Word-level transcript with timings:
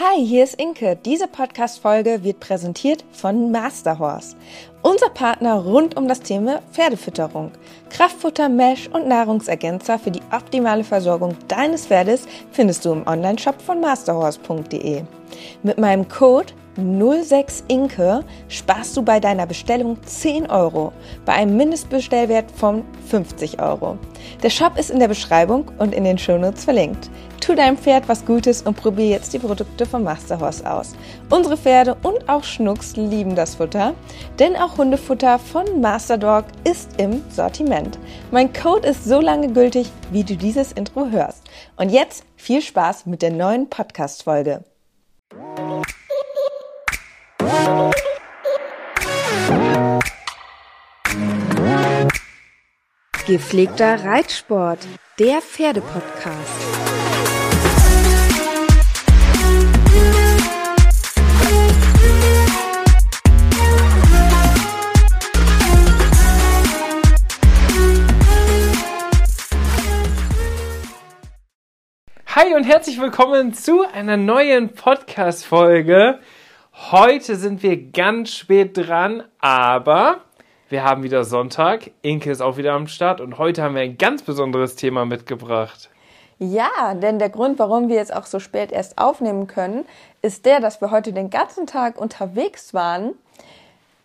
Hi, 0.00 0.26
hier 0.26 0.42
ist 0.42 0.54
Inke. 0.60 0.98
Diese 1.04 1.28
Podcast-Folge 1.28 2.24
wird 2.24 2.40
präsentiert 2.40 3.04
von 3.12 3.52
Masterhorse. 3.52 4.34
Unser 4.86 5.08
Partner 5.08 5.54
rund 5.54 5.96
um 5.96 6.08
das 6.08 6.20
Thema 6.20 6.60
Pferdefütterung. 6.70 7.52
Kraftfutter, 7.88 8.50
Mesh 8.50 8.86
und 8.88 9.08
Nahrungsergänzer 9.08 9.98
für 9.98 10.10
die 10.10 10.20
optimale 10.30 10.84
Versorgung 10.84 11.38
deines 11.48 11.86
Pferdes 11.86 12.26
findest 12.52 12.84
du 12.84 12.92
im 12.92 13.06
Onlineshop 13.06 13.62
von 13.62 13.80
masterhorse.de. 13.80 15.04
Mit 15.62 15.78
meinem 15.78 16.06
Code 16.06 16.52
06 16.76 17.64
Inke 17.68 18.24
sparst 18.48 18.94
du 18.96 19.02
bei 19.02 19.20
deiner 19.20 19.46
Bestellung 19.46 19.96
10 20.04 20.50
Euro 20.50 20.92
bei 21.24 21.32
einem 21.32 21.56
Mindestbestellwert 21.56 22.50
von 22.50 22.84
50 23.08 23.62
Euro. 23.62 23.96
Der 24.42 24.50
Shop 24.50 24.76
ist 24.76 24.90
in 24.90 24.98
der 24.98 25.08
Beschreibung 25.08 25.70
und 25.78 25.94
in 25.94 26.04
den 26.04 26.18
Shownotes 26.18 26.64
verlinkt. 26.64 27.08
Tu 27.40 27.54
deinem 27.54 27.78
Pferd 27.78 28.08
was 28.08 28.24
Gutes 28.24 28.62
und 28.62 28.76
probier 28.76 29.08
jetzt 29.08 29.32
die 29.32 29.38
Produkte 29.38 29.86
von 29.86 30.02
Masterhorse 30.02 30.70
aus. 30.70 30.94
Unsere 31.34 31.56
Pferde 31.56 31.96
und 32.04 32.28
auch 32.28 32.44
Schnucks 32.44 32.94
lieben 32.94 33.34
das 33.34 33.56
Futter, 33.56 33.94
denn 34.38 34.54
auch 34.54 34.78
Hundefutter 34.78 35.40
von 35.40 35.80
Masterdog 35.80 36.44
ist 36.62 36.88
im 37.00 37.24
Sortiment. 37.28 37.98
Mein 38.30 38.52
Code 38.52 38.86
ist 38.86 39.04
so 39.04 39.20
lange 39.20 39.52
gültig, 39.52 39.90
wie 40.12 40.22
du 40.22 40.36
dieses 40.36 40.70
Intro 40.70 41.08
hörst. 41.10 41.42
Und 41.74 41.88
jetzt 41.88 42.22
viel 42.36 42.62
Spaß 42.62 43.06
mit 43.06 43.20
der 43.20 43.32
neuen 43.32 43.68
Podcast-Folge. 43.68 44.62
Gepflegter 53.26 54.04
Reitsport, 54.04 54.86
der 55.18 55.40
Pferdepodcast. 55.42 57.03
Hi 72.36 72.52
und 72.56 72.64
herzlich 72.64 73.00
willkommen 73.00 73.54
zu 73.54 73.82
einer 73.82 74.16
neuen 74.16 74.70
Podcast-Folge. 74.70 76.18
Heute 76.90 77.36
sind 77.36 77.62
wir 77.62 77.92
ganz 77.92 78.30
spät 78.30 78.76
dran, 78.76 79.22
aber 79.38 80.16
wir 80.68 80.82
haben 80.82 81.04
wieder 81.04 81.22
Sonntag. 81.22 81.92
Inke 82.02 82.32
ist 82.32 82.40
auch 82.40 82.56
wieder 82.56 82.72
am 82.72 82.88
Start 82.88 83.20
und 83.20 83.38
heute 83.38 83.62
haben 83.62 83.76
wir 83.76 83.82
ein 83.82 83.98
ganz 83.98 84.22
besonderes 84.22 84.74
Thema 84.74 85.06
mitgebracht. 85.06 85.90
Ja, 86.40 86.94
denn 86.94 87.20
der 87.20 87.30
Grund, 87.30 87.60
warum 87.60 87.88
wir 87.88 87.94
jetzt 87.94 88.12
auch 88.12 88.26
so 88.26 88.40
spät 88.40 88.72
erst 88.72 88.98
aufnehmen 88.98 89.46
können, 89.46 89.84
ist 90.20 90.44
der, 90.44 90.58
dass 90.58 90.80
wir 90.80 90.90
heute 90.90 91.12
den 91.12 91.30
ganzen 91.30 91.68
Tag 91.68 92.00
unterwegs 92.00 92.74
waren. 92.74 93.12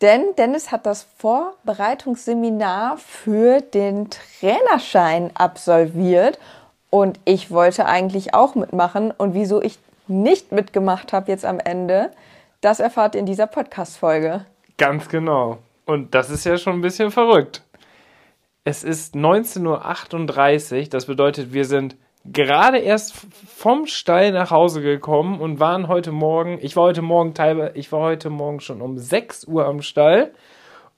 Denn 0.04 0.36
Dennis 0.38 0.72
hat 0.72 0.86
das 0.86 1.08
Vorbereitungsseminar 1.18 2.98
für 2.98 3.62
den 3.62 4.12
Trainerschein 4.12 5.32
absolviert 5.34 6.38
und 6.90 7.20
ich 7.26 7.52
wollte 7.52 7.86
eigentlich 7.86 8.34
auch 8.34 8.56
mitmachen. 8.56 9.12
Und 9.12 9.34
wieso 9.34 9.62
ich 9.62 9.80
nicht 10.08 10.52
mitgemacht 10.52 11.14
habe 11.14 11.32
jetzt 11.32 11.46
am 11.46 11.60
Ende, 11.60 12.12
das 12.62 12.80
erfahrt 12.80 13.16
ihr 13.16 13.20
in 13.20 13.26
dieser 13.26 13.48
Podcast-Folge. 13.48 14.46
Ganz 14.78 15.10
genau. 15.10 15.60
Und 15.86 16.14
das 16.14 16.30
ist 16.30 16.46
ja 16.46 16.58
schon 16.58 16.74
ein 16.74 16.82
bisschen 16.82 17.12
verrückt. 17.12 17.64
Es 18.64 18.84
ist 18.84 19.16
19.38 19.16 20.82
Uhr. 20.84 20.90
Das 20.90 21.06
bedeutet, 21.06 21.54
wir 21.54 21.66
sind 21.66 21.96
gerade 22.26 22.78
erst 22.80 23.16
vom 23.48 23.86
Stall 23.86 24.32
nach 24.32 24.52
Hause 24.52 24.82
gekommen 24.82 25.40
und 25.40 25.60
waren 25.60 25.88
heute 25.88 26.12
Morgen, 26.12 26.60
ich 26.62 26.76
war 26.76 26.84
heute 26.84 27.02
Morgen 27.02 27.34
teilweise, 27.34 27.72
ich 27.76 27.92
war 27.92 28.02
heute 28.02 28.30
Morgen 28.30 28.60
schon 28.60 28.82
um 28.82 28.98
6 28.98 29.46
Uhr 29.46 29.66
am 29.66 29.82
Stall 29.82 30.32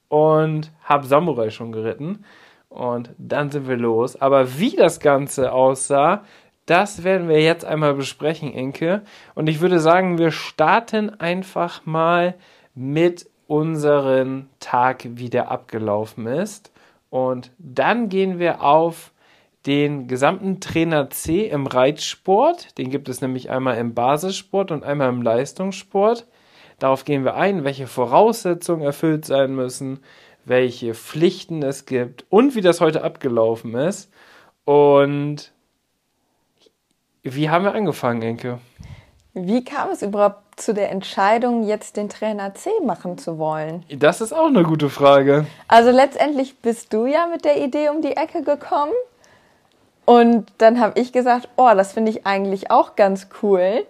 und 0.10 0.72
habe 0.84 1.06
Samurai 1.06 1.50
schon 1.52 1.72
geritten. 1.72 2.26
Und 2.72 3.10
dann 3.18 3.52
sind 3.52 3.68
wir 3.68 3.76
los. 3.76 4.20
Aber 4.20 4.58
wie 4.58 4.76
das 4.78 5.02
Ganze 5.02 5.52
aussah, 5.52 6.24
das 6.66 7.04
werden 7.04 7.28
wir 7.28 7.42
jetzt 7.42 7.66
einmal 7.66 7.94
besprechen, 7.94 8.54
Inke. 8.54 9.02
Und 9.36 9.50
ich 9.50 9.60
würde 9.60 9.82
sagen, 9.82 10.18
wir 10.18 10.32
starten 10.32 11.10
einfach 11.20 11.86
mal 11.86 12.36
mit 12.74 13.30
unserem 13.48 14.48
Tag, 14.62 15.04
wie 15.06 15.30
der 15.30 15.52
abgelaufen 15.52 16.28
ist. 16.28 16.72
Und 17.10 17.52
dann 17.58 18.08
gehen 18.08 18.40
wir 18.40 18.64
auf 18.64 19.12
den 19.66 20.08
gesamten 20.08 20.62
Trainer 20.62 21.10
C 21.10 21.48
im 21.48 21.68
Reitsport. 21.68 22.78
Den 22.78 22.90
gibt 22.90 23.10
es 23.10 23.20
nämlich 23.20 23.50
einmal 23.50 23.78
im 23.80 23.94
Basissport 23.94 24.72
und 24.72 24.86
einmal 24.86 25.10
im 25.10 25.22
Leistungssport. 25.22 26.26
Darauf 26.80 27.04
gehen 27.04 27.26
wir 27.26 27.36
ein, 27.36 27.66
welche 27.66 27.86
Voraussetzungen 27.86 28.82
erfüllt 28.82 29.26
sein 29.26 29.54
müssen, 29.54 30.00
welche 30.46 30.94
Pflichten 30.94 31.64
es 31.64 31.86
gibt 31.86 32.26
und 32.30 32.56
wie 32.56 32.62
das 32.62 32.82
heute 32.82 33.04
abgelaufen 33.04 33.76
ist. 33.76 34.12
Und 34.66 35.52
wie 37.24 37.50
haben 37.50 37.66
wir 37.66 37.74
angefangen, 37.74 38.22
Enke? 38.22 38.60
Wie 39.34 39.64
kam 39.64 39.90
es 39.92 40.02
überhaupt 40.02 40.60
zu 40.60 40.74
der 40.74 40.92
Entscheidung, 40.92 41.66
jetzt 41.66 41.96
den 41.96 42.10
Trainer 42.10 42.54
C 42.54 42.70
machen 42.86 43.18
zu 43.18 43.38
wollen? 43.38 43.86
Das 43.90 44.20
ist 44.20 44.34
auch 44.34 44.48
eine 44.48 44.64
gute 44.64 44.90
Frage. 44.90 45.46
Also 45.68 45.92
letztendlich 45.92 46.58
bist 46.58 46.92
du 46.94 47.06
ja 47.06 47.28
mit 47.28 47.46
der 47.46 47.64
Idee 47.64 47.90
um 47.90 48.02
die 48.02 48.18
Ecke 48.18 48.44
gekommen. 48.44 48.92
Und 50.06 50.52
dann 50.58 50.80
habe 50.80 51.00
ich 51.00 51.14
gesagt, 51.14 51.48
oh, 51.56 51.70
das 51.74 51.94
finde 51.94 52.12
ich 52.12 52.26
eigentlich 52.26 52.72
auch 52.72 52.96
ganz 52.96 53.28
cool. 53.42 53.86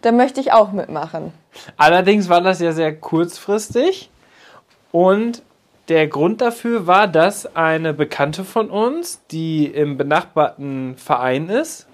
Da 0.00 0.12
möchte 0.12 0.40
ich 0.40 0.52
auch 0.52 0.72
mitmachen. 0.72 1.32
Allerdings 1.76 2.28
war 2.28 2.40
das 2.40 2.60
ja 2.60 2.72
sehr 2.72 2.94
kurzfristig. 2.96 4.10
Und 4.92 5.42
der 5.88 6.08
Grund 6.08 6.40
dafür 6.40 6.86
war, 6.86 7.06
dass 7.06 7.54
eine 7.56 7.94
Bekannte 7.94 8.44
von 8.44 8.70
uns, 8.70 9.24
die 9.30 9.66
im 9.66 9.96
benachbarten 9.96 10.96
Verein 10.96 11.48
ist, 11.48 11.86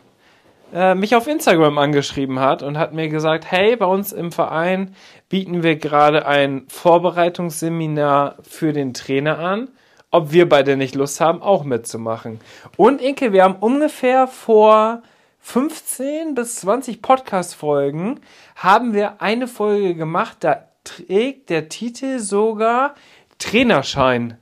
äh, 0.72 0.94
mich 0.94 1.14
auf 1.14 1.26
Instagram 1.26 1.78
angeschrieben 1.78 2.40
hat 2.40 2.62
und 2.62 2.78
hat 2.78 2.94
mir 2.94 3.08
gesagt, 3.08 3.50
hey, 3.50 3.76
bei 3.76 3.86
uns 3.86 4.12
im 4.12 4.32
Verein 4.32 4.94
bieten 5.28 5.62
wir 5.62 5.76
gerade 5.76 6.26
ein 6.26 6.64
Vorbereitungsseminar 6.68 8.36
für 8.42 8.72
den 8.72 8.94
Trainer 8.94 9.38
an, 9.38 9.68
ob 10.10 10.32
wir 10.32 10.48
beide 10.48 10.76
nicht 10.76 10.94
Lust 10.94 11.20
haben, 11.20 11.42
auch 11.42 11.64
mitzumachen. 11.64 12.40
Und 12.76 13.02
Inke, 13.02 13.32
wir 13.32 13.44
haben 13.44 13.56
ungefähr 13.56 14.26
vor 14.26 15.02
15 15.40 16.34
bis 16.34 16.56
20 16.56 17.02
Podcast-Folgen 17.02 18.20
haben 18.54 18.94
wir 18.94 19.20
eine 19.20 19.48
Folge 19.48 19.94
gemacht, 19.94 20.38
da 20.40 20.64
trägt 20.84 21.50
der 21.50 21.68
Titel 21.68 22.18
sogar 22.18 22.94
Trainerschein. 23.42 24.38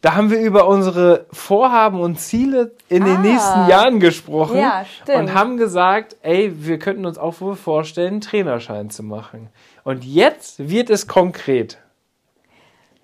Da 0.00 0.16
haben 0.16 0.30
wir 0.30 0.40
über 0.40 0.66
unsere 0.66 1.26
Vorhaben 1.30 2.00
und 2.00 2.18
Ziele 2.18 2.72
in 2.88 3.04
ah, 3.04 3.06
den 3.06 3.22
nächsten 3.22 3.68
Jahren 3.68 4.00
gesprochen 4.00 4.58
ja, 4.58 4.84
und 5.14 5.32
haben 5.32 5.58
gesagt, 5.58 6.16
ey, 6.22 6.52
wir 6.66 6.80
könnten 6.80 7.06
uns 7.06 7.18
auch 7.18 7.40
wohl 7.40 7.54
vorstellen, 7.54 8.14
einen 8.14 8.20
Trainerschein 8.20 8.90
zu 8.90 9.04
machen. 9.04 9.48
Und 9.84 10.04
jetzt 10.04 10.68
wird 10.68 10.90
es 10.90 11.06
konkret. 11.06 11.78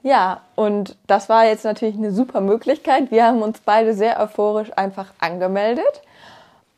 Ja, 0.03 0.41
und 0.56 0.97
das 1.06 1.28
war 1.28 1.45
jetzt 1.45 1.65
natürlich 1.65 1.97
eine 1.97 2.10
super 2.10 2.41
Möglichkeit. 2.41 3.10
Wir 3.10 3.27
haben 3.27 3.43
uns 3.43 3.60
beide 3.65 3.95
sehr 3.95 4.19
euphorisch 4.21 4.71
einfach 4.75 5.12
angemeldet. 5.21 6.03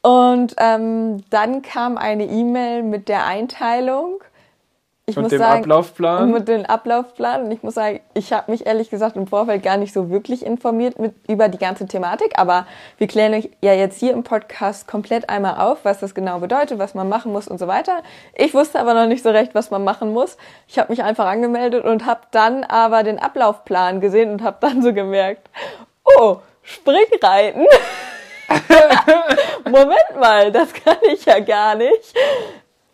Und 0.03 0.55
ähm, 0.59 1.23
dann 1.31 1.63
kam 1.63 1.97
eine 1.97 2.25
E-Mail 2.25 2.83
mit 2.83 3.09
der 3.09 3.27
Einteilung 3.27 4.23
ich 5.11 5.17
und 5.17 5.31
dem 5.31 5.39
sagen, 5.39 5.63
Ablaufplan? 5.63 6.31
Mit 6.31 6.49
dem 6.49 6.65
Ablaufplan. 6.65 7.45
Und 7.45 7.51
ich 7.51 7.63
muss 7.63 7.75
sagen, 7.75 8.01
ich 8.15 8.33
habe 8.33 8.51
mich 8.51 8.67
ehrlich 8.67 8.91
gesagt 8.91 9.17
im 9.17 9.27
Vorfeld 9.27 9.63
gar 9.63 9.77
nicht 9.77 9.93
so 9.93 10.11
wirklich 10.11 10.45
informiert 10.45 10.99
mit, 10.99 11.15
über 11.29 11.49
die 11.49 11.59
ganze 11.59 11.87
Thematik. 11.87 12.33
Aber 12.37 12.67
wir 12.99 13.07
klären 13.07 13.35
euch 13.35 13.51
ja 13.61 13.75
jetzt 13.75 13.99
hier 13.99 14.13
im 14.13 14.25
Podcast 14.25 14.87
komplett 14.89 15.29
einmal 15.29 15.59
auf, 15.59 15.85
was 15.85 16.01
das 16.01 16.15
genau 16.15 16.39
bedeutet, 16.39 16.79
was 16.79 16.95
man 16.95 17.09
machen 17.09 17.33
muss 17.33 17.49
und 17.49 17.59
so 17.59 17.67
weiter. 17.67 18.03
Ich 18.35 18.55
wusste 18.55 18.81
aber 18.81 18.95
noch 18.95 19.07
nicht 19.07 19.23
so 19.23 19.31
recht, 19.31 19.55
was 19.55 19.71
man 19.71 19.85
machen 19.85 20.13
muss. 20.13 20.37
Ich 20.67 20.79
habe 20.79 20.91
mich 20.91 21.03
einfach 21.03 21.27
angemeldet 21.27 21.85
und 21.85 22.07
habe 22.07 22.23
dann 22.31 22.65
aber 22.65 23.03
den 23.03 23.19
Ablaufplan 23.19 24.01
gesehen 24.01 24.31
und 24.31 24.43
habe 24.43 24.59
dann 24.61 24.83
so 24.83 24.93
gemerkt, 24.93 25.49
oh, 26.05 26.37
Springreiten. 26.63 27.67
Moment 29.65 30.21
mal, 30.21 30.51
das 30.51 30.73
kann 30.73 30.97
ich 31.13 31.25
ja 31.25 31.39
gar 31.41 31.75
nicht. 31.75 32.15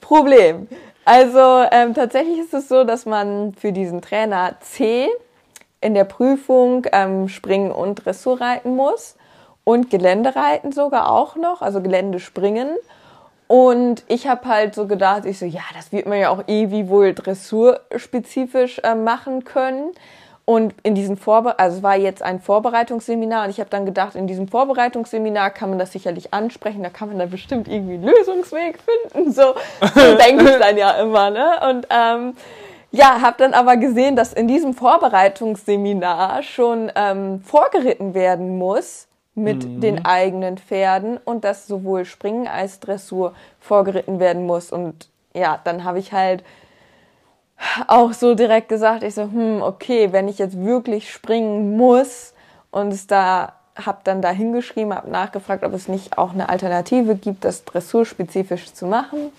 Problem. 0.01 0.69
Also 1.07 1.65
ähm, 1.71 1.95
tatsächlich 1.95 2.41
ist 2.41 2.53
es 2.53 2.69
so, 2.69 2.83
dass 2.83 3.07
man 3.07 3.55
für 3.55 3.71
diesen 3.71 4.03
Trainer 4.03 4.57
C 4.59 5.09
in 5.81 5.95
der 5.95 6.03
Prüfung 6.03 6.85
ähm, 6.91 7.29
Springen 7.29 7.71
und 7.71 8.05
Dressur 8.05 8.41
reiten 8.41 8.75
muss 8.75 9.15
und 9.63 9.89
Geländereiten 9.89 10.73
sogar 10.73 11.13
auch 11.13 11.37
noch, 11.37 11.63
also 11.63 11.81
Geländespringen. 11.81 12.71
Und 13.47 14.03
ich 14.09 14.27
habe 14.27 14.49
halt 14.49 14.75
so 14.75 14.89
gedacht, 14.89 15.27
ich 15.27 15.39
so, 15.39 15.47
ja, 15.47 15.63
das 15.77 15.93
wird 15.93 16.07
man 16.07 16.19
ja 16.19 16.31
auch 16.31 16.43
irgendwie 16.49 16.89
wohl 16.89 17.15
dressurspezifisch 17.15 18.81
äh, 18.83 18.97
machen 18.97 19.45
können. 19.45 19.93
Und 20.47 20.75
in 20.85 20.95
diesem 20.95 21.17
Vorbe 21.17 21.59
also 21.59 21.79
es 21.79 21.83
war 21.83 21.97
jetzt 21.97 22.23
ein 22.23 22.41
Vorbereitungsseminar 22.41 23.45
und 23.45 23.51
ich 23.51 23.59
habe 23.59 23.69
dann 23.69 23.85
gedacht, 23.85 24.15
in 24.15 24.29
diesem 24.29 24.47
Vorbereitungsseminar 24.47 25.51
kann 25.51 25.71
man 25.71 25.79
das 25.81 25.91
sicherlich 25.91 26.33
ansprechen, 26.33 26.85
da 26.85 26.89
kann 26.89 27.09
man 27.09 27.19
da 27.19 27.27
bestimmt 27.27 27.67
irgendwie 27.67 27.95
einen 27.95 28.05
Lösungsweg 28.05 28.79
finden. 28.79 29.33
So, 29.33 29.55
so 29.81 30.17
denke 30.25 30.49
ich 30.49 30.57
dann 30.59 30.77
ja 30.77 30.93
immer, 30.93 31.31
ne? 31.31 31.51
Und 31.69 31.89
ähm, 31.91 32.35
ja, 32.93 33.21
habe 33.21 33.37
dann 33.39 33.55
aber 33.55 33.77
gesehen, 33.77 34.15
dass 34.15 34.33
in 34.33 34.47
diesem 34.47 34.73
Vorbereitungsseminar 34.73 36.45
schon 36.45 36.93
ähm, 36.95 37.41
vorgeritten 37.41 38.15
werden 38.15 38.57
muss 38.57 39.09
mit 39.35 39.67
mhm. 39.67 39.81
den 39.81 40.05
eigenen 40.05 40.59
Pferden 40.59 41.19
und 41.25 41.45
dass 41.45 41.67
sowohl 41.67 42.05
Springen 42.05 42.47
als 42.47 42.79
Dressur 42.79 43.35
vorgeritten 43.59 44.21
werden 44.21 44.47
muss. 44.47 44.71
Und 44.71 45.09
ja, 45.35 45.61
dann 45.65 45.83
habe 45.83 45.99
ich 45.99 46.13
halt 46.13 46.45
auch 47.87 48.13
so 48.13 48.35
direkt 48.35 48.69
gesagt, 48.69 49.03
ich 49.03 49.15
so, 49.15 49.23
hm, 49.23 49.63
okay, 49.63 50.13
wenn 50.13 50.29
ich 50.29 50.39
jetzt 50.39 50.59
wirklich 50.59 51.11
springen 51.11 51.77
muss 51.77 52.33
und 52.71 52.93
es 52.93 53.07
da 53.07 53.55
habe 53.77 53.99
dann 54.05 54.23
da 54.23 54.31
hingeschrieben, 54.31 54.95
habe 54.95 55.11
nachgefragt, 55.11 55.63
ob 55.63 55.75
es 55.75 55.89
nicht 55.89 56.17
auch 56.17 56.33
eine 56.33 56.49
Alternative 56.49 57.15
gibt, 57.15 57.45
das 57.45 57.65
dressurspezifisch 57.65 58.73
zu 58.73 58.87
machen. 58.87 59.33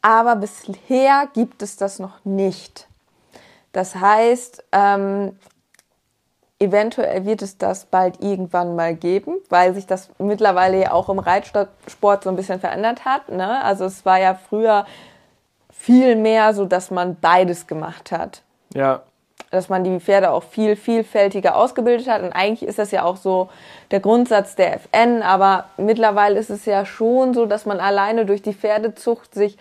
Aber 0.00 0.34
bisher 0.34 1.28
gibt 1.32 1.62
es 1.62 1.76
das 1.76 2.00
noch 2.00 2.24
nicht. 2.24 2.88
Das 3.72 3.94
heißt, 3.94 4.64
ähm, 4.72 5.36
eventuell 6.58 7.24
wird 7.24 7.42
es 7.42 7.56
das 7.56 7.84
bald 7.84 8.20
irgendwann 8.20 8.74
mal 8.74 8.94
geben, 8.94 9.36
weil 9.48 9.74
sich 9.74 9.86
das 9.86 10.10
mittlerweile 10.18 10.80
ja 10.80 10.92
auch 10.92 11.08
im 11.08 11.20
Reitsport 11.20 12.24
so 12.24 12.30
ein 12.30 12.36
bisschen 12.36 12.60
verändert 12.60 13.04
hat. 13.04 13.28
Ne? 13.28 13.62
Also 13.62 13.84
es 13.84 14.04
war 14.04 14.18
ja 14.18 14.34
früher 14.34 14.86
viel 15.82 16.14
mehr 16.14 16.54
so, 16.54 16.64
dass 16.64 16.92
man 16.92 17.16
beides 17.20 17.66
gemacht 17.66 18.12
hat. 18.12 18.42
Ja. 18.72 19.02
Dass 19.50 19.68
man 19.68 19.82
die 19.82 19.98
Pferde 19.98 20.30
auch 20.30 20.44
viel 20.44 20.76
vielfältiger 20.76 21.56
ausgebildet 21.56 22.08
hat. 22.08 22.22
Und 22.22 22.32
eigentlich 22.32 22.68
ist 22.68 22.78
das 22.78 22.92
ja 22.92 23.02
auch 23.02 23.16
so 23.16 23.48
der 23.90 23.98
Grundsatz 23.98 24.54
der 24.54 24.74
FN, 24.74 25.22
aber 25.22 25.64
mittlerweile 25.78 26.38
ist 26.38 26.50
es 26.50 26.66
ja 26.66 26.86
schon 26.86 27.34
so, 27.34 27.46
dass 27.46 27.66
man 27.66 27.80
alleine 27.80 28.26
durch 28.26 28.42
die 28.42 28.54
Pferdezucht 28.54 29.34
sich 29.34 29.58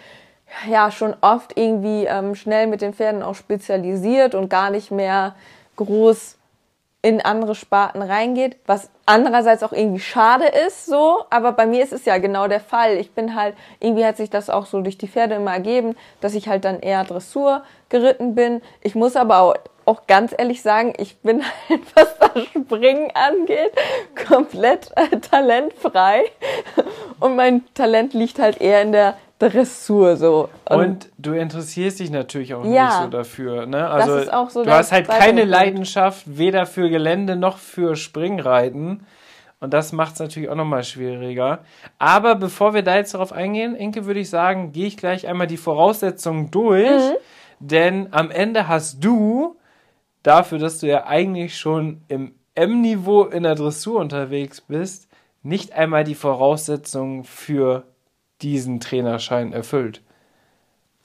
ja 0.69 0.91
schon 0.91 1.15
oft 1.21 1.57
irgendwie 1.57 2.05
ähm, 2.05 2.35
schnell 2.35 2.67
mit 2.67 2.83
den 2.83 2.93
Pferden 2.93 3.23
auch 3.23 3.35
spezialisiert 3.35 4.35
und 4.35 4.47
gar 4.47 4.69
nicht 4.69 4.91
mehr 4.91 5.33
groß 5.75 6.37
in 7.01 7.19
andere 7.19 7.55
Sparten 7.55 8.03
reingeht, 8.03 8.57
was 8.67 8.91
andererseits 9.11 9.61
auch 9.61 9.73
irgendwie 9.73 9.99
schade 9.99 10.45
ist, 10.65 10.85
so, 10.85 11.25
aber 11.29 11.51
bei 11.51 11.65
mir 11.65 11.83
ist 11.83 11.91
es 11.91 12.05
ja 12.05 12.17
genau 12.17 12.47
der 12.47 12.61
Fall. 12.61 12.95
Ich 12.95 13.11
bin 13.11 13.35
halt, 13.35 13.55
irgendwie 13.81 14.05
hat 14.05 14.15
sich 14.15 14.29
das 14.29 14.49
auch 14.49 14.65
so 14.65 14.81
durch 14.81 14.97
die 14.97 15.09
Pferde 15.09 15.35
immer 15.35 15.51
ergeben, 15.51 15.95
dass 16.21 16.33
ich 16.33 16.47
halt 16.47 16.63
dann 16.63 16.79
eher 16.79 17.03
Dressur 17.03 17.63
geritten 17.89 18.35
bin. 18.35 18.61
Ich 18.79 18.95
muss 18.95 19.17
aber 19.17 19.39
auch, 19.39 19.55
auch 19.83 20.07
ganz 20.07 20.33
ehrlich 20.37 20.61
sagen, 20.61 20.93
ich 20.97 21.17
bin 21.17 21.43
halt, 21.69 21.81
was 21.93 22.17
das 22.19 22.43
Springen 22.45 23.11
angeht, 23.13 23.73
komplett 24.27 24.91
äh, 24.95 25.17
talentfrei. 25.19 26.23
Und 27.19 27.35
mein 27.35 27.65
Talent 27.73 28.13
liegt 28.13 28.39
halt 28.39 28.61
eher 28.61 28.81
in 28.81 28.93
der 28.93 29.17
Dressur 29.41 30.15
so. 30.17 30.49
Und, 30.69 30.79
und, 30.79 31.09
du 31.17 31.33
interessierst 31.33 31.99
dich 31.99 32.11
natürlich 32.11 32.53
auch 32.53 32.63
ja, 32.65 32.85
nicht 32.85 33.01
so 33.03 33.07
dafür. 33.07 33.65
Ne? 33.65 33.89
Also 33.89 34.15
das 34.15 34.23
ist 34.25 34.33
auch 34.33 34.49
so 34.49 34.63
du 34.63 34.71
hast 34.71 34.91
halt 34.91 35.07
keine 35.07 35.45
Leidenschaft 35.45 36.37
weder 36.37 36.65
für 36.65 36.89
Gelände 36.89 37.35
noch 37.35 37.57
für 37.57 37.95
Springreiten. 37.95 39.05
Und 39.59 39.73
das 39.73 39.91
macht 39.91 40.13
es 40.13 40.19
natürlich 40.19 40.49
auch 40.49 40.55
nochmal 40.55 40.83
schwieriger. 40.83 41.59
Aber 41.99 42.35
bevor 42.35 42.73
wir 42.73 42.81
da 42.81 42.95
jetzt 42.95 43.13
darauf 43.13 43.31
eingehen, 43.31 43.75
Inke, 43.75 44.05
würde 44.05 44.19
ich 44.19 44.29
sagen, 44.29 44.71
gehe 44.71 44.87
ich 44.87 44.97
gleich 44.97 45.27
einmal 45.27 45.47
die 45.47 45.57
Voraussetzungen 45.57 46.49
durch. 46.49 46.89
Mhm. 46.89 47.15
Denn 47.59 48.07
am 48.11 48.31
Ende 48.31 48.67
hast 48.67 49.03
du 49.03 49.55
dafür, 50.23 50.57
dass 50.57 50.79
du 50.79 50.87
ja 50.87 51.05
eigentlich 51.05 51.57
schon 51.57 52.01
im 52.07 52.33
M-Niveau 52.55 53.25
in 53.25 53.43
der 53.43 53.55
Dressur 53.55 53.99
unterwegs 53.99 54.61
bist, 54.61 55.07
nicht 55.43 55.73
einmal 55.73 56.03
die 56.03 56.15
Voraussetzungen 56.15 57.23
für 57.23 57.83
diesen 58.41 58.79
Trainerschein 58.79 59.53
erfüllt. 59.53 60.01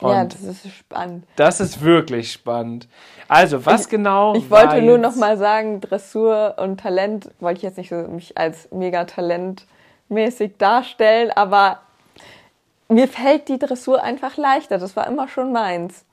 Und 0.01 0.13
ja, 0.13 0.25
das 0.25 0.43
ist 0.43 0.69
spannend. 0.69 1.25
Das 1.37 1.61
ist 1.61 1.81
wirklich 1.81 2.31
spannend. 2.31 2.87
Also, 3.29 3.65
was 3.65 3.85
ich, 3.85 3.89
genau? 3.89 4.35
Ich 4.35 4.51
wollte 4.51 4.83
nur 4.83 4.99
noch 4.99 5.17
mal 5.17 5.39
sagen, 5.39 5.81
Dressur 5.81 6.57
und 6.59 6.81
Talent 6.81 7.31
wollte 7.41 7.59
ich 7.59 7.63
jetzt 7.63 7.79
nicht 7.79 7.89
so 7.89 7.97
mich 7.97 8.37
als 8.37 8.69
mega 8.73 9.05
talentmäßig 9.05 10.59
darstellen, 10.59 11.31
aber 11.31 11.81
mir 12.89 13.09
fällt 13.09 13.49
die 13.49 13.59
Dressur 13.59 14.03
einfach 14.03 14.37
leichter. 14.37 14.79
Das 14.79 14.97
war 14.97 15.07
immer 15.07 15.29
schon 15.29 15.53
meins. 15.53 16.05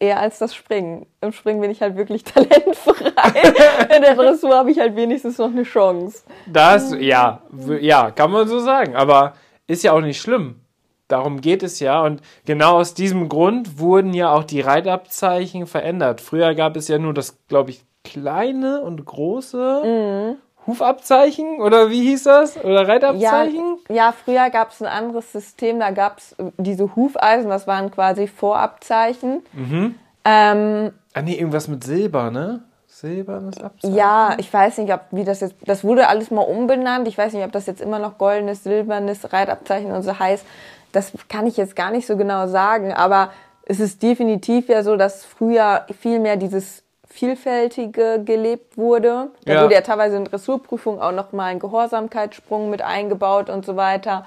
Eher 0.00 0.18
als 0.18 0.40
das 0.40 0.52
Springen. 0.52 1.06
Im 1.20 1.30
Springen 1.30 1.60
bin 1.60 1.70
ich 1.70 1.80
halt 1.80 1.96
wirklich 1.96 2.24
talentfrei. 2.24 3.94
In 3.94 4.02
der 4.02 4.16
Dressur 4.16 4.56
habe 4.56 4.72
ich 4.72 4.80
halt 4.80 4.96
wenigstens 4.96 5.38
noch 5.38 5.50
eine 5.50 5.62
Chance. 5.62 6.24
Das, 6.46 6.92
ja, 6.98 7.40
ja, 7.80 8.10
kann 8.10 8.32
man 8.32 8.48
so 8.48 8.58
sagen. 8.58 8.96
Aber 8.96 9.34
ist 9.72 9.82
ja 9.82 9.92
auch 9.92 10.00
nicht 10.00 10.20
schlimm. 10.20 10.60
Darum 11.08 11.40
geht 11.40 11.62
es 11.62 11.80
ja. 11.80 12.02
Und 12.02 12.22
genau 12.46 12.78
aus 12.78 12.94
diesem 12.94 13.28
Grund 13.28 13.78
wurden 13.78 14.14
ja 14.14 14.32
auch 14.32 14.44
die 14.44 14.60
Reitabzeichen 14.60 15.66
verändert. 15.66 16.20
Früher 16.20 16.54
gab 16.54 16.76
es 16.76 16.88
ja 16.88 16.98
nur 16.98 17.12
das, 17.12 17.38
glaube 17.48 17.70
ich, 17.70 17.84
kleine 18.04 18.80
und 18.80 19.04
große 19.04 19.82
mhm. 19.84 20.66
Hufabzeichen 20.66 21.60
oder 21.60 21.90
wie 21.90 22.02
hieß 22.02 22.24
das? 22.24 22.56
Oder 22.56 22.86
Reitabzeichen? 22.86 23.78
Ja, 23.88 23.94
ja 23.94 24.12
früher 24.12 24.48
gab 24.50 24.70
es 24.70 24.80
ein 24.80 24.88
anderes 24.88 25.32
System. 25.32 25.80
Da 25.80 25.90
gab 25.90 26.18
es 26.18 26.36
diese 26.56 26.94
Hufeisen, 26.94 27.50
das 27.50 27.66
waren 27.66 27.90
quasi 27.90 28.26
Vorabzeichen. 28.26 29.42
Mhm. 29.52 29.96
Ähm, 30.24 30.92
ah, 31.14 31.22
nee, 31.22 31.34
irgendwas 31.34 31.68
mit 31.68 31.82
Silber, 31.84 32.30
ne? 32.30 32.62
Silbernes 33.02 33.60
Abzeichen? 33.60 33.94
Ja, 33.94 34.34
ich 34.38 34.50
weiß 34.52 34.78
nicht, 34.78 34.92
ob 34.92 35.02
wie 35.10 35.24
das 35.24 35.40
jetzt. 35.40 35.54
Das 35.66 35.84
wurde 35.84 36.08
alles 36.08 36.30
mal 36.30 36.40
umbenannt. 36.40 37.06
Ich 37.06 37.18
weiß 37.18 37.34
nicht, 37.34 37.44
ob 37.44 37.52
das 37.52 37.66
jetzt 37.66 37.82
immer 37.82 37.98
noch 37.98 38.16
goldenes, 38.16 38.64
silbernes 38.64 39.32
Reitabzeichen 39.32 39.92
und 39.92 40.02
so 40.02 40.18
heißt. 40.18 40.46
Das 40.92 41.12
kann 41.28 41.46
ich 41.46 41.56
jetzt 41.56 41.76
gar 41.76 41.90
nicht 41.90 42.06
so 42.06 42.16
genau 42.16 42.46
sagen, 42.46 42.92
aber 42.92 43.30
es 43.66 43.80
ist 43.80 44.02
definitiv 44.02 44.68
ja 44.68 44.82
so, 44.82 44.96
dass 44.96 45.24
früher 45.24 45.86
viel 46.00 46.18
mehr 46.18 46.36
dieses 46.36 46.82
Vielfältige 47.08 48.22
gelebt 48.24 48.78
wurde. 48.78 49.30
Da 49.44 49.52
ja. 49.52 49.62
wurde 49.62 49.74
ja 49.74 49.82
teilweise 49.82 50.16
in 50.16 50.24
Dressurprüfung 50.24 51.00
auch 51.00 51.12
nochmal 51.12 51.50
ein 51.50 51.58
Gehorsamkeitssprung 51.58 52.70
mit 52.70 52.80
eingebaut 52.80 53.50
und 53.50 53.66
so 53.66 53.76
weiter. 53.76 54.24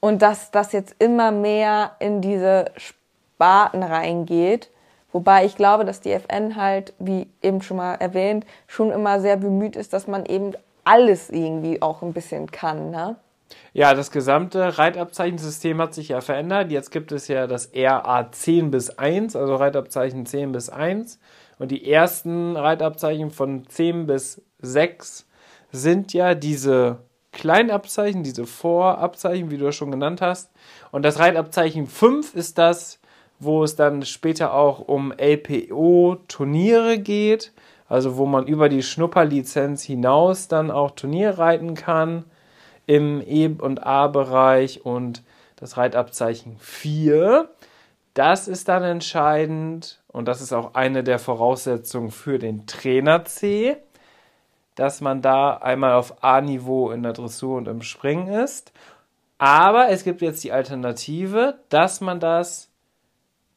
Und 0.00 0.22
dass 0.22 0.50
das 0.50 0.72
jetzt 0.72 0.96
immer 0.98 1.30
mehr 1.30 1.92
in 2.00 2.20
diese 2.20 2.66
Sparten 2.76 3.84
reingeht. 3.84 4.68
Wobei 5.18 5.44
ich 5.44 5.56
glaube, 5.56 5.84
dass 5.84 6.00
die 6.00 6.12
FN 6.12 6.54
halt, 6.54 6.94
wie 7.00 7.26
eben 7.42 7.60
schon 7.60 7.78
mal 7.78 7.94
erwähnt, 7.94 8.46
schon 8.68 8.92
immer 8.92 9.18
sehr 9.18 9.36
bemüht 9.36 9.74
ist, 9.74 9.92
dass 9.92 10.06
man 10.06 10.24
eben 10.24 10.52
alles 10.84 11.28
irgendwie 11.28 11.82
auch 11.82 12.02
ein 12.02 12.12
bisschen 12.12 12.48
kann. 12.52 12.92
Ne? 12.92 13.16
Ja, 13.72 13.94
das 13.94 14.12
gesamte 14.12 14.78
Reitabzeichensystem 14.78 15.82
hat 15.82 15.92
sich 15.92 16.10
ja 16.10 16.20
verändert. 16.20 16.70
Jetzt 16.70 16.92
gibt 16.92 17.10
es 17.10 17.26
ja 17.26 17.48
das 17.48 17.72
RA 17.74 18.30
10 18.30 18.70
bis 18.70 18.90
1, 18.90 19.34
also 19.34 19.56
Reitabzeichen 19.56 20.24
10 20.24 20.52
bis 20.52 20.68
1. 20.68 21.18
Und 21.58 21.72
die 21.72 21.90
ersten 21.90 22.56
Reitabzeichen 22.56 23.32
von 23.32 23.68
10 23.68 24.06
bis 24.06 24.40
6 24.60 25.26
sind 25.72 26.12
ja 26.12 26.36
diese 26.36 26.98
Kleinabzeichen, 27.32 28.22
diese 28.22 28.46
Vorabzeichen, 28.46 29.50
wie 29.50 29.58
du 29.58 29.66
es 29.66 29.74
schon 29.74 29.90
genannt 29.90 30.20
hast. 30.20 30.52
Und 30.92 31.02
das 31.04 31.18
Reitabzeichen 31.18 31.88
5 31.88 32.36
ist 32.36 32.56
das, 32.56 33.00
wo 33.38 33.62
es 33.62 33.76
dann 33.76 34.04
später 34.04 34.54
auch 34.54 34.80
um 34.80 35.12
LPO-Turniere 35.12 36.98
geht, 36.98 37.52
also 37.88 38.16
wo 38.16 38.26
man 38.26 38.46
über 38.46 38.68
die 38.68 38.82
Schnupperlizenz 38.82 39.82
hinaus 39.82 40.48
dann 40.48 40.70
auch 40.70 40.90
Turnier 40.92 41.38
reiten 41.38 41.74
kann 41.74 42.24
im 42.86 43.20
E- 43.20 43.54
und 43.58 43.86
A-Bereich 43.86 44.84
und 44.84 45.22
das 45.56 45.76
Reitabzeichen 45.76 46.56
4. 46.58 47.48
Das 48.14 48.48
ist 48.48 48.68
dann 48.68 48.82
entscheidend 48.82 50.00
und 50.08 50.26
das 50.26 50.40
ist 50.40 50.52
auch 50.52 50.74
eine 50.74 51.04
der 51.04 51.18
Voraussetzungen 51.18 52.10
für 52.10 52.38
den 52.38 52.66
Trainer 52.66 53.24
C, 53.24 53.76
dass 54.74 55.00
man 55.00 55.22
da 55.22 55.56
einmal 55.56 55.92
auf 55.92 56.22
A-Niveau 56.22 56.90
in 56.90 57.02
der 57.02 57.12
Dressur 57.12 57.56
und 57.56 57.68
im 57.68 57.82
Springen 57.82 58.28
ist. 58.28 58.72
Aber 59.38 59.88
es 59.88 60.02
gibt 60.02 60.20
jetzt 60.20 60.42
die 60.42 60.52
Alternative, 60.52 61.60
dass 61.68 62.00
man 62.00 62.18
das 62.18 62.70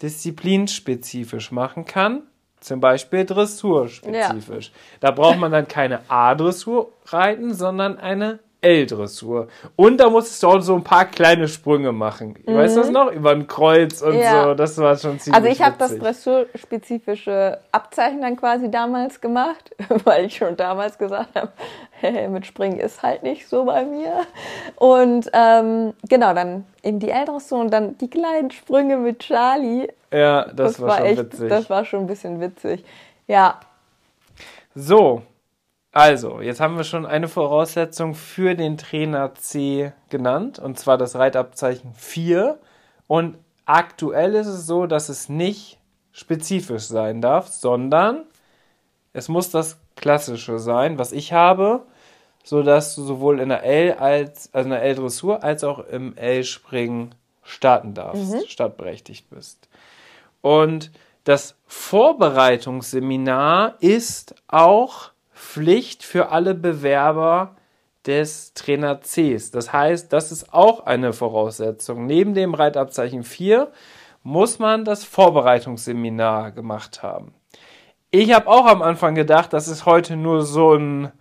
disziplinspezifisch 0.01 1.51
machen 1.51 1.85
kann. 1.85 2.23
Zum 2.59 2.79
Beispiel 2.79 3.25
dressurspezifisch. 3.25 4.67
Ja. 4.67 4.73
Da 4.99 5.11
braucht 5.11 5.39
man 5.39 5.51
dann 5.51 5.67
keine 5.67 6.01
A-Dressur 6.09 6.93
reiten, 7.07 7.53
sondern 7.53 7.97
eine 7.97 8.39
L-Dressur. 8.61 9.47
Und 9.75 9.97
da 9.97 10.09
musstest 10.09 10.43
du 10.43 10.47
auch 10.47 10.61
so 10.61 10.75
ein 10.75 10.83
paar 10.83 11.05
kleine 11.05 11.47
Sprünge 11.47 11.91
machen. 11.91 12.37
Mhm. 12.45 12.55
Weißt 12.55 12.77
du 12.77 12.81
das 12.81 12.91
noch? 12.91 13.11
Über 13.11 13.31
ein 13.31 13.47
Kreuz 13.47 14.03
und 14.03 14.15
ja. 14.15 14.43
so. 14.43 14.53
Das 14.53 14.77
war 14.77 14.95
schon 14.97 15.19
ziemlich 15.19 15.35
Also 15.35 15.47
ich 15.49 15.61
habe 15.61 15.75
das 15.79 15.97
dressurspezifische 15.97 17.59
Abzeichen 17.71 18.21
dann 18.21 18.35
quasi 18.35 18.69
damals 18.69 19.19
gemacht, 19.19 19.75
weil 20.03 20.25
ich 20.25 20.35
schon 20.35 20.55
damals 20.55 20.97
gesagt 20.99 21.35
habe, 21.35 21.51
hey, 21.91 22.27
mit 22.27 22.45
Springen 22.45 22.79
ist 22.79 23.01
halt 23.01 23.23
nicht 23.23 23.47
so 23.47 23.65
bei 23.65 23.83
mir. 23.83 24.21
Und 24.75 25.29
ähm, 25.33 25.93
genau, 26.07 26.35
dann 26.35 26.65
eben 26.83 26.99
die 26.99 27.09
L-Dressur 27.09 27.59
und 27.59 27.71
dann 27.71 27.97
die 27.97 28.09
kleinen 28.09 28.51
Sprünge 28.51 28.97
mit 28.97 29.19
Charlie. 29.19 29.87
Ja, 30.13 30.45
das, 30.45 30.73
das 30.73 30.81
war, 30.81 30.87
war, 30.87 30.97
schon 30.97 31.05
echt, 31.07 31.17
witzig. 31.17 31.49
Das 31.49 31.69
war 31.69 31.85
schon 31.85 31.99
ein 32.01 32.07
bisschen 32.07 32.39
witzig. 32.39 32.85
Ja. 33.27 33.59
So, 34.75 35.23
also, 35.91 36.39
jetzt 36.39 36.61
haben 36.61 36.77
wir 36.77 36.85
schon 36.85 37.05
eine 37.05 37.27
Voraussetzung 37.27 38.15
für 38.15 38.55
den 38.55 38.77
Trainer 38.77 39.35
C 39.35 39.91
genannt, 40.09 40.57
und 40.57 40.79
zwar 40.79 40.97
das 40.97 41.15
Reitabzeichen 41.15 41.93
4. 41.93 42.57
Und 43.07 43.37
aktuell 43.65 44.35
ist 44.35 44.47
es 44.47 44.65
so, 44.65 44.85
dass 44.85 45.09
es 45.09 45.27
nicht 45.27 45.77
spezifisch 46.13 46.83
sein 46.83 47.21
darf, 47.21 47.47
sondern 47.47 48.23
es 49.11 49.27
muss 49.27 49.49
das 49.49 49.81
Klassische 49.97 50.59
sein, 50.59 50.97
was 50.97 51.11
ich 51.11 51.33
habe, 51.33 51.83
sodass 52.43 52.95
du 52.95 53.03
sowohl 53.03 53.41
in 53.41 53.49
der 53.49 53.63
L 53.63 53.93
als 53.93 54.53
also 54.53 54.67
in 54.67 54.71
der 54.71 54.83
L-Dressur 54.83 55.43
als 55.43 55.65
auch 55.65 55.79
im 55.79 56.15
L-Springen 56.15 57.13
starten 57.43 57.93
darfst, 57.93 58.33
mhm. 58.33 58.43
startberechtigt 58.47 59.29
bist. 59.29 59.67
Und 60.41 60.91
das 61.23 61.55
Vorbereitungsseminar 61.67 63.75
ist 63.79 64.33
auch 64.47 65.10
Pflicht 65.41 66.03
für 66.03 66.29
alle 66.29 66.53
Bewerber 66.53 67.55
des 68.05 68.53
Trainer 68.53 69.01
Cs. 69.01 69.51
Das 69.51 69.73
heißt, 69.73 70.13
das 70.13 70.31
ist 70.31 70.53
auch 70.53 70.85
eine 70.85 71.13
Voraussetzung. 71.13 72.05
Neben 72.05 72.35
dem 72.35 72.53
Reitabzeichen 72.53 73.23
4 73.23 73.71
muss 74.23 74.59
man 74.59 74.85
das 74.85 75.03
Vorbereitungsseminar 75.03 76.51
gemacht 76.51 77.01
haben. 77.01 77.33
Ich 78.11 78.33
habe 78.33 78.47
auch 78.47 78.65
am 78.67 78.81
Anfang 78.81 79.15
gedacht, 79.15 79.51
das 79.51 79.67
ist 79.67 79.85
heute 79.85 80.15
nur 80.15 80.43
so 80.43 80.75
ein 80.75 81.11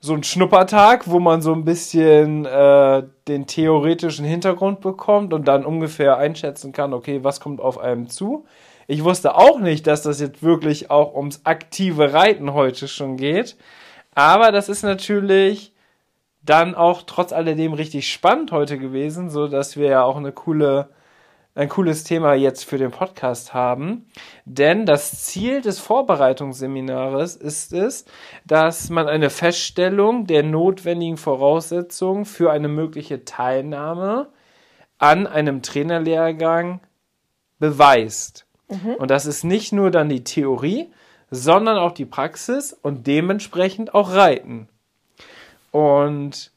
so 0.00 0.14
ein 0.14 0.22
Schnuppertag, 0.22 1.08
wo 1.08 1.18
man 1.18 1.42
so 1.42 1.52
ein 1.52 1.64
bisschen 1.64 2.44
äh, 2.44 3.02
den 3.26 3.46
theoretischen 3.46 4.24
Hintergrund 4.24 4.80
bekommt 4.80 5.32
und 5.32 5.48
dann 5.48 5.64
ungefähr 5.64 6.16
einschätzen 6.16 6.72
kann, 6.72 6.94
okay, 6.94 7.24
was 7.24 7.40
kommt 7.40 7.60
auf 7.60 7.78
einem 7.78 8.08
zu. 8.08 8.44
Ich 8.86 9.04
wusste 9.04 9.34
auch 9.34 9.58
nicht, 9.58 9.86
dass 9.86 10.02
das 10.02 10.20
jetzt 10.20 10.42
wirklich 10.42 10.90
auch 10.90 11.14
ums 11.14 11.40
aktive 11.44 12.12
Reiten 12.12 12.52
heute 12.52 12.88
schon 12.88 13.16
geht. 13.16 13.56
Aber 14.14 14.52
das 14.52 14.68
ist 14.68 14.82
natürlich 14.82 15.72
dann 16.42 16.74
auch 16.74 17.02
trotz 17.02 17.32
alledem 17.32 17.72
richtig 17.72 18.10
spannend 18.10 18.52
heute 18.52 18.78
gewesen, 18.78 19.30
so 19.30 19.48
dass 19.48 19.76
wir 19.76 19.88
ja 19.88 20.02
auch 20.04 20.16
eine 20.16 20.32
coole 20.32 20.88
ein 21.56 21.70
cooles 21.70 22.04
Thema 22.04 22.34
jetzt 22.34 22.66
für 22.66 22.76
den 22.76 22.90
Podcast 22.90 23.54
haben. 23.54 24.06
Denn 24.44 24.84
das 24.84 25.24
Ziel 25.24 25.62
des 25.62 25.80
Vorbereitungsseminares 25.80 27.34
ist 27.34 27.72
es, 27.72 28.04
dass 28.44 28.90
man 28.90 29.08
eine 29.08 29.30
Feststellung 29.30 30.26
der 30.26 30.42
notwendigen 30.42 31.16
Voraussetzungen 31.16 32.26
für 32.26 32.52
eine 32.52 32.68
mögliche 32.68 33.24
Teilnahme 33.24 34.28
an 34.98 35.26
einem 35.26 35.62
Trainerlehrgang 35.62 36.80
beweist. 37.58 38.45
Mhm. 38.68 38.94
Und 38.98 39.10
das 39.10 39.26
ist 39.26 39.44
nicht 39.44 39.72
nur 39.72 39.90
dann 39.90 40.08
die 40.08 40.24
Theorie, 40.24 40.88
sondern 41.30 41.78
auch 41.78 41.92
die 41.92 42.04
Praxis 42.04 42.72
und 42.72 43.06
dementsprechend 43.06 43.94
auch 43.94 44.12
Reiten. 44.12 44.68
Und 45.70 46.52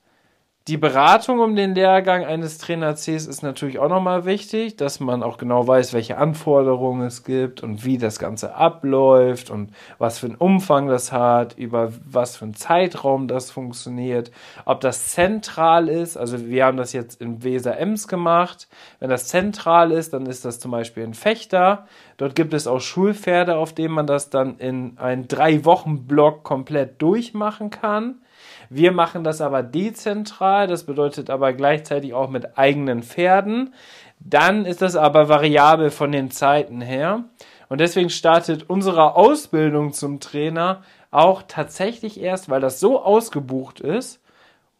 die 0.70 0.78
Beratung 0.78 1.40
um 1.40 1.56
den 1.56 1.74
Lehrgang 1.74 2.24
eines 2.24 2.60
Trainer 2.60 2.94
Cs 2.94 3.26
ist 3.26 3.42
natürlich 3.42 3.80
auch 3.80 3.90
nochmal 3.90 4.26
wichtig, 4.26 4.78
dass 4.78 5.00
man 5.00 5.24
auch 5.24 5.40
genau 5.40 5.68
weiß, 5.68 5.94
welche 5.94 6.18
Anforderungen 6.18 7.08
es 7.08 7.24
gibt 7.24 7.64
und 7.64 7.86
wie 7.86 7.98
das 7.98 8.20
Ganze 8.20 8.54
abläuft 8.54 9.50
und 9.50 9.72
was 9.98 10.20
für 10.20 10.28
einen 10.28 10.36
Umfang 10.36 10.88
das 10.88 11.12
hat, 11.12 11.58
über 11.58 11.92
was 12.06 12.38
für 12.38 12.46
einen 12.46 12.54
Zeitraum 12.54 13.28
das 13.28 13.50
funktioniert, 13.50 14.30
ob 14.66 14.80
das 14.82 15.08
zentral 15.08 15.90
ist. 15.90 16.18
Also 16.18 16.46
wir 16.46 16.66
haben 16.66 16.78
das 16.78 16.94
jetzt 16.94 17.20
in 17.20 17.44
Weser 17.44 17.80
Ems 17.80 18.08
gemacht. 18.08 18.68
Wenn 19.00 19.10
das 19.10 19.28
zentral 19.28 19.92
ist, 19.92 20.14
dann 20.14 20.28
ist 20.28 20.46
das 20.46 20.60
zum 20.60 20.70
Beispiel 20.70 21.04
ein 21.04 21.16
Fechter. 21.16 21.88
Dort 22.18 22.36
gibt 22.36 22.54
es 22.54 22.68
auch 22.68 22.80
Schulpferde, 22.80 23.58
auf 23.58 23.74
denen 23.74 23.96
man 23.96 24.06
das 24.06 24.30
dann 24.30 24.60
in 24.60 25.00
einen 25.00 25.28
drei 25.28 25.66
Wochen 25.66 26.06
Block 26.06 26.44
komplett 26.44 27.02
durchmachen 27.02 27.72
kann. 27.72 28.22
Wir 28.70 28.92
machen 28.92 29.24
das 29.24 29.42
aber 29.42 29.64
dezentral, 29.64 30.68
das 30.68 30.84
bedeutet 30.84 31.30
aber 31.30 31.54
gleichzeitig 31.54 32.14
auch 32.14 32.30
mit 32.30 32.58
eigenen 32.58 33.02
Pferden. 33.02 33.74
Dann 34.20 34.66
ist 34.66 34.82
das 34.82 34.96
aber 34.96 35.28
variabel 35.28 35.90
von 35.90 36.12
den 36.12 36.30
Zeiten 36.30 36.82
her. 36.82 37.24
Und 37.68 37.82
deswegen 37.82 38.10
startet 38.10 38.70
unsere 38.70 39.16
Ausbildung 39.16 39.94
zum 39.94 40.20
Trainer 40.20 40.84
auch 41.12 41.44
tatsächlich 41.48 42.20
erst, 42.20 42.50
weil 42.50 42.62
das 42.62 42.80
so 42.80 43.02
ausgebucht 43.02 43.80
ist 43.80 44.22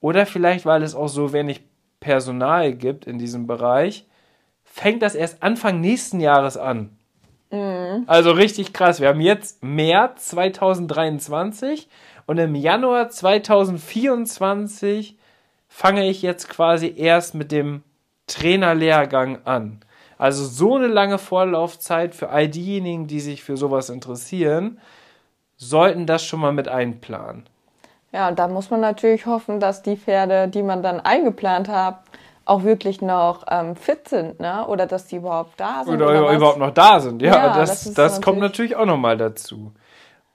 oder 0.02 0.26
vielleicht 0.26 0.66
weil 0.66 0.84
es 0.84 0.96
auch 0.96 1.08
so 1.08 1.34
wenig 1.34 1.62
Personal 2.00 2.74
gibt 2.74 3.06
in 3.06 3.18
diesem 3.18 3.48
Bereich, 3.48 4.06
fängt 4.64 5.02
das 5.02 5.16
erst 5.16 5.44
Anfang 5.44 5.82
nächsten 5.82 6.20
Jahres 6.20 6.58
an. 6.58 6.98
Mhm. 7.52 8.04
Also 8.08 8.32
richtig 8.32 8.74
krass. 8.74 9.02
Wir 9.02 9.10
haben 9.10 9.22
jetzt 9.22 9.64
März 9.64 10.28
2023 10.30 11.90
und 12.30 12.38
im 12.38 12.54
Januar 12.54 13.10
2024 13.10 15.18
fange 15.68 16.08
ich 16.08 16.22
jetzt 16.22 16.48
quasi 16.48 16.94
erst 16.96 17.34
mit 17.34 17.52
dem 17.52 17.82
Trainerlehrgang 18.28 19.40
an. 19.46 19.80
Also 20.20 20.46
so 20.46 20.76
eine 20.76 20.86
lange 20.86 21.18
Vorlaufzeit 21.18 22.14
für 22.14 22.30
all 22.30 22.48
diejenigen, 22.48 23.08
die 23.08 23.20
sich 23.20 23.44
für 23.44 23.58
sowas 23.58 23.90
interessieren, 23.90 24.80
sollten 25.58 26.06
das 26.06 26.24
schon 26.24 26.40
mal 26.40 26.54
mit 26.54 26.68
einplanen. 26.68 27.48
Ja, 28.12 28.28
und 28.28 28.38
da 28.38 28.48
muss 28.48 28.70
man 28.70 28.82
natürlich 28.82 29.26
hoffen, 29.26 29.60
dass 29.60 29.82
die 29.82 29.98
Pferde, 29.98 30.50
die 30.50 30.62
man 30.62 30.84
dann 30.84 31.00
eingeplant 31.00 31.68
hat, 31.68 32.04
auch 32.46 32.62
wirklich 32.62 33.02
noch 33.02 33.46
ähm, 33.50 33.76
fit 33.76 34.08
sind, 34.08 34.40
ne? 34.40 34.68
Oder 34.68 34.86
dass 34.86 35.08
die 35.08 35.16
überhaupt 35.16 35.60
da 35.60 35.84
sind. 35.84 35.96
Oder, 35.96 36.10
oder 36.10 36.34
überhaupt 36.34 36.60
noch 36.60 36.76
da 36.76 37.00
sind, 37.00 37.24
ja. 37.24 37.34
ja 37.34 37.58
das, 37.58 37.86
das, 37.86 37.94
das 37.96 38.22
kommt 38.22 38.38
natürlich 38.38 38.76
auch 38.76 38.86
nochmal 38.86 39.18
dazu. 39.18 39.72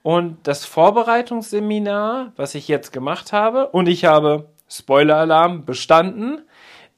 Und 0.04 0.46
das 0.46 0.66
Vorbereitungsseminar, 0.66 2.32
was 2.36 2.54
ich 2.54 2.68
jetzt 2.68 2.92
gemacht 2.92 3.32
habe, 3.32 3.68
und 3.68 3.88
ich 3.88 4.04
habe, 4.04 4.50
Spoiler-Alarm, 4.68 5.64
bestanden, 5.64 6.42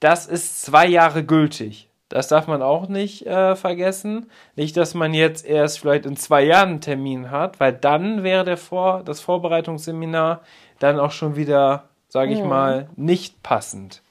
das 0.01 0.27
ist 0.27 0.61
zwei 0.61 0.85
Jahre 0.87 1.23
gültig. 1.23 1.87
Das 2.09 2.27
darf 2.27 2.47
man 2.47 2.61
auch 2.61 2.89
nicht 2.89 3.25
äh, 3.25 3.55
vergessen. 3.55 4.29
Nicht, 4.57 4.75
dass 4.75 4.93
man 4.93 5.13
jetzt 5.13 5.45
erst 5.45 5.79
vielleicht 5.79 6.05
in 6.05 6.17
zwei 6.17 6.43
Jahren 6.43 6.69
einen 6.69 6.81
Termin 6.81 7.31
hat, 7.31 7.61
weil 7.61 7.71
dann 7.71 8.23
wäre 8.23 8.43
der 8.43 8.57
Vor 8.57 9.03
das 9.05 9.21
Vorbereitungsseminar 9.21 10.41
dann 10.79 10.99
auch 10.99 11.11
schon 11.11 11.37
wieder, 11.37 11.85
sage 12.09 12.33
ich 12.33 12.41
mhm. 12.41 12.49
mal, 12.49 12.89
nicht 12.97 13.41
passend. 13.41 14.01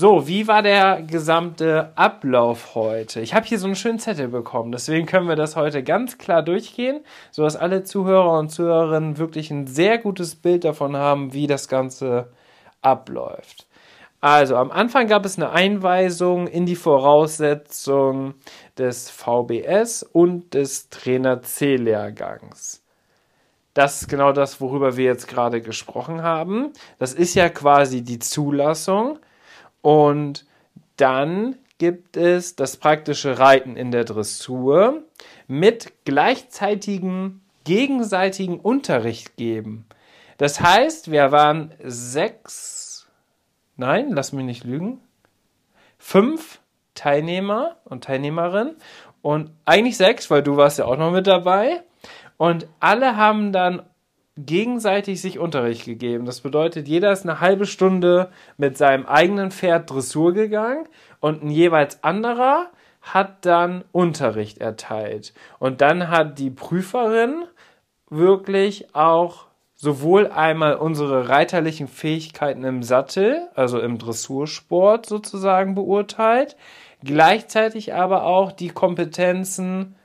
So, 0.00 0.26
wie 0.26 0.48
war 0.48 0.62
der 0.62 1.02
gesamte 1.02 1.92
Ablauf 1.94 2.74
heute? 2.74 3.20
Ich 3.20 3.34
habe 3.34 3.44
hier 3.44 3.58
so 3.58 3.66
einen 3.66 3.76
schönen 3.76 3.98
Zettel 3.98 4.28
bekommen, 4.28 4.72
deswegen 4.72 5.04
können 5.04 5.28
wir 5.28 5.36
das 5.36 5.56
heute 5.56 5.82
ganz 5.82 6.16
klar 6.16 6.42
durchgehen, 6.42 7.00
sodass 7.30 7.54
alle 7.54 7.84
Zuhörer 7.84 8.38
und 8.38 8.48
Zuhörerinnen 8.48 9.18
wirklich 9.18 9.50
ein 9.50 9.66
sehr 9.66 9.98
gutes 9.98 10.36
Bild 10.36 10.64
davon 10.64 10.96
haben, 10.96 11.34
wie 11.34 11.46
das 11.46 11.68
Ganze 11.68 12.32
abläuft. 12.80 13.66
Also, 14.22 14.56
am 14.56 14.70
Anfang 14.70 15.06
gab 15.06 15.26
es 15.26 15.36
eine 15.36 15.50
Einweisung 15.50 16.46
in 16.46 16.64
die 16.64 16.76
Voraussetzungen 16.76 18.32
des 18.78 19.10
VBS 19.10 20.02
und 20.02 20.54
des 20.54 20.88
Trainer 20.88 21.42
C-Lehrgangs. 21.42 22.82
Das 23.74 24.00
ist 24.00 24.08
genau 24.08 24.32
das, 24.32 24.62
worüber 24.62 24.96
wir 24.96 25.04
jetzt 25.04 25.28
gerade 25.28 25.60
gesprochen 25.60 26.22
haben. 26.22 26.72
Das 26.98 27.12
ist 27.12 27.34
ja 27.34 27.50
quasi 27.50 28.00
die 28.00 28.18
Zulassung 28.18 29.18
und 29.82 30.46
dann 30.96 31.56
gibt 31.78 32.16
es 32.16 32.56
das 32.56 32.76
praktische 32.76 33.38
Reiten 33.38 33.76
in 33.76 33.90
der 33.90 34.04
Dressur 34.04 35.02
mit 35.48 35.92
gleichzeitigem 36.04 37.40
gegenseitigen 37.64 38.60
Unterricht 38.60 39.36
geben. 39.36 39.86
Das 40.36 40.60
heißt, 40.60 41.10
wir 41.10 41.32
waren 41.32 41.72
sechs, 41.82 43.08
nein, 43.76 44.10
lass 44.10 44.32
mich 44.32 44.44
nicht 44.44 44.64
lügen, 44.64 45.00
fünf 45.98 46.60
Teilnehmer 46.94 47.76
und 47.84 48.04
Teilnehmerinnen 48.04 48.76
und 49.22 49.50
eigentlich 49.64 49.96
sechs, 49.96 50.30
weil 50.30 50.42
du 50.42 50.56
warst 50.56 50.78
ja 50.78 50.86
auch 50.86 50.96
noch 50.96 51.12
mit 51.12 51.26
dabei. 51.26 51.82
Und 52.36 52.66
alle 52.80 53.16
haben 53.16 53.52
dann 53.52 53.82
gegenseitig 54.46 55.20
sich 55.20 55.38
Unterricht 55.38 55.84
gegeben. 55.84 56.24
Das 56.24 56.40
bedeutet, 56.40 56.88
jeder 56.88 57.12
ist 57.12 57.24
eine 57.24 57.40
halbe 57.40 57.66
Stunde 57.66 58.30
mit 58.56 58.76
seinem 58.76 59.06
eigenen 59.06 59.50
Pferd 59.50 59.90
Dressur 59.90 60.32
gegangen 60.32 60.86
und 61.20 61.42
ein 61.42 61.50
jeweils 61.50 62.02
anderer 62.04 62.70
hat 63.02 63.46
dann 63.46 63.84
Unterricht 63.92 64.58
erteilt. 64.58 65.32
Und 65.58 65.80
dann 65.80 66.08
hat 66.08 66.38
die 66.38 66.50
Prüferin 66.50 67.44
wirklich 68.10 68.94
auch 68.94 69.46
sowohl 69.76 70.26
einmal 70.26 70.74
unsere 70.74 71.30
reiterlichen 71.30 71.88
Fähigkeiten 71.88 72.64
im 72.64 72.82
Sattel, 72.82 73.48
also 73.54 73.80
im 73.80 73.96
Dressursport 73.96 75.06
sozusagen 75.06 75.74
beurteilt, 75.74 76.56
gleichzeitig 77.02 77.94
aber 77.94 78.24
auch 78.24 78.52
die 78.52 78.68
Kompetenzen, 78.68 79.96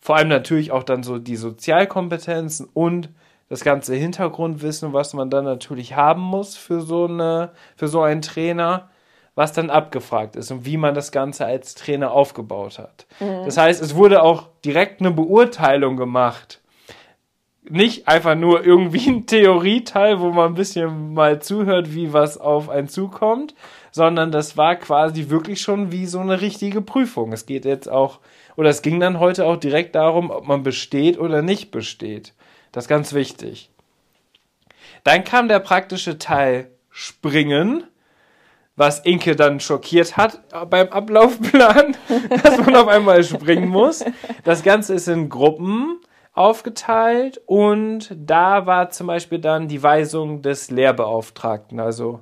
vor 0.00 0.16
allem 0.16 0.28
natürlich 0.28 0.72
auch 0.72 0.82
dann 0.82 1.04
so 1.04 1.18
die 1.18 1.36
Sozialkompetenzen 1.36 2.68
und 2.74 3.10
das 3.50 3.64
ganze 3.64 3.94
Hintergrundwissen, 3.96 4.94
was 4.94 5.12
man 5.12 5.28
dann 5.28 5.44
natürlich 5.44 5.96
haben 5.96 6.22
muss 6.22 6.56
für 6.56 6.80
so, 6.80 7.06
eine, 7.06 7.50
für 7.76 7.88
so 7.88 8.00
einen 8.00 8.22
Trainer, 8.22 8.88
was 9.34 9.52
dann 9.52 9.70
abgefragt 9.70 10.36
ist 10.36 10.50
und 10.52 10.64
wie 10.64 10.76
man 10.76 10.94
das 10.94 11.12
Ganze 11.12 11.46
als 11.46 11.74
Trainer 11.74 12.12
aufgebaut 12.12 12.78
hat. 12.78 13.06
Mhm. 13.18 13.44
Das 13.44 13.58
heißt, 13.58 13.82
es 13.82 13.94
wurde 13.96 14.22
auch 14.22 14.48
direkt 14.64 15.00
eine 15.00 15.10
Beurteilung 15.10 15.96
gemacht. 15.96 16.60
nicht 17.68 18.08
einfach 18.08 18.34
nur 18.34 18.64
irgendwie 18.64 19.08
ein 19.08 19.26
Theorieteil, 19.26 20.20
wo 20.20 20.30
man 20.30 20.52
ein 20.52 20.54
bisschen 20.54 21.14
mal 21.14 21.40
zuhört, 21.40 21.94
wie 21.94 22.12
was 22.12 22.38
auf 22.38 22.68
einen 22.68 22.88
zukommt, 22.88 23.54
sondern 23.92 24.32
das 24.32 24.56
war 24.56 24.76
quasi 24.76 25.28
wirklich 25.30 25.60
schon 25.60 25.92
wie 25.92 26.06
so 26.06 26.20
eine 26.20 26.40
richtige 26.40 26.80
Prüfung. 26.80 27.32
Es 27.32 27.46
geht 27.46 27.64
jetzt 27.64 27.88
auch, 27.88 28.20
oder 28.56 28.70
es 28.70 28.82
ging 28.82 29.00
dann 29.00 29.20
heute 29.20 29.46
auch 29.46 29.56
direkt 29.56 29.94
darum, 29.94 30.30
ob 30.30 30.46
man 30.46 30.62
besteht 30.62 31.18
oder 31.18 31.42
nicht 31.42 31.70
besteht. 31.70 32.34
Das 32.72 32.84
ist 32.84 32.88
ganz 32.88 33.12
wichtig. 33.12 33.70
Dann 35.04 35.24
kam 35.24 35.48
der 35.48 35.60
praktische 35.60 36.18
Teil 36.18 36.70
Springen, 36.90 37.84
was 38.76 39.00
Inke 39.00 39.36
dann 39.36 39.60
schockiert 39.60 40.16
hat 40.16 40.40
beim 40.70 40.88
Ablaufplan, 40.88 41.96
dass 42.42 42.58
man 42.58 42.76
auf 42.76 42.88
einmal 42.88 43.22
springen 43.24 43.68
muss. 43.68 44.04
Das 44.44 44.62
Ganze 44.62 44.94
ist 44.94 45.08
in 45.08 45.28
Gruppen 45.28 46.00
aufgeteilt 46.32 47.40
und 47.46 48.14
da 48.16 48.66
war 48.66 48.90
zum 48.90 49.08
Beispiel 49.08 49.38
dann 49.38 49.68
die 49.68 49.82
Weisung 49.82 50.42
des 50.42 50.70
Lehrbeauftragten, 50.70 51.80
also 51.80 52.20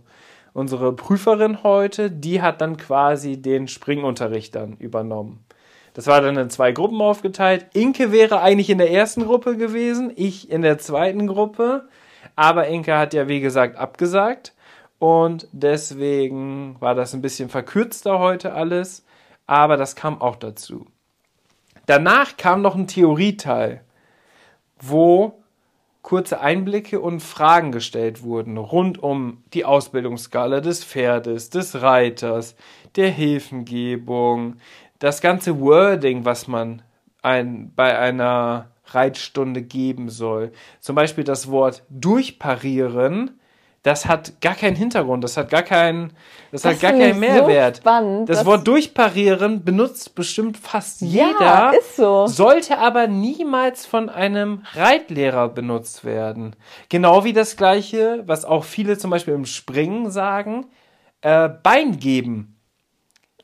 unsere 0.52 0.92
Prüferin 0.92 1.62
heute, 1.62 2.10
die 2.10 2.42
hat 2.42 2.60
dann 2.60 2.76
quasi 2.76 3.40
den 3.40 3.68
Springunterricht 3.68 4.54
dann 4.54 4.76
übernommen. 4.78 5.44
Das 5.98 6.06
war 6.06 6.20
dann 6.20 6.36
in 6.36 6.48
zwei 6.48 6.70
Gruppen 6.70 7.02
aufgeteilt. 7.02 7.66
Inke 7.72 8.12
wäre 8.12 8.40
eigentlich 8.40 8.70
in 8.70 8.78
der 8.78 8.92
ersten 8.92 9.24
Gruppe 9.24 9.56
gewesen, 9.56 10.12
ich 10.14 10.48
in 10.48 10.62
der 10.62 10.78
zweiten 10.78 11.26
Gruppe. 11.26 11.88
Aber 12.36 12.68
Inke 12.68 12.96
hat 12.96 13.14
ja, 13.14 13.26
wie 13.26 13.40
gesagt, 13.40 13.76
abgesagt. 13.76 14.54
Und 15.00 15.48
deswegen 15.50 16.76
war 16.78 16.94
das 16.94 17.14
ein 17.14 17.20
bisschen 17.20 17.48
verkürzter 17.48 18.20
heute 18.20 18.52
alles. 18.52 19.04
Aber 19.48 19.76
das 19.76 19.96
kam 19.96 20.20
auch 20.20 20.36
dazu. 20.36 20.86
Danach 21.86 22.36
kam 22.36 22.62
noch 22.62 22.76
ein 22.76 22.86
Theorieteil, 22.86 23.80
wo 24.80 25.42
kurze 26.02 26.40
Einblicke 26.40 27.00
und 27.00 27.20
Fragen 27.20 27.72
gestellt 27.72 28.22
wurden 28.22 28.56
rund 28.56 29.02
um 29.02 29.42
die 29.52 29.64
Ausbildungsskala 29.64 30.60
des 30.60 30.84
Pferdes, 30.84 31.50
des 31.50 31.82
Reiters, 31.82 32.54
der 32.94 33.10
Hilfengebung, 33.10 34.56
das 34.98 35.20
ganze 35.20 35.60
Wording, 35.60 36.24
was 36.24 36.48
man 36.48 36.82
ein, 37.22 37.72
bei 37.74 37.98
einer 37.98 38.70
Reitstunde 38.86 39.62
geben 39.62 40.08
soll. 40.08 40.52
Zum 40.80 40.96
Beispiel 40.96 41.24
das 41.24 41.50
Wort 41.50 41.82
durchparieren, 41.90 43.38
das 43.82 44.06
hat 44.06 44.40
gar 44.40 44.54
keinen 44.54 44.76
Hintergrund, 44.76 45.22
das 45.22 45.36
hat 45.36 45.50
gar 45.50 45.62
keinen, 45.62 46.12
das, 46.50 46.62
das 46.62 46.74
hat 46.74 46.80
gar 46.80 46.92
keinen 46.92 47.20
Mehrwert. 47.20 47.76
So 47.76 47.82
spannend, 47.82 48.28
das 48.28 48.44
Wort 48.44 48.66
durchparieren 48.66 49.64
benutzt 49.64 50.14
bestimmt 50.14 50.56
fast 50.56 51.00
ja, 51.00 51.28
jeder, 51.28 51.72
so. 51.96 52.26
sollte 52.26 52.78
aber 52.78 53.06
niemals 53.06 53.86
von 53.86 54.08
einem 54.08 54.62
Reitlehrer 54.74 55.48
benutzt 55.48 56.04
werden. 56.04 56.56
Genau 56.88 57.24
wie 57.24 57.32
das 57.32 57.56
gleiche, 57.56 58.24
was 58.26 58.44
auch 58.44 58.64
viele 58.64 58.98
zum 58.98 59.10
Beispiel 59.10 59.34
im 59.34 59.46
Springen 59.46 60.10
sagen, 60.10 60.66
äh, 61.20 61.48
Bein 61.48 61.98
geben. 61.98 62.57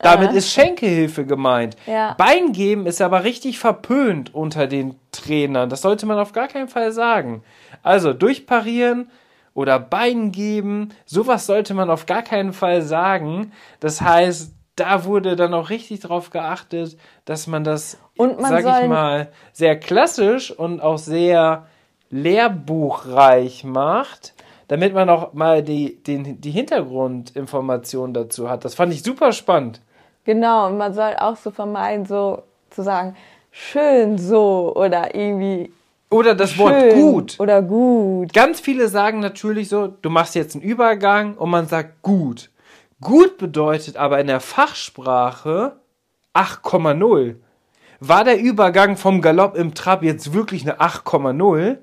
Damit 0.04 0.32
ist 0.32 0.52
Schenkelhilfe 0.52 1.24
gemeint. 1.24 1.76
Ja. 1.86 2.14
Bein 2.14 2.52
geben 2.52 2.86
ist 2.86 3.00
aber 3.00 3.24
richtig 3.24 3.58
verpönt 3.58 4.34
unter 4.34 4.66
den 4.66 4.96
Trainern. 5.12 5.68
Das 5.68 5.82
sollte 5.82 6.06
man 6.06 6.18
auf 6.18 6.32
gar 6.32 6.48
keinen 6.48 6.68
Fall 6.68 6.92
sagen. 6.92 7.42
Also 7.82 8.12
durchparieren 8.12 9.10
oder 9.54 9.78
Bein 9.78 10.32
geben, 10.32 10.90
sowas 11.04 11.46
sollte 11.46 11.74
man 11.74 11.90
auf 11.90 12.06
gar 12.06 12.22
keinen 12.22 12.52
Fall 12.52 12.82
sagen. 12.82 13.52
Das 13.80 14.00
heißt, 14.00 14.52
da 14.76 15.04
wurde 15.04 15.36
dann 15.36 15.54
auch 15.54 15.70
richtig 15.70 16.00
drauf 16.00 16.30
geachtet, 16.30 16.96
dass 17.24 17.46
man 17.46 17.62
das, 17.64 17.98
und 18.16 18.40
man 18.40 18.50
sag 18.50 18.82
ich 18.82 18.88
mal, 18.88 19.30
sehr 19.52 19.78
klassisch 19.78 20.50
und 20.50 20.80
auch 20.80 20.98
sehr 20.98 21.66
lehrbuchreich 22.10 23.64
macht 23.64 24.34
damit 24.68 24.94
man 24.94 25.08
auch 25.08 25.32
mal 25.34 25.62
die, 25.62 26.02
den, 26.02 26.40
die 26.40 26.50
Hintergrundinformation 26.50 28.14
dazu 28.14 28.48
hat. 28.48 28.64
Das 28.64 28.74
fand 28.74 28.92
ich 28.92 29.02
super 29.02 29.32
spannend. 29.32 29.80
Genau, 30.24 30.68
und 30.68 30.78
man 30.78 30.94
soll 30.94 31.14
auch 31.18 31.36
so 31.36 31.50
vermeiden, 31.50 32.06
so 32.06 32.42
zu 32.70 32.82
sagen, 32.82 33.16
schön 33.50 34.18
so 34.18 34.72
oder 34.74 35.14
irgendwie. 35.14 35.72
Oder 36.10 36.34
das 36.34 36.56
Wort 36.58 36.94
gut. 36.94 37.40
Oder 37.40 37.60
gut. 37.62 38.32
Ganz 38.32 38.60
viele 38.60 38.88
sagen 38.88 39.20
natürlich 39.20 39.68
so, 39.68 39.88
du 39.88 40.10
machst 40.10 40.34
jetzt 40.34 40.54
einen 40.54 40.62
Übergang 40.62 41.34
und 41.34 41.50
man 41.50 41.66
sagt 41.66 42.02
gut. 42.02 42.50
Gut 43.00 43.36
bedeutet 43.36 43.96
aber 43.96 44.20
in 44.20 44.28
der 44.28 44.40
Fachsprache 44.40 45.76
8,0. 46.34 47.36
War 48.00 48.24
der 48.24 48.40
Übergang 48.40 48.96
vom 48.96 49.20
Galopp 49.20 49.56
im 49.56 49.74
Trab 49.74 50.02
jetzt 50.02 50.32
wirklich 50.32 50.62
eine 50.62 50.80
8,0? 50.80 51.78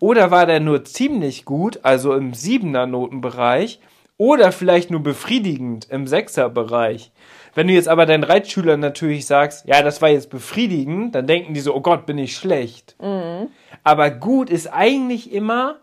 Oder 0.00 0.30
war 0.30 0.46
der 0.46 0.60
nur 0.60 0.84
ziemlich 0.84 1.44
gut, 1.44 1.80
also 1.82 2.14
im 2.14 2.32
7er 2.32 2.86
Notenbereich, 2.86 3.80
oder 4.16 4.52
vielleicht 4.52 4.90
nur 4.90 5.02
befriedigend 5.02 5.88
im 5.90 6.06
6er 6.06 6.48
Bereich? 6.48 7.12
Wenn 7.56 7.68
du 7.68 7.72
jetzt 7.72 7.88
aber 7.88 8.04
deinen 8.04 8.22
Reitschülern 8.22 8.80
natürlich 8.80 9.24
sagst, 9.24 9.66
ja, 9.66 9.82
das 9.82 10.02
war 10.02 10.10
jetzt 10.10 10.28
befriedigend, 10.28 11.14
dann 11.14 11.26
denken 11.26 11.54
die 11.54 11.60
so, 11.60 11.74
oh 11.74 11.80
Gott, 11.80 12.04
bin 12.04 12.18
ich 12.18 12.36
schlecht. 12.36 12.96
Mhm. 13.00 13.48
Aber 13.82 14.10
gut 14.10 14.50
ist 14.50 14.66
eigentlich 14.66 15.32
immer, 15.32 15.78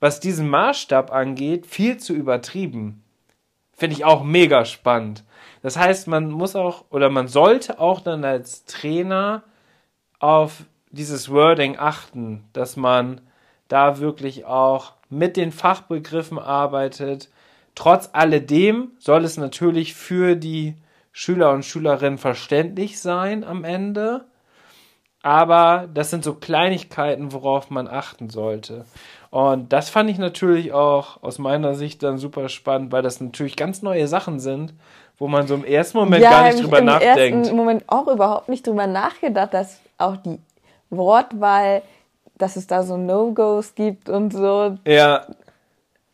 was 0.00 0.20
diesen 0.20 0.48
Maßstab 0.48 1.12
angeht, 1.12 1.66
viel 1.66 1.98
zu 1.98 2.14
übertrieben. 2.14 3.04
Finde 3.76 3.94
ich 3.94 4.06
auch 4.06 4.24
mega 4.24 4.64
spannend. 4.64 5.22
Das 5.60 5.76
heißt, 5.76 6.08
man 6.08 6.30
muss 6.30 6.56
auch 6.56 6.86
oder 6.88 7.10
man 7.10 7.28
sollte 7.28 7.78
auch 7.78 8.00
dann 8.00 8.24
als 8.24 8.64
Trainer 8.64 9.42
auf 10.18 10.64
dieses 10.92 11.30
Wording 11.30 11.76
achten, 11.78 12.44
dass 12.54 12.76
man 12.76 13.20
da 13.68 13.98
wirklich 13.98 14.46
auch 14.46 14.94
mit 15.10 15.36
den 15.36 15.52
Fachbegriffen 15.52 16.38
arbeitet. 16.38 17.28
Trotz 17.74 18.08
alledem 18.14 18.92
soll 18.98 19.24
es 19.24 19.36
natürlich 19.36 19.92
für 19.92 20.36
die 20.36 20.74
Schüler 21.12 21.52
und 21.52 21.64
Schülerinnen 21.64 22.18
verständlich 22.18 23.00
sein 23.00 23.44
am 23.44 23.64
Ende. 23.64 24.24
Aber 25.22 25.88
das 25.94 26.10
sind 26.10 26.24
so 26.24 26.34
Kleinigkeiten, 26.34 27.32
worauf 27.32 27.70
man 27.70 27.86
achten 27.86 28.28
sollte. 28.28 28.86
Und 29.30 29.72
das 29.72 29.88
fand 29.88 30.10
ich 30.10 30.18
natürlich 30.18 30.72
auch 30.72 31.22
aus 31.22 31.38
meiner 31.38 31.74
Sicht 31.74 32.02
dann 32.02 32.18
super 32.18 32.48
spannend, 32.48 32.90
weil 32.90 33.02
das 33.02 33.20
natürlich 33.20 33.56
ganz 33.56 33.82
neue 33.82 34.08
Sachen 34.08 34.40
sind, 34.40 34.74
wo 35.18 35.28
man 35.28 35.46
so 35.46 35.54
im 35.54 35.64
ersten 35.64 35.98
Moment 35.98 36.24
ja, 36.24 36.30
gar 36.30 36.44
nicht 36.46 36.62
drüber 36.62 36.80
nachdenkt. 36.80 37.16
Ja, 37.16 37.26
im 37.26 37.38
ersten 37.38 37.56
Moment 37.56 37.84
auch 37.86 38.08
überhaupt 38.08 38.48
nicht 38.48 38.66
drüber 38.66 38.88
nachgedacht, 38.88 39.54
dass 39.54 39.80
auch 39.98 40.16
die 40.16 40.38
Wortwahl 40.90 41.82
dass 42.42 42.56
es 42.56 42.66
da 42.66 42.82
so 42.82 42.96
No-Gos 42.96 43.74
gibt 43.74 44.08
und 44.08 44.32
so. 44.32 44.76
Ja. 44.84 45.26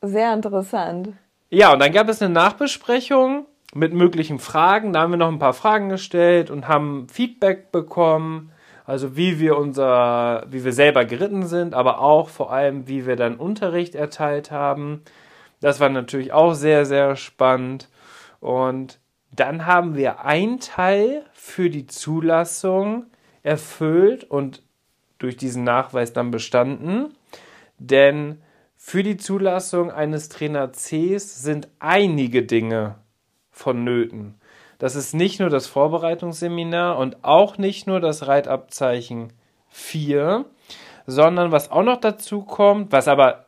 Sehr 0.03 0.35
interessant. 0.35 1.15
Ja, 1.51 1.73
und 1.73 1.81
dann 1.81 1.91
gab 1.91 2.09
es 2.09 2.21
eine 2.21 2.33
Nachbesprechung 2.33 3.47
mit 3.75 3.93
möglichen 3.93 4.39
Fragen. 4.39 4.93
Da 4.93 5.01
haben 5.01 5.13
wir 5.13 5.19
noch 5.19 5.29
ein 5.29 5.39
paar 5.39 5.55
Fragen 5.55 5.89
gestellt 5.89 6.51
und 6.51 6.69
haben 6.69 7.09
Feedback 7.09 7.71
bekommen. 7.73 8.53
Also 8.85 9.17
wie 9.17 9.39
wir 9.39 9.59
unser, 9.59 10.47
wie 10.49 10.65
wir 10.65 10.73
selber 10.73 11.05
geritten 11.05 11.47
sind, 11.47 11.75
aber 11.75 12.01
auch 12.01 12.31
vor 12.31 12.51
allem, 12.51 12.89
wie 12.89 13.07
wir 13.07 13.17
dann 13.17 13.37
Unterricht 13.37 13.95
erteilt 13.95 14.51
haben. 14.51 15.03
Das 15.61 15.79
war 15.79 15.91
natürlich 15.91 16.33
auch 16.33 16.55
sehr, 16.55 16.87
sehr 16.87 17.15
spannend. 17.17 17.91
Und 18.41 18.99
dann 19.31 19.67
haben 19.67 19.95
wir 19.95 20.25
einen 20.25 20.59
Teil 20.59 21.25
für 21.33 21.69
die 21.69 21.87
Zulassung 21.87 23.07
erfüllt 23.43 24.25
und 24.25 24.63
durch 25.19 25.37
diesen 25.37 25.65
Nachweis 25.65 26.15
dann 26.15 26.31
bestanden. 26.31 27.15
Denn 27.79 28.41
für 28.77 29.03
die 29.03 29.19
Zulassung 29.19 29.91
eines 29.91 30.31
Trainer 30.31 30.73
Cs 30.73 31.43
sind 31.43 31.69
einige 31.79 32.43
Dinge 32.43 32.95
vonnöten. 33.59 34.40
Das 34.79 34.94
ist 34.94 35.12
nicht 35.12 35.40
nur 35.40 35.51
das 35.51 35.66
Vorbereitungsseminar 35.66 36.97
und 36.99 37.25
auch 37.25 37.59
nicht 37.59 37.87
nur 37.87 38.01
das 38.01 38.29
Reitabzeichen 38.29 39.33
4, 39.71 40.44
sondern 41.07 41.51
was 41.51 41.71
auch 41.71 41.83
noch 41.83 42.01
dazu 42.01 42.42
kommt, 42.42 42.92
was 42.92 43.09
aber 43.09 43.47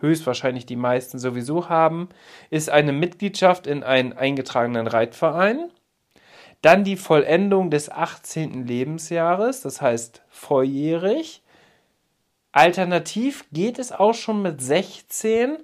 höchstwahrscheinlich 0.00 0.66
die 0.66 0.76
meisten 0.76 1.18
sowieso 1.18 1.68
haben, 1.68 2.08
ist 2.50 2.70
eine 2.70 2.92
Mitgliedschaft 2.92 3.66
in 3.66 3.82
einen 3.82 4.12
eingetragenen 4.12 4.86
Reitverein. 4.86 5.70
Dann 6.62 6.84
die 6.84 6.96
Vollendung 6.96 7.70
des 7.70 7.90
18. 7.90 8.66
Lebensjahres, 8.66 9.60
das 9.60 9.82
heißt 9.82 10.22
volljährig. 10.28 11.42
Alternativ 12.52 13.44
geht 13.50 13.78
es 13.80 13.90
auch 13.90 14.14
schon 14.14 14.40
mit 14.40 14.62
16, 14.62 15.58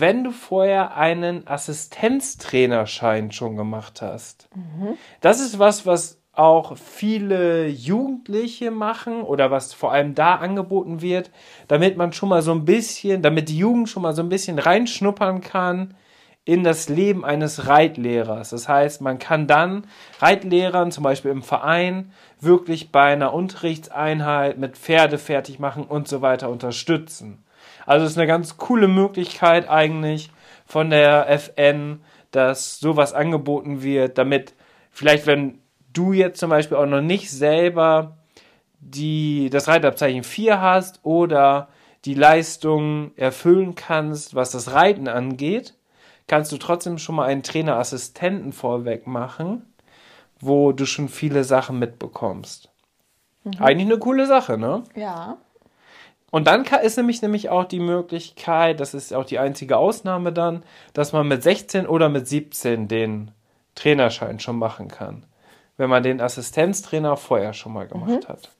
wenn 0.00 0.24
du 0.24 0.30
vorher 0.30 0.96
einen 0.96 1.46
Assistenztrainerschein 1.46 3.32
schon 3.32 3.56
gemacht 3.56 4.02
hast. 4.02 4.48
Mhm. 4.54 4.96
Das 5.20 5.40
ist 5.40 5.58
was, 5.58 5.86
was 5.86 6.20
auch 6.32 6.76
viele 6.76 7.68
Jugendliche 7.68 8.70
machen 8.70 9.22
oder 9.22 9.50
was 9.50 9.72
vor 9.72 9.92
allem 9.92 10.14
da 10.14 10.34
angeboten 10.36 11.00
wird, 11.00 11.30
damit 11.68 11.96
man 11.96 12.12
schon 12.12 12.28
mal 12.28 12.42
so 12.42 12.52
ein 12.52 12.64
bisschen, 12.64 13.22
damit 13.22 13.48
die 13.48 13.58
Jugend 13.58 13.88
schon 13.88 14.02
mal 14.02 14.14
so 14.14 14.22
ein 14.22 14.28
bisschen 14.28 14.58
reinschnuppern 14.58 15.40
kann 15.40 15.94
in 16.44 16.62
das 16.62 16.88
Leben 16.88 17.24
eines 17.24 17.68
Reitlehrers. 17.68 18.50
Das 18.50 18.68
heißt, 18.68 19.00
man 19.00 19.18
kann 19.18 19.46
dann 19.46 19.86
Reitlehrern, 20.18 20.90
zum 20.90 21.04
Beispiel 21.04 21.30
im 21.30 21.42
Verein, 21.42 22.12
wirklich 22.40 22.92
bei 22.92 23.12
einer 23.12 23.32
Unterrichtseinheit 23.32 24.58
mit 24.58 24.76
Pferde 24.76 25.18
fertig 25.18 25.58
machen 25.58 25.84
und 25.84 26.06
so 26.06 26.20
weiter 26.20 26.50
unterstützen. 26.50 27.43
Also 27.86 28.04
es 28.04 28.12
ist 28.12 28.18
eine 28.18 28.26
ganz 28.26 28.56
coole 28.56 28.88
Möglichkeit 28.88 29.68
eigentlich 29.68 30.30
von 30.66 30.90
der 30.90 31.28
FN, 31.28 32.00
dass 32.30 32.80
sowas 32.80 33.12
angeboten 33.12 33.82
wird, 33.82 34.18
damit 34.18 34.54
vielleicht, 34.90 35.26
wenn 35.26 35.60
du 35.92 36.12
jetzt 36.12 36.40
zum 36.40 36.50
Beispiel 36.50 36.76
auch 36.76 36.86
noch 36.86 37.00
nicht 37.00 37.30
selber 37.30 38.16
die, 38.80 39.50
das 39.50 39.68
Reitabzeichen 39.68 40.24
4 40.24 40.60
hast 40.60 41.00
oder 41.04 41.68
die 42.04 42.14
Leistung 42.14 43.12
erfüllen 43.16 43.74
kannst, 43.74 44.34
was 44.34 44.50
das 44.50 44.72
Reiten 44.72 45.08
angeht, 45.08 45.74
kannst 46.26 46.52
du 46.52 46.58
trotzdem 46.58 46.98
schon 46.98 47.14
mal 47.14 47.26
einen 47.26 47.42
Trainerassistenten 47.42 48.52
vorweg 48.52 49.06
machen, 49.06 49.74
wo 50.40 50.72
du 50.72 50.84
schon 50.86 51.08
viele 51.08 51.44
Sachen 51.44 51.78
mitbekommst. 51.78 52.70
Mhm. 53.44 53.52
Eigentlich 53.58 53.88
eine 53.88 53.98
coole 53.98 54.26
Sache, 54.26 54.58
ne? 54.58 54.84
Ja. 54.94 55.38
Und 56.34 56.48
dann 56.48 56.64
ist 56.64 56.96
nämlich, 56.96 57.22
nämlich 57.22 57.48
auch 57.48 57.64
die 57.64 57.78
Möglichkeit, 57.78 58.80
das 58.80 58.92
ist 58.92 59.14
auch 59.14 59.24
die 59.24 59.38
einzige 59.38 59.76
Ausnahme 59.76 60.32
dann, 60.32 60.64
dass 60.92 61.12
man 61.12 61.28
mit 61.28 61.44
16 61.44 61.86
oder 61.86 62.08
mit 62.08 62.26
17 62.26 62.88
den 62.88 63.30
Trainerschein 63.76 64.40
schon 64.40 64.58
machen 64.58 64.88
kann. 64.88 65.26
Wenn 65.76 65.88
man 65.88 66.02
den 66.02 66.20
Assistenztrainer 66.20 67.16
vorher 67.16 67.52
schon 67.52 67.72
mal 67.72 67.86
gemacht 67.86 68.24
mhm. 68.24 68.26
hat. 68.26 68.50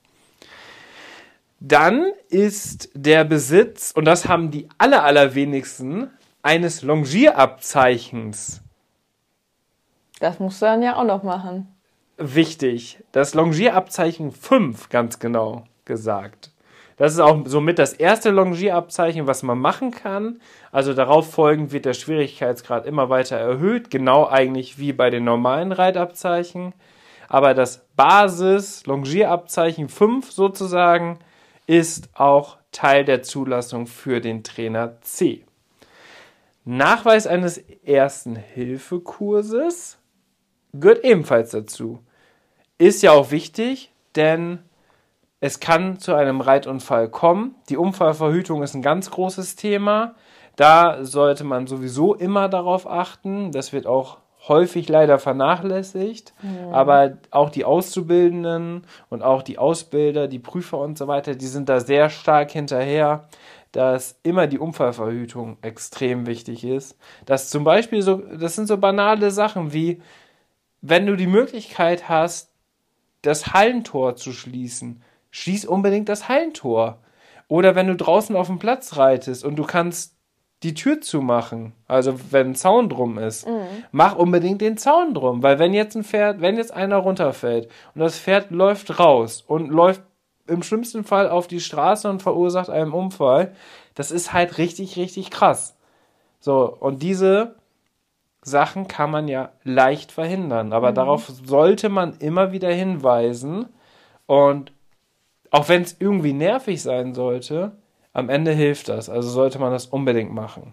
Dann 1.58 2.12
ist 2.28 2.90
der 2.94 3.24
Besitz, 3.24 3.90
und 3.90 4.04
das 4.04 4.28
haben 4.28 4.52
die 4.52 4.68
aller, 4.78 5.02
allerwenigsten, 5.02 6.12
eines 6.42 6.82
Longierabzeichens. 6.82 8.62
Das 10.20 10.38
musst 10.38 10.62
du 10.62 10.66
dann 10.66 10.80
ja 10.80 10.94
auch 10.94 11.02
noch 11.02 11.24
machen. 11.24 11.74
Wichtig. 12.18 13.02
Das 13.10 13.34
Longierabzeichen 13.34 14.30
5, 14.30 14.90
ganz 14.90 15.18
genau 15.18 15.64
gesagt. 15.84 16.53
Das 16.96 17.12
ist 17.12 17.18
auch 17.18 17.42
somit 17.46 17.78
das 17.78 17.92
erste 17.92 18.30
Longierabzeichen, 18.30 19.26
was 19.26 19.42
man 19.42 19.58
machen 19.58 19.90
kann. 19.90 20.40
Also 20.70 20.94
darauf 20.94 21.32
folgend 21.32 21.72
wird 21.72 21.86
der 21.86 21.94
Schwierigkeitsgrad 21.94 22.86
immer 22.86 23.10
weiter 23.10 23.36
erhöht, 23.36 23.90
genau 23.90 24.28
eigentlich 24.28 24.78
wie 24.78 24.92
bei 24.92 25.10
den 25.10 25.24
normalen 25.24 25.72
Reitabzeichen. 25.72 26.72
Aber 27.28 27.54
das 27.54 27.86
Basis 27.96 28.86
Longierabzeichen 28.86 29.88
5 29.88 30.30
sozusagen 30.30 31.18
ist 31.66 32.10
auch 32.14 32.58
Teil 32.70 33.04
der 33.04 33.22
Zulassung 33.22 33.86
für 33.86 34.20
den 34.20 34.44
Trainer 34.44 35.00
C. 35.00 35.44
Nachweis 36.64 37.26
eines 37.26 37.58
ersten 37.84 38.36
Hilfekurses 38.36 39.98
gehört 40.72 41.04
ebenfalls 41.04 41.50
dazu. 41.50 42.00
Ist 42.78 43.02
ja 43.02 43.12
auch 43.12 43.30
wichtig, 43.30 43.92
denn 44.16 44.60
es 45.44 45.60
kann 45.60 45.98
zu 45.98 46.14
einem 46.14 46.40
Reitunfall 46.40 47.10
kommen. 47.10 47.54
Die 47.68 47.76
Unfallverhütung 47.76 48.62
ist 48.62 48.72
ein 48.72 48.80
ganz 48.80 49.10
großes 49.10 49.56
Thema. 49.56 50.14
Da 50.56 51.04
sollte 51.04 51.44
man 51.44 51.66
sowieso 51.66 52.14
immer 52.14 52.48
darauf 52.48 52.90
achten. 52.90 53.52
Das 53.52 53.74
wird 53.74 53.86
auch 53.86 54.16
häufig 54.48 54.88
leider 54.88 55.18
vernachlässigt. 55.18 56.32
Ja. 56.42 56.72
Aber 56.72 57.18
auch 57.30 57.50
die 57.50 57.66
Auszubildenden 57.66 58.86
und 59.10 59.22
auch 59.22 59.42
die 59.42 59.58
Ausbilder, 59.58 60.28
die 60.28 60.38
Prüfer 60.38 60.78
und 60.78 60.96
so 60.96 61.08
weiter, 61.08 61.34
die 61.34 61.46
sind 61.46 61.68
da 61.68 61.80
sehr 61.80 62.08
stark 62.08 62.50
hinterher, 62.50 63.28
dass 63.70 64.18
immer 64.22 64.46
die 64.46 64.58
Unfallverhütung 64.58 65.58
extrem 65.60 66.26
wichtig 66.26 66.64
ist. 66.64 66.96
Dass 67.26 67.50
zum 67.50 67.64
Beispiel 67.64 68.00
so, 68.00 68.16
das 68.16 68.56
sind 68.56 68.66
so 68.66 68.78
banale 68.78 69.30
Sachen 69.30 69.74
wie, 69.74 70.00
wenn 70.80 71.04
du 71.04 71.16
die 71.16 71.26
Möglichkeit 71.26 72.08
hast, 72.08 72.50
das 73.20 73.52
Hallentor 73.52 74.16
zu 74.16 74.32
schließen, 74.32 75.02
schließ 75.34 75.66
unbedingt 75.66 76.08
das 76.08 76.28
Hallentor. 76.28 76.98
Oder 77.48 77.74
wenn 77.74 77.88
du 77.88 77.96
draußen 77.96 78.36
auf 78.36 78.46
dem 78.46 78.60
Platz 78.60 78.96
reitest 78.96 79.44
und 79.44 79.56
du 79.56 79.64
kannst 79.64 80.14
die 80.62 80.74
Tür 80.74 81.00
zu 81.00 81.20
machen. 81.20 81.72
Also 81.88 82.14
wenn 82.30 82.50
ein 82.50 82.54
Zaun 82.54 82.88
drum 82.88 83.18
ist. 83.18 83.46
Mhm. 83.46 83.84
Mach 83.90 84.14
unbedingt 84.14 84.60
den 84.60 84.76
Zaun 84.76 85.12
drum. 85.12 85.42
Weil 85.42 85.58
wenn 85.58 85.74
jetzt 85.74 85.96
ein 85.96 86.04
Pferd, 86.04 86.40
wenn 86.40 86.56
jetzt 86.56 86.72
einer 86.72 86.98
runterfällt 86.98 87.68
und 87.94 88.00
das 88.00 88.16
Pferd 88.16 88.52
läuft 88.52 89.00
raus 89.00 89.42
und 89.44 89.70
läuft 89.70 90.02
im 90.46 90.62
schlimmsten 90.62 91.02
Fall 91.02 91.28
auf 91.28 91.48
die 91.48 91.60
Straße 91.60 92.08
und 92.08 92.22
verursacht 92.22 92.70
einen 92.70 92.92
Unfall, 92.92 93.56
das 93.96 94.12
ist 94.12 94.32
halt 94.32 94.56
richtig, 94.58 94.96
richtig 94.96 95.30
krass. 95.30 95.76
So, 96.38 96.76
und 96.78 97.02
diese 97.02 97.56
Sachen 98.40 98.86
kann 98.86 99.10
man 99.10 99.26
ja 99.26 99.50
leicht 99.64 100.12
verhindern. 100.12 100.72
Aber 100.72 100.92
mhm. 100.92 100.94
darauf 100.94 101.26
sollte 101.26 101.88
man 101.88 102.18
immer 102.18 102.52
wieder 102.52 102.70
hinweisen. 102.70 103.66
Und 104.26 104.72
auch 105.54 105.68
wenn 105.68 105.82
es 105.82 105.94
irgendwie 106.00 106.32
nervig 106.32 106.82
sein 106.82 107.14
sollte, 107.14 107.76
am 108.12 108.28
Ende 108.28 108.50
hilft 108.50 108.88
das. 108.88 109.08
Also 109.08 109.28
sollte 109.28 109.60
man 109.60 109.70
das 109.70 109.86
unbedingt 109.86 110.34
machen. 110.34 110.72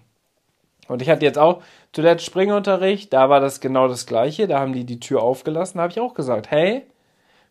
Und 0.87 1.03
ich 1.03 1.09
hatte 1.11 1.23
jetzt 1.23 1.37
auch 1.37 1.61
zuletzt 1.93 2.25
Springunterricht, 2.25 3.13
da 3.13 3.29
war 3.29 3.39
das 3.39 3.61
genau 3.61 3.87
das 3.87 4.07
Gleiche. 4.07 4.47
Da 4.47 4.59
haben 4.59 4.73
die 4.73 4.83
die 4.83 4.99
Tür 4.99 5.21
aufgelassen. 5.21 5.77
Da 5.77 5.83
habe 5.83 5.91
ich 5.91 5.99
auch 5.99 6.15
gesagt, 6.15 6.49
hey, 6.49 6.87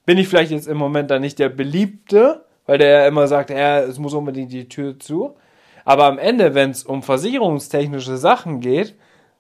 bin 0.04 0.18
ich 0.18 0.26
vielleicht 0.26 0.50
jetzt 0.50 0.66
im 0.66 0.76
Moment 0.76 1.08
da 1.12 1.20
nicht 1.20 1.38
der 1.38 1.50
Beliebte, 1.50 2.44
weil 2.66 2.78
der 2.78 3.02
ja 3.02 3.06
immer 3.06 3.28
sagt, 3.28 3.50
ja, 3.50 3.78
es 3.78 4.00
muss 4.00 4.12
unbedingt 4.12 4.50
die 4.50 4.68
Tür 4.68 4.98
zu. 4.98 5.36
Aber 5.84 6.06
am 6.06 6.18
Ende, 6.18 6.56
wenn 6.56 6.70
es 6.70 6.82
um 6.82 7.00
versicherungstechnische 7.04 8.16
Sachen 8.16 8.58
geht, 8.58 8.96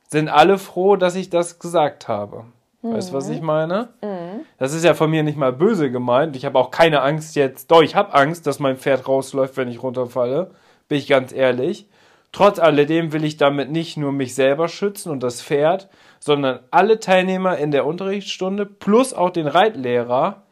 sind 0.06 0.28
alle 0.28 0.58
froh, 0.58 0.94
dass 0.94 1.16
ich 1.16 1.28
das 1.28 1.58
gesagt 1.58 2.06
habe. 2.06 2.44
Mhm. 2.82 2.94
Weißt 2.94 3.10
du, 3.10 3.14
was 3.14 3.28
ich 3.28 3.40
meine? 3.40 3.88
Mhm. 4.02 4.44
Das 4.58 4.72
ist 4.72 4.84
ja 4.84 4.94
von 4.94 5.10
mir 5.10 5.22
nicht 5.22 5.38
mal 5.38 5.52
böse 5.52 5.90
gemeint. 5.90 6.36
Ich 6.36 6.44
habe 6.44 6.58
auch 6.58 6.70
keine 6.70 7.02
Angst 7.02 7.36
jetzt. 7.36 7.70
Doch, 7.70 7.82
ich 7.82 7.94
habe 7.94 8.14
Angst, 8.14 8.46
dass 8.46 8.58
mein 8.58 8.76
Pferd 8.76 9.06
rausläuft, 9.06 9.56
wenn 9.56 9.68
ich 9.68 9.82
runterfalle. 9.82 10.50
Bin 10.88 10.98
ich 10.98 11.06
ganz 11.06 11.32
ehrlich. 11.32 11.88
Trotz 12.32 12.58
alledem 12.58 13.12
will 13.12 13.24
ich 13.24 13.36
damit 13.36 13.70
nicht 13.70 13.96
nur 13.96 14.12
mich 14.12 14.34
selber 14.34 14.68
schützen 14.68 15.10
und 15.10 15.22
das 15.22 15.42
Pferd, 15.42 15.88
sondern 16.20 16.60
alle 16.70 17.00
Teilnehmer 17.00 17.58
in 17.58 17.72
der 17.72 17.86
Unterrichtsstunde 17.86 18.66
plus 18.66 19.12
auch 19.12 19.30
den 19.30 19.48
Reitlehrer, 19.48 20.42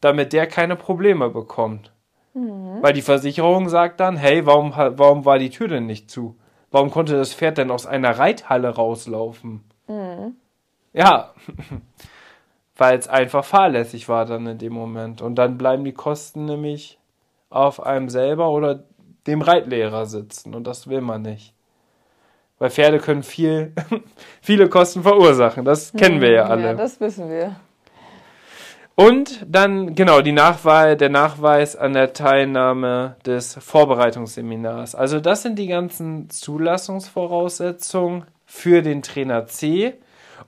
damit 0.00 0.32
der 0.32 0.46
keine 0.46 0.76
Probleme 0.76 1.28
bekommt. 1.30 1.92
Mhm. 2.34 2.78
Weil 2.80 2.92
die 2.92 3.02
Versicherung 3.02 3.68
sagt 3.68 3.98
dann, 3.98 4.16
hey, 4.16 4.46
warum, 4.46 4.72
warum 4.76 5.24
war 5.24 5.38
die 5.38 5.50
Tür 5.50 5.68
denn 5.68 5.86
nicht 5.86 6.10
zu? 6.10 6.36
Warum 6.70 6.90
konnte 6.90 7.16
das 7.16 7.34
Pferd 7.34 7.58
denn 7.58 7.70
aus 7.70 7.86
einer 7.86 8.18
Reithalle 8.18 8.68
rauslaufen? 8.68 9.64
Mhm. 9.88 10.36
Ja, 10.96 11.34
weil 12.76 12.98
es 12.98 13.06
einfach 13.06 13.44
fahrlässig 13.44 14.08
war 14.08 14.24
dann 14.24 14.46
in 14.46 14.58
dem 14.58 14.72
Moment. 14.72 15.20
Und 15.20 15.36
dann 15.36 15.58
bleiben 15.58 15.84
die 15.84 15.92
Kosten 15.92 16.46
nämlich 16.46 16.98
auf 17.50 17.84
einem 17.84 18.08
selber 18.08 18.50
oder 18.50 18.84
dem 19.26 19.42
Reitlehrer 19.42 20.06
sitzen. 20.06 20.54
Und 20.54 20.66
das 20.66 20.88
will 20.88 21.02
man 21.02 21.22
nicht. 21.22 21.52
Weil 22.58 22.70
Pferde 22.70 22.98
können 22.98 23.22
viel, 23.22 23.74
viele 24.40 24.70
Kosten 24.70 25.02
verursachen. 25.02 25.66
Das 25.66 25.92
kennen 25.92 26.22
wir 26.22 26.30
ja 26.30 26.44
hm, 26.44 26.50
alle. 26.50 26.62
Ja, 26.62 26.74
das 26.74 26.98
wissen 26.98 27.28
wir. 27.28 27.56
Und 28.94 29.44
dann, 29.46 29.94
genau, 29.94 30.22
die 30.22 30.32
Nachweis, 30.32 30.96
der 30.96 31.10
Nachweis 31.10 31.76
an 31.76 31.92
der 31.92 32.14
Teilnahme 32.14 33.16
des 33.26 33.54
Vorbereitungsseminars. 33.60 34.94
Also 34.94 35.20
das 35.20 35.42
sind 35.42 35.58
die 35.58 35.66
ganzen 35.66 36.30
Zulassungsvoraussetzungen 36.30 38.24
für 38.46 38.80
den 38.80 39.02
Trainer 39.02 39.46
C. 39.46 39.98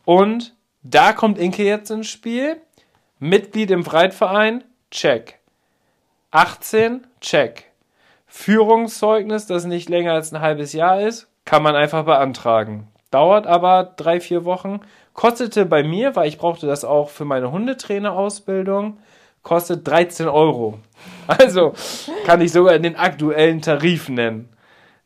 Und 0.08 0.54
da 0.82 1.12
kommt 1.12 1.36
Inke 1.36 1.64
jetzt 1.64 1.90
ins 1.90 2.06
Spiel. 2.06 2.62
Mitglied 3.18 3.70
im 3.70 3.84
Freitverein, 3.84 4.64
check. 4.90 5.38
18, 6.30 7.06
check. 7.20 7.66
Führungszeugnis, 8.26 9.44
das 9.44 9.66
nicht 9.66 9.90
länger 9.90 10.14
als 10.14 10.32
ein 10.32 10.40
halbes 10.40 10.72
Jahr 10.72 11.02
ist, 11.02 11.28
kann 11.44 11.62
man 11.62 11.76
einfach 11.76 12.06
beantragen. 12.06 12.88
Dauert 13.10 13.46
aber 13.46 13.84
drei, 13.84 14.18
vier 14.18 14.46
Wochen. 14.46 14.80
Kostete 15.12 15.66
bei 15.66 15.82
mir, 15.82 16.16
weil 16.16 16.28
ich 16.28 16.38
brauchte 16.38 16.66
das 16.66 16.86
auch 16.86 17.10
für 17.10 17.26
meine 17.26 17.52
Hundetrainerausbildung, 17.52 18.96
kostet 19.42 19.86
13 19.86 20.26
Euro. 20.26 20.78
Also 21.26 21.74
kann 22.24 22.40
ich 22.40 22.50
sogar 22.50 22.78
den 22.78 22.96
aktuellen 22.96 23.60
Tarif 23.60 24.08
nennen. 24.08 24.48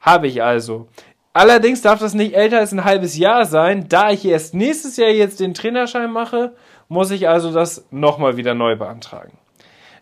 Habe 0.00 0.28
ich 0.28 0.44
also. 0.44 0.86
Allerdings 1.32 1.80
darf 1.80 1.98
das 1.98 2.14
nicht 2.14 2.34
älter 2.34 2.58
als 2.58 2.72
ein 2.72 2.84
halbes 2.84 3.16
Jahr 3.16 3.46
sein. 3.46 3.88
Da 3.88 4.10
ich 4.10 4.24
erst 4.24 4.54
nächstes 4.54 4.96
Jahr 4.96 5.10
jetzt 5.10 5.40
den 5.40 5.54
Trainerschein 5.54 6.10
mache, 6.10 6.54
muss 6.88 7.10
ich 7.10 7.28
also 7.28 7.52
das 7.52 7.86
nochmal 7.90 8.36
wieder 8.36 8.54
neu 8.54 8.76
beantragen. 8.76 9.38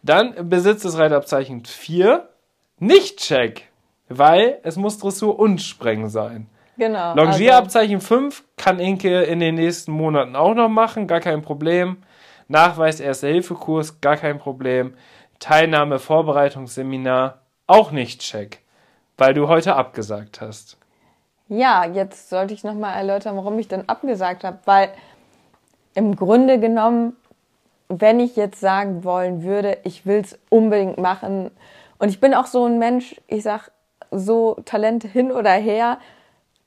Dann 0.03 0.49
besitzt 0.49 0.85
das 0.85 0.99
Reitabzeichen 0.99 1.65
4 1.65 2.29
nicht 2.79 3.19
Check, 3.19 3.69
weil 4.09 4.59
es 4.63 4.77
muss 4.77 4.99
Dressur 4.99 5.39
und 5.39 5.61
Sprengen 5.61 6.09
sein. 6.09 6.49
Genau. 6.79 7.15
Longierabzeichen 7.15 7.97
also 7.97 8.07
5 8.07 8.45
kann 8.57 8.81
Inke 8.81 9.23
in 9.23 9.39
den 9.39 9.57
nächsten 9.57 9.93
Monaten 9.93 10.35
auch 10.35 10.55
noch 10.55 10.71
machen, 10.71 11.07
gar 11.07 11.21
kein 11.21 11.43
Problem. 11.43 11.99
Nachweis 12.49 12.99
Erste-Hilfe-Kurs, 12.99 14.01
gar 14.01 14.17
kein 14.17 14.39
Problem. 14.39 14.95
Teilnahme 15.39 15.99
Vorbereitungsseminar, 15.99 17.43
auch 17.67 17.93
nicht 17.93 18.23
Check, 18.23 18.63
weil 19.19 19.35
du 19.35 19.47
heute 19.47 19.77
abgesagt 19.77 20.41
hast. 20.41 20.80
Ja, 21.51 21.85
jetzt 21.85 22.31
sollte 22.31 22.55
ich 22.55 22.63
nochmal 22.63 22.97
erläutern, 22.97 23.37
warum 23.37 23.59
ich 23.59 23.67
dann 23.67 23.83
abgesagt 23.89 24.45
habe, 24.45 24.61
weil 24.67 24.91
im 25.95 26.15
Grunde 26.15 26.61
genommen, 26.61 27.17
wenn 27.89 28.21
ich 28.21 28.37
jetzt 28.37 28.61
sagen 28.61 29.03
wollen 29.03 29.43
würde, 29.43 29.79
ich 29.83 30.07
will 30.07 30.21
es 30.21 30.39
unbedingt 30.49 30.99
machen 30.99 31.51
und 31.99 32.09
ich 32.09 32.21
bin 32.21 32.35
auch 32.35 32.47
so 32.47 32.67
ein 32.67 32.79
Mensch, 32.79 33.21
ich 33.27 33.43
sag 33.43 33.73
so 34.13 34.59
Talente 34.65 35.09
hin 35.09 35.33
oder 35.33 35.51
her, 35.51 35.99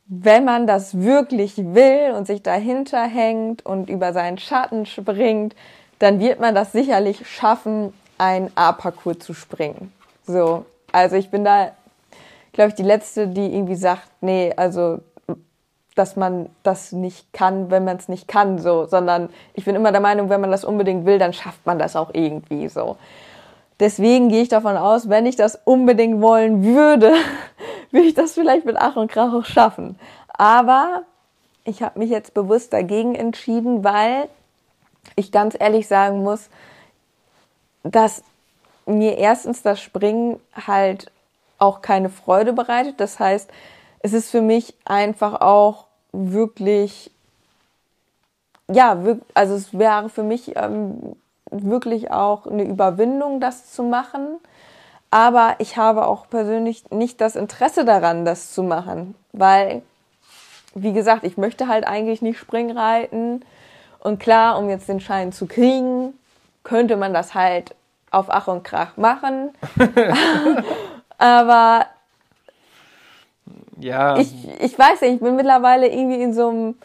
wenn 0.08 0.44
man 0.44 0.68
das 0.68 1.00
wirklich 1.00 1.56
will 1.58 2.12
und 2.14 2.28
sich 2.28 2.44
dahinter 2.44 3.04
hängt 3.04 3.66
und 3.66 3.90
über 3.90 4.12
seinen 4.12 4.38
Schatten 4.38 4.86
springt, 4.86 5.56
dann 6.00 6.20
wird 6.20 6.42
man 6.42 6.54
das 6.54 6.74
sicherlich 6.74 7.26
schaffen, 7.26 7.94
ein 8.18 8.52
A-Parcours 8.56 9.20
zu 9.20 9.34
springen. 9.34 9.94
So, 10.28 10.66
also 10.92 11.16
ich 11.16 11.32
bin 11.32 11.46
da 11.46 11.72
glaube 12.54 12.70
ich, 12.70 12.76
die 12.76 12.84
letzte, 12.84 13.28
die 13.28 13.54
irgendwie 13.54 13.76
sagt, 13.76 14.08
nee, 14.22 14.54
also 14.56 15.00
dass 15.96 16.16
man 16.16 16.50
das 16.64 16.92
nicht 16.92 17.34
kann, 17.34 17.70
wenn 17.70 17.84
man 17.84 17.98
es 17.98 18.08
nicht 18.08 18.28
kann, 18.28 18.58
so, 18.58 18.86
sondern 18.86 19.30
ich 19.54 19.66
bin 19.66 19.76
immer 19.76 19.92
der 19.92 20.02
Meinung, 20.02 20.30
wenn 20.30 20.42
man 20.42 20.50
das 20.50 20.66
unbedingt 20.66 21.06
will, 21.06 21.20
dann 21.20 21.34
schafft 21.34 21.66
man 21.66 21.78
das 21.78 21.96
auch 21.96 22.12
irgendwie 22.14 22.68
so. 22.68 22.98
Deswegen 23.80 24.30
gehe 24.30 24.42
ich 24.42 24.50
davon 24.50 24.78
aus, 24.78 25.10
wenn 25.10 25.26
ich 25.26 25.36
das 25.36 25.60
unbedingt 25.66 26.22
wollen 26.22 26.64
würde, 26.64 27.14
würde 27.92 28.08
ich 28.08 28.14
das 28.14 28.34
vielleicht 28.34 28.66
mit 28.66 28.76
Ach 28.78 28.96
und 28.96 29.12
Krach 29.12 29.34
auch 29.34 29.46
schaffen. 29.46 30.00
Aber 30.30 31.04
ich 31.64 31.84
habe 31.84 32.00
mich 32.00 32.10
jetzt 32.10 32.34
bewusst 32.34 32.74
dagegen 32.74 33.14
entschieden, 33.16 33.84
weil 33.84 34.30
ich 35.16 35.32
ganz 35.32 35.56
ehrlich 35.60 35.88
sagen 35.88 36.24
muss, 36.24 36.50
dass 37.84 38.24
mir 38.86 39.18
erstens 39.18 39.62
das 39.62 39.82
Springen 39.82 40.40
halt 40.56 41.12
auch 41.64 41.82
keine 41.82 42.10
Freude 42.10 42.54
bereitet. 42.54 43.00
Das 43.00 43.20
heißt, 43.20 43.50
es 44.00 44.14
ist 44.14 44.30
für 44.30 44.42
mich 44.42 44.76
einfach 44.86 45.42
auch 45.42 45.86
wirklich, 46.12 47.10
ja, 48.70 49.02
also 49.34 49.56
es 49.56 49.78
wäre 49.78 50.10
für 50.10 50.24
mich 50.24 50.56
ähm, 50.58 51.16
wirklich 51.50 52.12
auch 52.12 52.46
eine 52.46 52.64
Überwindung, 52.64 53.40
das 53.40 53.72
zu 53.72 53.84
machen. 53.84 54.40
Aber 55.10 55.56
ich 55.60 55.78
habe 55.78 56.08
auch 56.08 56.28
persönlich 56.30 56.90
nicht 56.92 57.22
das 57.22 57.36
Interesse 57.36 57.86
daran, 57.86 58.26
das 58.26 58.52
zu 58.54 58.64
machen, 58.64 59.16
weil, 59.32 59.84
wie 60.74 60.92
gesagt, 60.92 61.24
ich 61.24 61.38
möchte 61.38 61.68
halt 61.68 61.88
eigentlich 61.88 62.22
nicht 62.22 62.40
Springreiten. 62.40 63.46
Und 64.00 64.20
klar, 64.20 64.58
um 64.58 64.70
jetzt 64.70 64.90
den 64.90 65.00
Schein 65.00 65.32
zu 65.32 65.46
kriegen, 65.46 66.14
könnte 66.64 66.98
man 66.98 67.14
das 67.14 67.36
halt 67.36 67.76
auf 68.12 68.26
Ach 68.30 68.48
und 68.48 68.64
Krach 68.64 68.98
machen. 68.98 69.52
Aber 71.24 71.86
ja. 73.80 74.18
ich, 74.18 74.34
ich 74.60 74.78
weiß 74.78 75.00
nicht, 75.00 75.14
ich 75.14 75.20
bin 75.22 75.38
mittlerweile 75.38 75.88
irgendwie 75.88 76.22
in 76.22 76.34
so 76.34 76.50
einem 76.50 76.76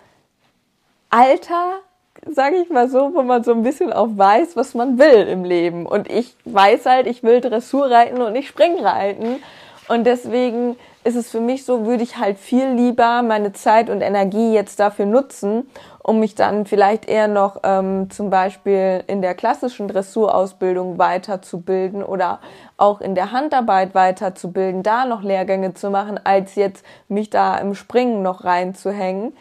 Alter, 1.10 1.80
sage 2.24 2.58
ich 2.58 2.70
mal 2.70 2.88
so, 2.88 3.12
wo 3.14 3.22
man 3.22 3.42
so 3.42 3.50
ein 3.50 3.64
bisschen 3.64 3.92
auch 3.92 4.10
weiß, 4.12 4.54
was 4.54 4.74
man 4.74 4.96
will 4.96 5.26
im 5.26 5.42
Leben. 5.42 5.86
Und 5.86 6.08
ich 6.08 6.36
weiß 6.44 6.86
halt, 6.86 7.08
ich 7.08 7.24
will 7.24 7.40
Dressur 7.40 7.90
reiten 7.90 8.22
und 8.22 8.32
nicht 8.32 8.46
Springreiten. 8.46 9.42
Und 9.88 10.04
deswegen 10.04 10.76
ist 11.08 11.16
es 11.16 11.30
für 11.30 11.40
mich 11.40 11.64
so, 11.64 11.86
würde 11.86 12.02
ich 12.02 12.18
halt 12.18 12.38
viel 12.38 12.68
lieber 12.68 13.22
meine 13.22 13.54
Zeit 13.54 13.88
und 13.88 14.02
Energie 14.02 14.52
jetzt 14.52 14.78
dafür 14.78 15.06
nutzen, 15.06 15.68
um 16.02 16.20
mich 16.20 16.34
dann 16.34 16.66
vielleicht 16.66 17.08
eher 17.08 17.28
noch 17.28 17.60
ähm, 17.62 18.10
zum 18.10 18.28
Beispiel 18.28 19.02
in 19.06 19.22
der 19.22 19.34
klassischen 19.34 19.88
Dressurausbildung 19.88 20.98
weiterzubilden 20.98 22.02
oder 22.02 22.40
auch 22.76 23.00
in 23.00 23.14
der 23.14 23.32
Handarbeit 23.32 23.94
weiterzubilden, 23.94 24.82
da 24.82 25.06
noch 25.06 25.22
Lehrgänge 25.22 25.72
zu 25.72 25.88
machen, 25.88 26.20
als 26.22 26.56
jetzt 26.56 26.84
mich 27.08 27.30
da 27.30 27.56
im 27.56 27.74
Springen 27.74 28.22
noch 28.22 28.44
reinzuhängen, 28.44 29.34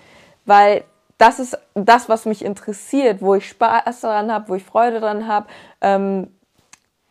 weil 0.46 0.86
das 1.18 1.40
ist 1.40 1.58
das, 1.74 2.08
was 2.08 2.26
mich 2.26 2.46
interessiert, 2.46 3.22
wo 3.22 3.36
ich 3.36 3.50
Spaß 3.50 4.02
daran 4.02 4.32
habe, 4.32 4.48
wo 4.48 4.56
ich 4.56 4.64
Freude 4.64 5.02
daran 5.02 5.28
habe, 5.28 5.48
ähm, 5.82 6.28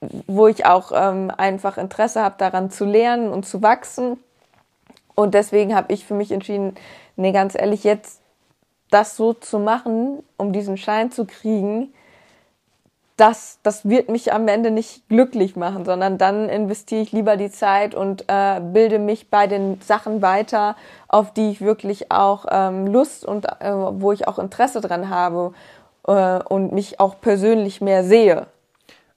wo 0.01 0.47
ich 0.47 0.65
auch 0.65 0.93
ähm, 0.95 1.31
einfach 1.37 1.77
Interesse 1.77 2.23
habe, 2.23 2.37
daran 2.39 2.71
zu 2.71 2.87
lernen 2.87 3.31
und 3.31 3.45
zu 3.45 3.61
wachsen. 3.61 4.19
Und 5.17 5.35
deswegen 5.35 5.75
habe 5.75 5.93
ich 5.93 6.05
für 6.05 6.15
mich 6.15 6.31
entschieden, 6.31 6.77
nee, 7.17 7.33
ganz 7.33 7.57
ehrlich, 7.57 7.83
jetzt 7.83 8.21
das 8.91 9.17
so 9.17 9.33
zu 9.33 9.59
machen, 9.59 10.23
um 10.37 10.53
diesen 10.53 10.77
Schein 10.77 11.11
zu 11.11 11.25
kriegen, 11.25 11.93
das, 13.17 13.59
das 13.63 13.89
wird 13.89 14.11
mich 14.11 14.33
am 14.33 14.47
Ende 14.47 14.71
nicht 14.71 15.09
glücklich 15.09 15.57
machen, 15.57 15.87
sondern 15.87 16.19
dann 16.19 16.51
investiere 16.51 17.01
ich 17.01 17.13
lieber 17.13 17.39
die 17.39 17.51
Zeit 17.51 17.95
und 17.95 18.27
äh, 18.29 18.61
bilde 18.61 18.99
mich 18.99 19.31
bei 19.31 19.47
den 19.47 19.81
Sachen 19.81 20.21
weiter, 20.21 20.77
auf 21.09 21.33
die 21.33 21.51
ich 21.51 21.63
wirklich 21.63 22.13
auch 22.13 22.45
ähm, 22.51 22.87
Lust 22.87 23.25
und 23.25 23.47
äh, 23.47 23.73
wo 23.73 24.13
ich 24.13 24.29
auch 24.29 24.39
Interesse 24.39 24.83
dran 24.83 25.09
habe 25.09 25.55
äh, 26.07 26.43
und 26.43 26.73
mich 26.73 27.01
auch 27.01 27.19
persönlich 27.19 27.81
mehr 27.81 28.05
sehe. 28.05 28.49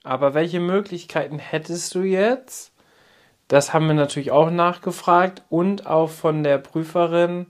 Aber 0.04 0.34
welche 0.34 0.62
Möglichkeiten 0.62 1.38
hättest 1.38 1.94
du 1.94 2.04
jetzt? 2.04 2.72
Das 3.50 3.74
haben 3.74 3.88
wir 3.88 3.96
natürlich 3.96 4.32
auch 4.32 4.52
nachgefragt 4.52 5.42
und 5.50 5.88
auch 5.88 6.12
von 6.12 6.44
der 6.44 6.60
Prüferin, 6.60 7.48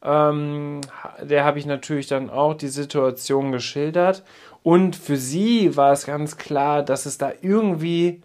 ähm, 0.00 0.80
der 1.20 1.44
habe 1.44 1.58
ich 1.58 1.66
natürlich 1.66 2.06
dann 2.06 2.30
auch 2.30 2.54
die 2.54 2.68
Situation 2.68 3.50
geschildert. 3.50 4.22
Und 4.62 4.94
für 4.94 5.16
sie 5.16 5.76
war 5.76 5.92
es 5.92 6.06
ganz 6.06 6.36
klar, 6.36 6.84
dass 6.84 7.04
es 7.04 7.18
da 7.18 7.32
irgendwie 7.42 8.22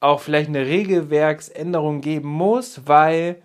auch 0.00 0.20
vielleicht 0.20 0.48
eine 0.48 0.66
Regelwerksänderung 0.66 2.00
geben 2.00 2.30
muss, 2.30 2.80
weil 2.86 3.36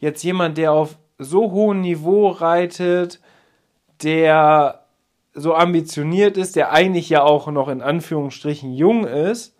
jetzt 0.00 0.24
jemand, 0.24 0.58
der 0.58 0.72
auf 0.72 0.98
so 1.18 1.52
hohem 1.52 1.82
Niveau 1.82 2.28
reitet, 2.30 3.20
der 4.02 4.84
so 5.34 5.54
ambitioniert 5.54 6.36
ist, 6.36 6.56
der 6.56 6.72
eigentlich 6.72 7.08
ja 7.08 7.22
auch 7.22 7.46
noch 7.46 7.68
in 7.68 7.80
Anführungsstrichen 7.80 8.72
jung 8.72 9.06
ist, 9.06 9.53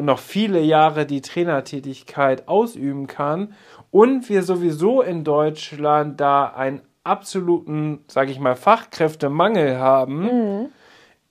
und 0.00 0.06
noch 0.06 0.18
viele 0.18 0.60
Jahre 0.60 1.04
die 1.04 1.20
Trainertätigkeit 1.20 2.48
ausüben 2.48 3.06
kann 3.06 3.52
und 3.90 4.30
wir 4.30 4.42
sowieso 4.42 5.02
in 5.02 5.24
Deutschland 5.24 6.18
da 6.18 6.46
einen 6.46 6.80
absoluten, 7.04 8.02
sage 8.08 8.30
ich 8.30 8.40
mal, 8.40 8.56
Fachkräftemangel 8.56 9.76
haben, 9.76 10.22
mhm. 10.22 10.68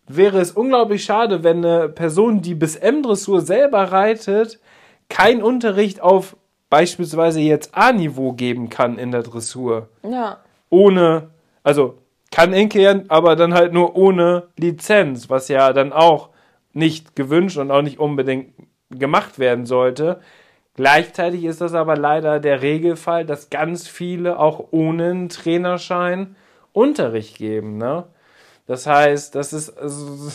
wäre 0.08 0.40
es 0.40 0.52
unglaublich 0.52 1.04
schade, 1.04 1.44
wenn 1.44 1.66
eine 1.66 1.90
Person, 1.90 2.44
die 2.44 2.54
bis 2.54 2.76
M-Dressur 2.76 3.42
selber 3.42 3.92
reitet, 3.92 4.60
keinen 5.10 5.42
Unterricht 5.42 6.00
auf 6.00 6.38
beispielsweise 6.70 7.40
jetzt 7.40 7.76
A-Niveau 7.76 8.34
geben 8.34 8.70
kann 8.70 9.00
in 9.00 9.12
der 9.12 9.24
Dressur. 9.24 9.90
Ja. 10.04 10.38
Ohne, 10.70 11.32
also 11.64 11.98
kann 12.32 12.54
Enke 12.54 13.06
aber 13.08 13.36
dann 13.36 13.56
halt 13.56 13.74
nur 13.74 13.96
ohne 13.96 14.50
Lizenz, 14.58 15.28
was 15.28 15.48
ja 15.48 15.74
dann 15.74 15.92
auch 15.92 16.30
nicht 16.74 17.16
gewünscht 17.16 17.58
und 17.58 17.72
auch 17.72 17.82
nicht 17.82 18.00
unbedingt 18.00 18.54
gemacht 18.90 19.40
werden 19.40 19.66
sollte. 19.66 20.20
Gleichzeitig 20.76 21.44
ist 21.44 21.62
das 21.62 21.74
aber 21.74 21.98
leider 21.98 22.40
der 22.40 22.62
Regelfall, 22.62 23.26
dass 23.26 23.50
ganz 23.50 23.88
viele 23.88 24.40
auch 24.40 24.68
ohne 24.72 25.10
einen 25.10 25.30
Trainerschein 25.30 26.36
Unterricht 26.72 27.38
geben. 27.38 27.78
Ne? 27.78 28.06
Das 28.66 28.88
heißt, 28.88 29.36
das 29.36 29.52
ist 29.52 29.74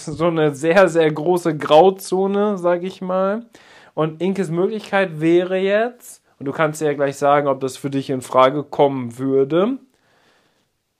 so 0.05 0.27
eine 0.27 0.55
sehr, 0.55 0.88
sehr 0.88 1.11
große 1.11 1.57
Grauzone, 1.57 2.59
sag 2.59 2.83
ich 2.83 3.01
mal. 3.01 3.47
Und 3.94 4.20
Inkes 4.20 4.51
Möglichkeit 4.51 5.20
wäre 5.20 5.57
jetzt, 5.57 6.23
und 6.38 6.47
du 6.47 6.53
kannst 6.53 6.81
ja 6.81 6.92
gleich 6.92 7.16
sagen, 7.16 7.47
ob 7.47 7.61
das 7.61 7.77
für 7.77 7.90
dich 7.90 8.11
in 8.11 8.20
Frage 8.20 8.64
kommen 8.64 9.18
würde, 9.18 9.79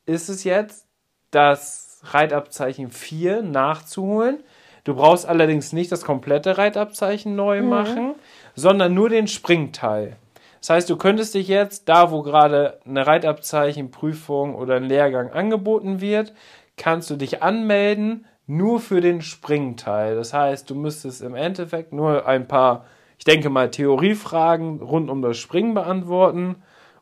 ist 0.07 0.29
es 0.29 0.45
jetzt, 0.45 0.87
das 1.33 2.01
Reitabzeichen 2.05 2.91
4 2.91 3.43
nachzuholen. 3.43 4.43
Du 4.85 4.95
brauchst 4.95 5.27
allerdings 5.27 5.73
nicht 5.73 5.91
das 5.91 6.05
komplette 6.05 6.59
Reitabzeichen 6.59 7.35
neu 7.35 7.63
mhm. 7.63 7.69
machen, 7.69 8.15
sondern 8.55 8.95
nur 8.95 9.09
den 9.09 9.27
Springteil. 9.27 10.17
Das 10.61 10.71
heißt, 10.71 10.91
du 10.91 10.97
könntest 10.97 11.35
dich 11.35 11.49
jetzt, 11.49 11.89
da 11.89 12.11
wo 12.11 12.23
gerade 12.23 12.81
eine 12.87 13.07
Reitabzeichenprüfung 13.07 14.55
oder 14.55 14.77
ein 14.77 14.85
Lehrgang 14.85 15.31
angeboten 15.31 16.01
wird, 16.01 16.33
kannst 16.77 17.11
du 17.11 17.17
dich 17.17 17.43
anmelden, 17.43 18.27
nur 18.47 18.81
für 18.81 19.01
den 19.01 19.23
Springteil. 19.23 20.17
Das 20.17 20.33
heißt, 20.33 20.69
du 20.69 20.75
müsstest 20.75 21.23
im 21.23 21.35
Endeffekt 21.35 21.93
nur 21.93 22.27
ein 22.27 22.47
paar, 22.49 22.85
ich 23.19 23.25
denke 23.25 23.51
mal, 23.51 23.71
Theoriefragen 23.71 24.81
rund 24.81 25.11
um 25.11 25.23
das 25.23 25.39
Springen 25.39 25.75
beantworten 25.75 26.57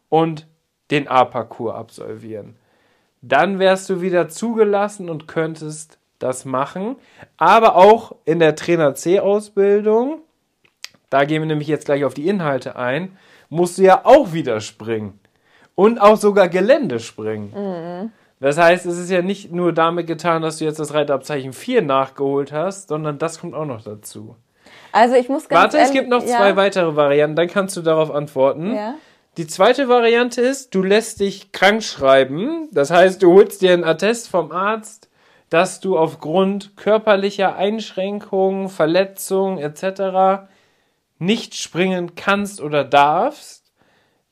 und 0.09 0.47
den 0.90 1.09
A-Parcours 1.09 1.75
absolvieren. 1.75 2.57
Dann 3.23 3.59
wärst 3.59 3.88
du 3.88 4.01
wieder 4.01 4.29
zugelassen 4.29 5.09
und 5.09 5.29
könntest 5.29 5.99
das 6.23 6.45
machen. 6.45 6.97
Aber 7.37 7.77
auch 7.77 8.17
in 8.25 8.39
der 8.39 8.55
Trainer 8.55 8.95
C-Ausbildung, 8.95 10.21
da 11.11 11.25
gehen 11.25 11.43
wir 11.43 11.47
nämlich 11.47 11.69
jetzt 11.69 11.87
gleich 11.87 12.05
auf 12.05 12.15
die 12.15 12.29
Inhalte 12.29 12.77
ein, 12.77 13.17
musst 13.49 13.79
du 13.79 13.83
ja 13.83 14.05
auch 14.05 14.33
wieder 14.33 14.61
springen. 14.61 15.21
Und 15.75 16.01
auch 16.01 16.17
sogar 16.17 16.49
Gelände 16.49 17.01
springen. 17.01 17.53
Mhm. 17.55 18.13
Das 18.41 18.59
heißt, 18.59 18.87
es 18.87 18.99
ist 18.99 19.11
ja 19.11 19.23
nicht 19.23 19.53
nur 19.53 19.73
damit 19.73 20.07
getan, 20.07 20.43
dass 20.43 20.59
du 20.59 20.65
jetzt 20.65 20.81
das 20.81 20.93
Reitabzeichen 20.93 21.53
4 21.53 21.83
nachgeholt 21.83 22.53
hast, 22.53 22.89
sondern 22.89 23.19
das 23.19 23.41
kommt 23.41 23.55
auch 23.55 23.65
noch 23.65 23.83
dazu. 23.83 24.37
Also 24.91 25.15
ich 25.15 25.29
muss 25.29 25.49
ganz 25.49 25.75
Warte, 25.75 25.79
es 25.79 25.93
gibt 25.93 26.09
noch 26.09 26.25
ja. 26.25 26.39
zwei 26.39 26.57
weitere 26.57 26.97
Varianten, 26.97 27.37
dann 27.37 27.49
kannst 27.49 27.77
du 27.77 27.83
darauf 27.83 28.11
antworten. 28.11 28.75
Ja. 28.75 28.95
Die 29.39 29.47
zweite 29.47 29.89
Variante 29.89 30.43
ist, 30.43 30.75
du 30.75 30.83
lässt 30.83 31.21
dich 31.21 31.53
krank 31.53 31.83
schreiben. 31.83 32.69
Das 32.73 32.91
heißt, 32.91 33.23
du 33.23 33.33
holst 33.33 33.63
dir 33.63 33.73
einen 33.73 33.85
Attest 33.85 34.29
vom 34.29 34.53
Arzt, 34.53 35.09
dass 35.53 35.81
du 35.81 35.99
aufgrund 35.99 36.79
körperlicher 36.79 37.57
Einschränkungen, 37.57 38.71
Verletzungen 38.71 39.59
etc. 39.59 40.49
nicht 41.19 41.55
springen 41.57 42.15
kannst 42.15 42.62
oder 42.62 42.85
darfst. 42.85 43.71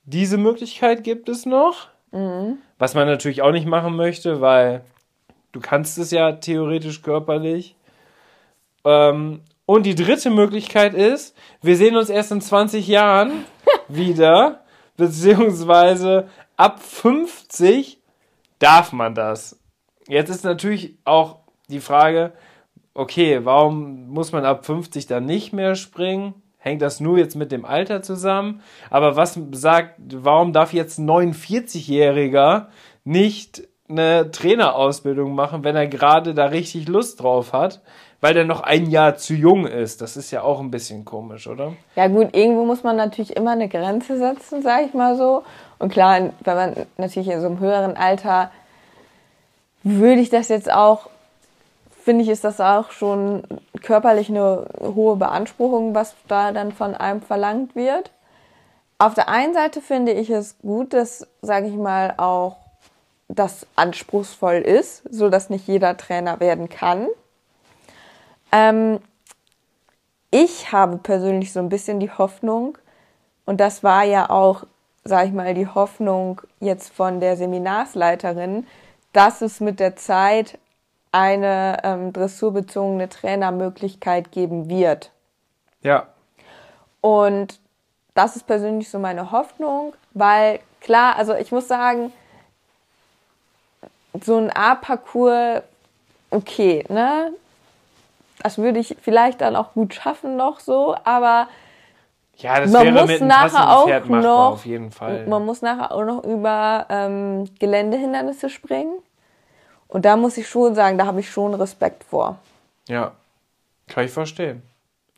Diese 0.04 0.38
Möglichkeit 0.38 1.04
gibt 1.04 1.28
es 1.28 1.44
noch. 1.44 1.88
Mhm. 2.10 2.56
Was 2.78 2.94
man 2.94 3.06
natürlich 3.06 3.42
auch 3.42 3.52
nicht 3.52 3.66
machen 3.66 3.96
möchte, 3.96 4.40
weil 4.40 4.82
du 5.52 5.60
kannst 5.60 5.98
es 5.98 6.10
ja 6.10 6.32
theoretisch 6.32 7.02
körperlich. 7.02 7.76
Ähm, 8.86 9.42
und 9.66 9.84
die 9.84 9.94
dritte 9.94 10.30
Möglichkeit 10.30 10.94
ist, 10.94 11.36
wir 11.60 11.76
sehen 11.76 11.98
uns 11.98 12.08
erst 12.08 12.32
in 12.32 12.40
20 12.40 12.88
Jahren 12.88 13.44
wieder 13.88 14.64
beziehungsweise 14.96 16.30
ab 16.56 16.80
50 16.80 17.98
darf 18.58 18.94
man 18.94 19.14
das. 19.14 19.59
Jetzt 20.08 20.30
ist 20.30 20.44
natürlich 20.44 20.96
auch 21.04 21.38
die 21.68 21.80
Frage, 21.80 22.32
okay, 22.94 23.40
warum 23.44 24.08
muss 24.08 24.32
man 24.32 24.44
ab 24.44 24.66
50 24.66 25.06
dann 25.06 25.24
nicht 25.26 25.52
mehr 25.52 25.74
springen? 25.74 26.34
Hängt 26.58 26.82
das 26.82 27.00
nur 27.00 27.18
jetzt 27.18 27.36
mit 27.36 27.52
dem 27.52 27.64
Alter 27.64 28.02
zusammen? 28.02 28.60
Aber 28.90 29.16
was 29.16 29.38
sagt, 29.52 29.94
warum 30.12 30.52
darf 30.52 30.72
jetzt 30.72 30.98
ein 30.98 31.08
49-Jähriger 31.08 32.66
nicht 33.04 33.62
eine 33.88 34.30
Trainerausbildung 34.30 35.34
machen, 35.34 35.64
wenn 35.64 35.74
er 35.74 35.86
gerade 35.86 36.34
da 36.34 36.46
richtig 36.46 36.86
Lust 36.86 37.22
drauf 37.22 37.52
hat? 37.52 37.80
weil 38.20 38.34
der 38.34 38.44
noch 38.44 38.60
ein 38.60 38.90
Jahr 38.90 39.16
zu 39.16 39.34
jung 39.34 39.66
ist. 39.66 40.00
Das 40.00 40.16
ist 40.16 40.30
ja 40.30 40.42
auch 40.42 40.60
ein 40.60 40.70
bisschen 40.70 41.04
komisch, 41.04 41.46
oder? 41.46 41.72
Ja 41.96 42.08
gut, 42.08 42.36
irgendwo 42.36 42.64
muss 42.64 42.82
man 42.82 42.96
natürlich 42.96 43.36
immer 43.36 43.52
eine 43.52 43.68
Grenze 43.68 44.18
setzen, 44.18 44.62
sag 44.62 44.86
ich 44.86 44.94
mal 44.94 45.16
so. 45.16 45.42
Und 45.78 45.90
klar, 45.90 46.30
wenn 46.44 46.54
man 46.56 46.74
natürlich 46.98 47.28
in 47.28 47.40
so 47.40 47.46
einem 47.46 47.60
höheren 47.60 47.96
Alter, 47.96 48.50
würde 49.82 50.20
ich 50.20 50.30
das 50.30 50.48
jetzt 50.48 50.70
auch, 50.70 51.08
finde 52.04 52.24
ich, 52.24 52.30
ist 52.30 52.44
das 52.44 52.60
auch 52.60 52.90
schon 52.90 53.42
körperlich 53.82 54.28
eine 54.28 54.66
hohe 54.80 55.16
Beanspruchung, 55.16 55.94
was 55.94 56.14
da 56.28 56.52
dann 56.52 56.72
von 56.72 56.94
einem 56.94 57.22
verlangt 57.22 57.74
wird. 57.74 58.10
Auf 58.98 59.14
der 59.14 59.28
einen 59.28 59.54
Seite 59.54 59.80
finde 59.80 60.12
ich 60.12 60.28
es 60.30 60.58
gut, 60.58 60.92
dass, 60.92 61.26
sage 61.40 61.68
ich 61.68 61.74
mal, 61.74 62.14
auch 62.18 62.56
das 63.28 63.66
anspruchsvoll 63.76 64.56
ist, 64.56 65.02
so 65.10 65.30
dass 65.30 65.50
nicht 65.50 65.66
jeder 65.66 65.96
Trainer 65.96 66.40
werden 66.40 66.68
kann. 66.68 67.06
Ähm, 68.52 68.98
ich 70.30 70.72
habe 70.72 70.98
persönlich 70.98 71.52
so 71.52 71.60
ein 71.60 71.68
bisschen 71.68 72.00
die 72.00 72.10
Hoffnung, 72.10 72.76
und 73.46 73.58
das 73.58 73.82
war 73.82 74.04
ja 74.04 74.30
auch, 74.30 74.64
sag 75.02 75.26
ich 75.26 75.32
mal, 75.32 75.54
die 75.54 75.66
Hoffnung 75.66 76.40
jetzt 76.60 76.92
von 76.92 77.20
der 77.20 77.36
Seminarsleiterin, 77.36 78.66
dass 79.12 79.42
es 79.42 79.60
mit 79.60 79.80
der 79.80 79.96
Zeit 79.96 80.58
eine 81.12 81.78
ähm, 81.82 82.12
dressurbezogene 82.12 83.08
Trainermöglichkeit 83.08 84.30
geben 84.32 84.68
wird. 84.68 85.10
Ja. 85.82 86.06
Und 87.00 87.58
das 88.14 88.36
ist 88.36 88.46
persönlich 88.46 88.90
so 88.90 88.98
meine 88.98 89.32
Hoffnung, 89.32 89.94
weil 90.12 90.60
klar, 90.80 91.16
also 91.16 91.34
ich 91.34 91.52
muss 91.52 91.68
sagen, 91.68 92.12
so 94.20 94.36
ein 94.36 94.50
A-Parcours, 94.50 95.62
okay, 96.30 96.84
ne? 96.88 97.32
das 98.42 98.58
würde 98.58 98.78
ich 98.78 98.96
vielleicht 99.00 99.40
dann 99.40 99.56
auch 99.56 99.72
gut 99.74 99.94
schaffen 99.94 100.36
noch 100.36 100.60
so, 100.60 100.96
aber 101.04 101.48
ja, 102.42 102.60
das 102.60 102.70
man 102.70 102.86
wäre 102.86 103.00
muss 103.00 103.08
mit 103.08 103.22
nachher 103.22 103.76
auch 103.76 103.86
machbar, 103.86 104.22
noch, 104.22 104.52
auf 104.52 104.66
jeden 104.66 104.90
Fall. 104.90 105.26
Man 105.26 105.44
muss 105.44 105.62
nachher 105.62 105.92
auch 105.92 106.04
noch 106.04 106.24
über 106.24 106.86
ähm, 106.88 107.48
Geländehindernisse 107.58 108.48
springen. 108.48 108.94
Und 109.88 110.04
da 110.04 110.16
muss 110.16 110.36
ich 110.38 110.48
schon 110.48 110.74
sagen, 110.74 110.98
da 110.98 111.06
habe 111.06 111.20
ich 111.20 111.30
schon 111.30 111.52
Respekt 111.54 112.04
vor. 112.04 112.38
Ja, 112.88 113.12
kann 113.88 114.04
ich 114.04 114.12
verstehen. 114.12 114.62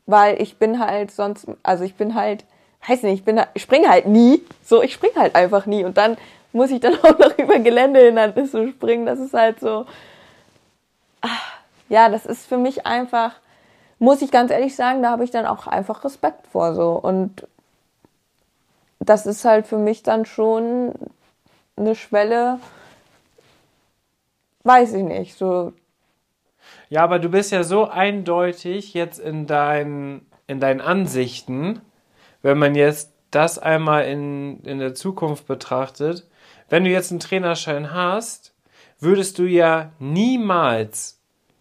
Weil 0.06 0.40
ich 0.40 0.58
bin 0.58 0.80
halt 0.80 1.10
sonst, 1.10 1.46
also 1.62 1.84
ich 1.84 1.94
bin 1.94 2.14
halt, 2.14 2.44
weiß 2.88 3.02
nicht, 3.02 3.14
ich 3.14 3.24
bin, 3.24 3.40
ich 3.54 3.62
springe 3.62 3.88
halt 3.88 4.06
nie. 4.06 4.42
So, 4.64 4.82
ich 4.82 4.94
springe 4.94 5.16
halt 5.16 5.34
einfach 5.34 5.66
nie. 5.66 5.84
Und 5.84 5.96
dann 5.98 6.16
muss 6.52 6.70
ich 6.70 6.80
dann 6.80 6.94
auch 7.02 7.18
noch 7.18 7.38
über 7.38 7.58
Geländehindernisse 7.58 8.68
springen. 8.68 9.06
Das 9.06 9.20
ist 9.20 9.34
halt 9.34 9.60
so. 9.60 9.86
Ach, 11.20 11.52
ja, 11.88 12.08
das 12.08 12.26
ist 12.26 12.46
für 12.46 12.56
mich 12.56 12.86
einfach, 12.86 13.32
muss 14.02 14.20
ich 14.20 14.32
ganz 14.32 14.50
ehrlich 14.50 14.74
sagen, 14.74 15.00
da 15.00 15.10
habe 15.10 15.22
ich 15.22 15.30
dann 15.30 15.46
auch 15.46 15.68
einfach 15.68 16.02
Respekt 16.04 16.48
vor 16.48 16.74
so. 16.74 16.90
Und 16.94 17.46
das 18.98 19.26
ist 19.26 19.44
halt 19.44 19.64
für 19.64 19.78
mich 19.78 20.02
dann 20.02 20.26
schon 20.26 20.92
eine 21.76 21.94
Schwelle, 21.94 22.58
weiß 24.64 24.94
ich 24.94 25.04
nicht, 25.04 25.38
so. 25.38 25.72
Ja, 26.88 27.04
aber 27.04 27.20
du 27.20 27.28
bist 27.28 27.52
ja 27.52 27.62
so 27.62 27.88
eindeutig 27.88 28.92
jetzt 28.92 29.20
in 29.20 29.46
deinen, 29.46 30.26
in 30.48 30.58
deinen 30.58 30.80
Ansichten, 30.80 31.80
wenn 32.42 32.58
man 32.58 32.74
jetzt 32.74 33.12
das 33.30 33.60
einmal 33.60 34.06
in, 34.06 34.64
in 34.64 34.80
der 34.80 34.96
Zukunft 34.96 35.46
betrachtet. 35.46 36.26
Wenn 36.68 36.82
du 36.82 36.90
jetzt 36.90 37.12
einen 37.12 37.20
Trainerschein 37.20 37.94
hast, 37.94 38.52
würdest 38.98 39.38
du 39.38 39.44
ja 39.44 39.92
niemals 40.00 41.20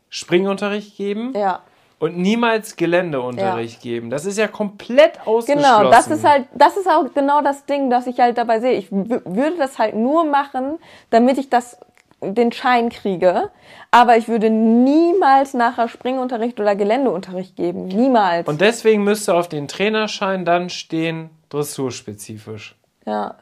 Springunterricht 0.10 0.97
geben. 0.97 1.34
Ja. 1.36 1.62
Und 2.01 2.17
niemals 2.17 2.77
Geländeunterricht 2.77 3.85
ja. 3.85 3.91
geben. 3.91 4.09
Das 4.09 4.25
ist 4.25 4.39
ja 4.39 4.47
komplett 4.47 5.19
ausgeschlossen. 5.27 5.83
Genau, 5.83 5.91
das 5.91 6.07
ist 6.07 6.23
halt, 6.23 6.47
das 6.51 6.75
ist 6.75 6.87
auch 6.87 7.05
genau 7.13 7.43
das 7.43 7.67
Ding, 7.67 7.91
das 7.91 8.07
ich 8.07 8.19
halt 8.19 8.39
dabei 8.39 8.59
sehe. 8.59 8.71
Ich 8.71 8.91
würde 8.91 9.57
das 9.59 9.77
halt 9.77 9.95
nur 9.95 10.25
machen, 10.25 10.79
damit 11.11 11.37
ich 11.37 11.51
das, 11.51 11.77
den 12.19 12.51
Schein 12.51 12.89
kriege. 12.89 13.51
Aber 13.91 14.17
ich 14.17 14.27
würde 14.27 14.49
niemals 14.49 15.53
nachher 15.53 15.87
Springunterricht 15.87 16.59
oder 16.59 16.75
Geländeunterricht 16.75 17.55
geben. 17.55 17.85
Niemals. 17.85 18.47
Und 18.47 18.61
deswegen 18.61 19.03
müsste 19.03 19.35
auf 19.35 19.47
den 19.47 19.67
Trainerschein 19.67 20.43
dann 20.43 20.71
stehen, 20.71 21.29
dressurspezifisch. 21.49 22.75
Ja. 23.05 23.35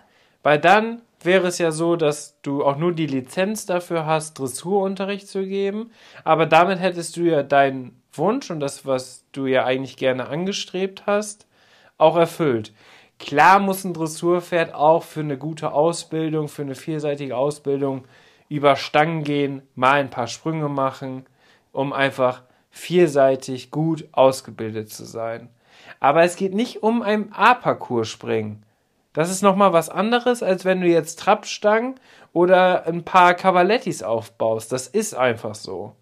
Weil 0.43 0.59
dann 0.59 1.01
wäre 1.23 1.47
es 1.47 1.59
ja 1.59 1.71
so, 1.71 1.95
dass 1.95 2.35
du 2.41 2.65
auch 2.65 2.75
nur 2.75 2.91
die 2.91 3.07
Lizenz 3.07 3.65
dafür 3.65 4.05
hast, 4.05 4.37
Dressurunterricht 4.37 5.29
zu 5.29 5.45
geben. 5.45 5.91
Aber 6.25 6.45
damit 6.45 6.81
hättest 6.81 7.15
du 7.15 7.21
ja 7.21 7.41
deinen 7.41 7.98
Wunsch 8.13 8.49
und 8.49 8.59
das, 8.59 8.85
was 8.85 9.25
du 9.31 9.45
ja 9.45 9.65
eigentlich 9.65 9.97
gerne 9.97 10.27
angestrebt 10.27 11.03
hast, 11.05 11.47
auch 11.97 12.15
erfüllt. 12.15 12.73
Klar 13.19 13.59
muss 13.59 13.83
ein 13.83 13.93
Dressurpferd 13.93 14.73
auch 14.73 15.03
für 15.03 15.19
eine 15.19 15.37
gute 15.37 15.73
Ausbildung, 15.73 16.47
für 16.47 16.61
eine 16.61 16.75
vielseitige 16.75 17.35
Ausbildung 17.35 18.05
über 18.47 18.75
Stangen 18.75 19.23
gehen, 19.23 19.61
mal 19.75 19.99
ein 19.99 20.09
paar 20.09 20.27
Sprünge 20.27 20.69
machen, 20.69 21.25
um 21.71 21.93
einfach 21.93 22.43
vielseitig 22.71 23.71
gut 23.71 24.07
ausgebildet 24.11 24.89
zu 24.89 25.05
sein. 25.05 25.49
Aber 25.99 26.23
es 26.23 26.35
geht 26.35 26.53
nicht 26.53 26.81
um 26.81 27.01
ein 27.01 27.33
A-Parcours 27.33 28.07
springen. 28.07 28.63
Das 29.13 29.29
ist 29.29 29.41
nochmal 29.41 29.73
was 29.73 29.89
anderes, 29.89 30.43
als 30.43 30.65
wenn 30.65 30.81
du 30.81 30.87
jetzt 30.87 31.19
Trappstangen 31.19 31.99
oder 32.31 32.85
ein 32.85 33.03
paar 33.03 33.33
Cavalettis 33.33 34.03
aufbaust. 34.03 34.71
Das 34.71 34.87
ist 34.87 35.13
einfach 35.13 35.55
so. 35.55 35.95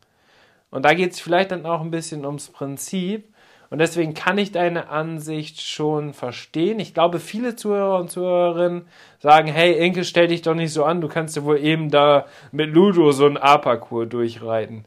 Und 0.70 0.84
da 0.84 0.94
geht 0.94 1.14
es 1.14 1.20
vielleicht 1.20 1.52
dann 1.52 1.66
auch 1.66 1.82
ein 1.82 1.92
bisschen 1.92 2.26
ums 2.26 2.50
Prinzip. 2.50 3.34
Und 3.70 3.80
deswegen 3.80 4.14
kann 4.14 4.38
ich 4.38 4.52
deine 4.52 4.90
Ansicht 4.90 5.62
schon 5.62 6.14
verstehen. 6.14 6.80
Ich 6.80 6.94
glaube, 6.94 7.20
viele 7.20 7.56
Zuhörer 7.56 8.00
und 8.00 8.10
Zuhörerinnen 8.10 8.88
sagen, 9.20 9.48
hey 9.50 9.86
Inke, 9.86 10.06
stell 10.06 10.28
dich 10.28 10.42
doch 10.42 10.56
nicht 10.56 10.72
so 10.72 10.86
an, 10.86 11.02
du 11.02 11.10
kannst 11.10 11.36
ja 11.36 11.44
wohl 11.44 11.60
eben 11.60 11.90
da 11.90 12.26
mit 12.52 12.74
Ludo 12.74 13.12
so 13.12 13.26
ein 13.26 13.38
A-Parcours 13.38 14.08
durchreiten. 14.10 14.86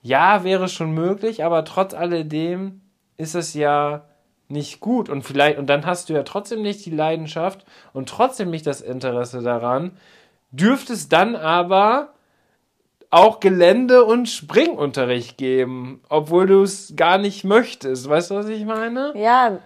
Ja, 0.00 0.42
wäre 0.44 0.68
schon 0.68 0.92
möglich, 0.92 1.44
aber 1.44 1.64
trotz 1.64 1.92
alledem 1.92 2.80
ist 3.18 3.34
es 3.34 3.52
ja 3.52 4.04
nicht 4.48 4.80
gut 4.80 5.10
und 5.10 5.22
vielleicht 5.22 5.58
und 5.58 5.66
dann 5.66 5.84
hast 5.84 6.08
du 6.08 6.14
ja 6.14 6.22
trotzdem 6.22 6.62
nicht 6.62 6.86
die 6.86 6.90
Leidenschaft 6.90 7.66
und 7.92 8.08
trotzdem 8.08 8.48
nicht 8.48 8.66
das 8.66 8.80
Interesse 8.80 9.42
daran, 9.42 9.98
dürftest 10.50 11.12
dann 11.12 11.36
aber 11.36 12.14
auch 13.10 13.40
Gelände- 13.40 14.04
und 14.04 14.28
Springunterricht 14.28 15.38
geben, 15.38 16.02
obwohl 16.08 16.46
du 16.46 16.62
es 16.62 16.94
gar 16.96 17.18
nicht 17.18 17.44
möchtest. 17.44 18.08
Weißt 18.08 18.30
du, 18.30 18.34
was 18.34 18.48
ich 18.48 18.64
meine? 18.64 19.12
Ja, 19.14 19.58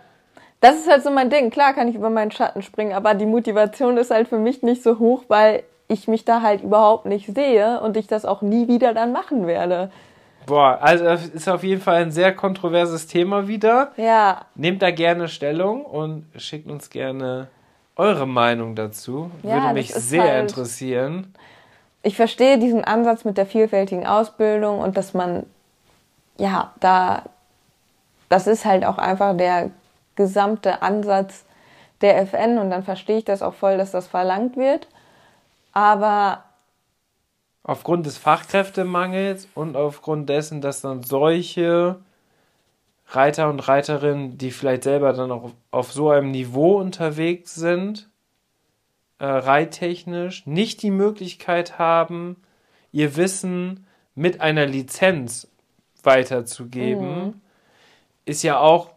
das 0.61 0.77
ist 0.77 0.89
halt 0.89 1.03
so 1.03 1.11
mein 1.11 1.29
Ding. 1.29 1.51
Klar 1.51 1.75
kann 1.75 1.89
ich 1.89 1.97
über 1.97 2.11
meinen 2.11 2.31
Schatten 2.31 2.63
springen, 2.63 2.93
aber 2.93 3.15
die 3.15 3.27
Motivation 3.27 3.97
ist 3.97 4.13
halt 4.13 4.29
für 4.29 4.39
mich 4.39 4.63
nicht 4.63 4.83
so 4.83 4.99
hoch, 4.99 5.25
weil 5.29 5.65
ich 5.89 6.07
mich 6.07 6.25
da 6.25 6.41
halt 6.41 6.63
überhaupt 6.63 7.07
nicht 7.07 7.35
sehe 7.35 7.81
und 7.81 7.97
ich 7.97 8.07
das 8.07 8.25
auch 8.25 8.43
nie 8.43 8.69
wieder 8.69 8.95
dann 8.95 9.13
machen 9.13 9.47
werde. 9.47 9.91
Boah, 10.47 10.79
also 10.81 11.05
das 11.05 11.27
ist 11.27 11.49
auf 11.49 11.63
jeden 11.63 11.81
Fall 11.81 12.03
ein 12.03 12.11
sehr 12.11 12.35
kontroverses 12.35 13.07
Thema 13.07 13.49
wieder. 13.49 13.93
Ja. 13.97 14.43
Nehmt 14.55 14.83
da 14.83 14.91
gerne 14.91 15.29
Stellung 15.29 15.85
und 15.85 16.27
schickt 16.37 16.71
uns 16.71 16.91
gerne 16.91 17.49
eure 17.97 18.27
Meinung 18.27 18.75
dazu. 18.75 19.31
Ja, 19.43 19.63
Würde 19.63 19.75
mich 19.75 19.95
sehr 19.95 20.23
halt, 20.23 20.43
interessieren. 20.43 21.35
Ich 22.03 22.17
verstehe 22.17 22.59
diesen 22.59 22.85
Ansatz 22.85 23.25
mit 23.25 23.39
der 23.39 23.47
vielfältigen 23.47 24.07
Ausbildung 24.07 24.81
und 24.81 24.97
dass 24.97 25.15
man, 25.15 25.47
ja, 26.37 26.73
da, 26.81 27.23
das 28.29 28.47
ist 28.47 28.65
halt 28.65 28.85
auch 28.85 28.99
einfach 28.99 29.37
der 29.37 29.71
gesamte 30.17 30.83
Ansatz 30.83 31.45
der 32.01 32.21
FN 32.23 32.59
und 32.59 32.71
dann 32.71 32.83
verstehe 32.83 33.19
ich 33.19 33.25
das 33.25 33.43
auch 33.43 33.55
voll, 33.55 33.79
dass 33.79 33.93
das 33.93 34.09
verlangt 34.09 34.57
wird. 34.57 34.89
Aber 35.73 36.43
aufgrund 37.63 38.07
des 38.07 38.19
Fachkräftemangels 38.19 39.49
und 39.55 39.77
aufgrund 39.77 40.29
dessen, 40.29 40.61
dass 40.61 40.81
dann 40.81 41.03
solche 41.03 42.01
Reiter 43.09 43.49
und 43.49 43.61
Reiterinnen, 43.61 44.39
die 44.39 44.51
vielleicht 44.51 44.85
selber 44.85 45.13
dann 45.13 45.31
auch 45.31 45.51
auf 45.71 45.93
so 45.93 46.11
einem 46.11 46.31
Niveau 46.31 46.79
unterwegs 46.79 47.55
sind, 47.55 48.09
äh, 49.23 49.25
reittechnisch, 49.25 50.49
nicht 50.49 50.83
die 50.83 50.91
Möglichkeit 50.91 51.79
haben, 51.79 52.35
ihr 52.91 53.15
Wissen 53.15 53.87
mit 54.17 54.41
einer 54.41 54.67
Lizenz 54.67 55.47
weiterzugeben, 56.03 57.27
mhm. 57.27 57.35
ist 58.25 58.43
ja 58.43 58.59
auch 58.59 58.91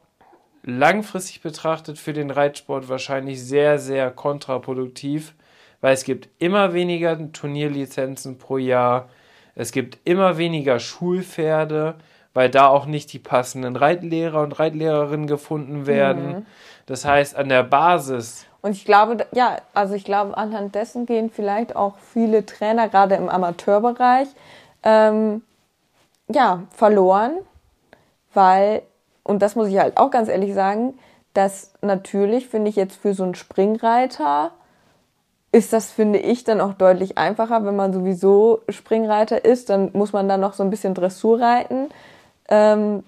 langfristig 0.63 1.41
betrachtet 1.41 1.99
für 1.99 2.11
den 2.11 2.31
Reitsport 2.31 2.89
wahrscheinlich 2.89 3.43
sehr, 3.43 3.77
sehr 3.77 4.09
kontraproduktiv, 4.09 5.35
weil 5.79 5.93
es 5.93 6.03
gibt 6.03 6.27
immer 6.39 6.73
weniger 6.73 7.31
Turnierlizenzen 7.31 8.39
pro 8.39 8.57
Jahr, 8.57 9.09
es 9.53 9.71
gibt 9.71 9.99
immer 10.05 10.39
weniger 10.39 10.79
Schulpferde, 10.79 11.97
weil 12.33 12.49
da 12.49 12.67
auch 12.67 12.87
nicht 12.87 13.13
die 13.13 13.19
passenden 13.19 13.75
Reitlehrer 13.75 14.41
und 14.41 14.57
Reitlehrerinnen 14.59 15.27
gefunden 15.27 15.85
werden. 15.85 16.27
Mhm. 16.27 16.45
Das 16.87 17.05
heißt, 17.05 17.35
an 17.35 17.49
der 17.49 17.61
Basis. 17.61 18.47
Und 18.65 18.71
ich 18.71 18.83
glaube, 18.83 19.27
ja, 19.31 19.57
also 19.75 19.93
ich 19.93 20.05
glaube, 20.05 20.35
anhand 20.35 20.73
dessen 20.73 21.05
gehen 21.05 21.29
vielleicht 21.29 21.75
auch 21.75 21.99
viele 21.99 22.47
Trainer, 22.47 22.89
gerade 22.89 23.13
im 23.13 23.29
Amateurbereich, 23.29 24.27
ähm, 24.81 25.43
ja, 26.27 26.63
verloren, 26.71 27.33
weil, 28.33 28.81
und 29.21 29.43
das 29.43 29.55
muss 29.55 29.67
ich 29.67 29.77
halt 29.77 29.97
auch 29.97 30.09
ganz 30.09 30.29
ehrlich 30.29 30.55
sagen, 30.55 30.97
dass 31.35 31.73
natürlich, 31.81 32.47
finde 32.47 32.69
ich 32.69 32.75
jetzt 32.75 32.95
für 32.95 33.13
so 33.13 33.21
einen 33.21 33.35
Springreiter, 33.35 34.49
ist 35.51 35.71
das, 35.71 35.91
finde 35.91 36.17
ich, 36.17 36.43
dann 36.43 36.59
auch 36.59 36.73
deutlich 36.73 37.19
einfacher, 37.19 37.63
wenn 37.67 37.75
man 37.75 37.93
sowieso 37.93 38.63
Springreiter 38.67 39.45
ist, 39.45 39.69
dann 39.69 39.91
muss 39.93 40.11
man 40.11 40.27
dann 40.27 40.41
noch 40.41 40.53
so 40.53 40.63
ein 40.63 40.71
bisschen 40.71 40.95
Dressur 40.95 41.39
reiten. 41.39 41.89
Ähm, 42.49 43.03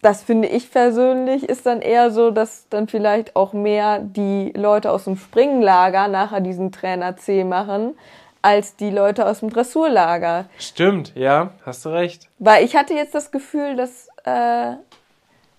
das 0.00 0.22
finde 0.22 0.48
ich 0.48 0.70
persönlich 0.70 1.48
ist 1.48 1.66
dann 1.66 1.80
eher 1.80 2.10
so, 2.10 2.30
dass 2.30 2.68
dann 2.68 2.86
vielleicht 2.86 3.34
auch 3.34 3.52
mehr 3.52 3.98
die 3.98 4.52
Leute 4.56 4.92
aus 4.92 5.04
dem 5.04 5.16
Springlager 5.16 6.06
nachher 6.08 6.40
diesen 6.40 6.70
Trainer 6.70 7.16
C 7.16 7.42
machen, 7.42 7.96
als 8.40 8.76
die 8.76 8.90
Leute 8.90 9.26
aus 9.26 9.40
dem 9.40 9.50
Dressurlager. 9.50 10.46
Stimmt, 10.58 11.14
ja, 11.16 11.50
hast 11.66 11.84
du 11.84 11.88
recht. 11.88 12.28
Weil 12.38 12.64
ich 12.64 12.76
hatte 12.76 12.94
jetzt 12.94 13.14
das 13.14 13.32
Gefühl, 13.32 13.74
dass, 13.74 14.08
äh, 14.24 14.74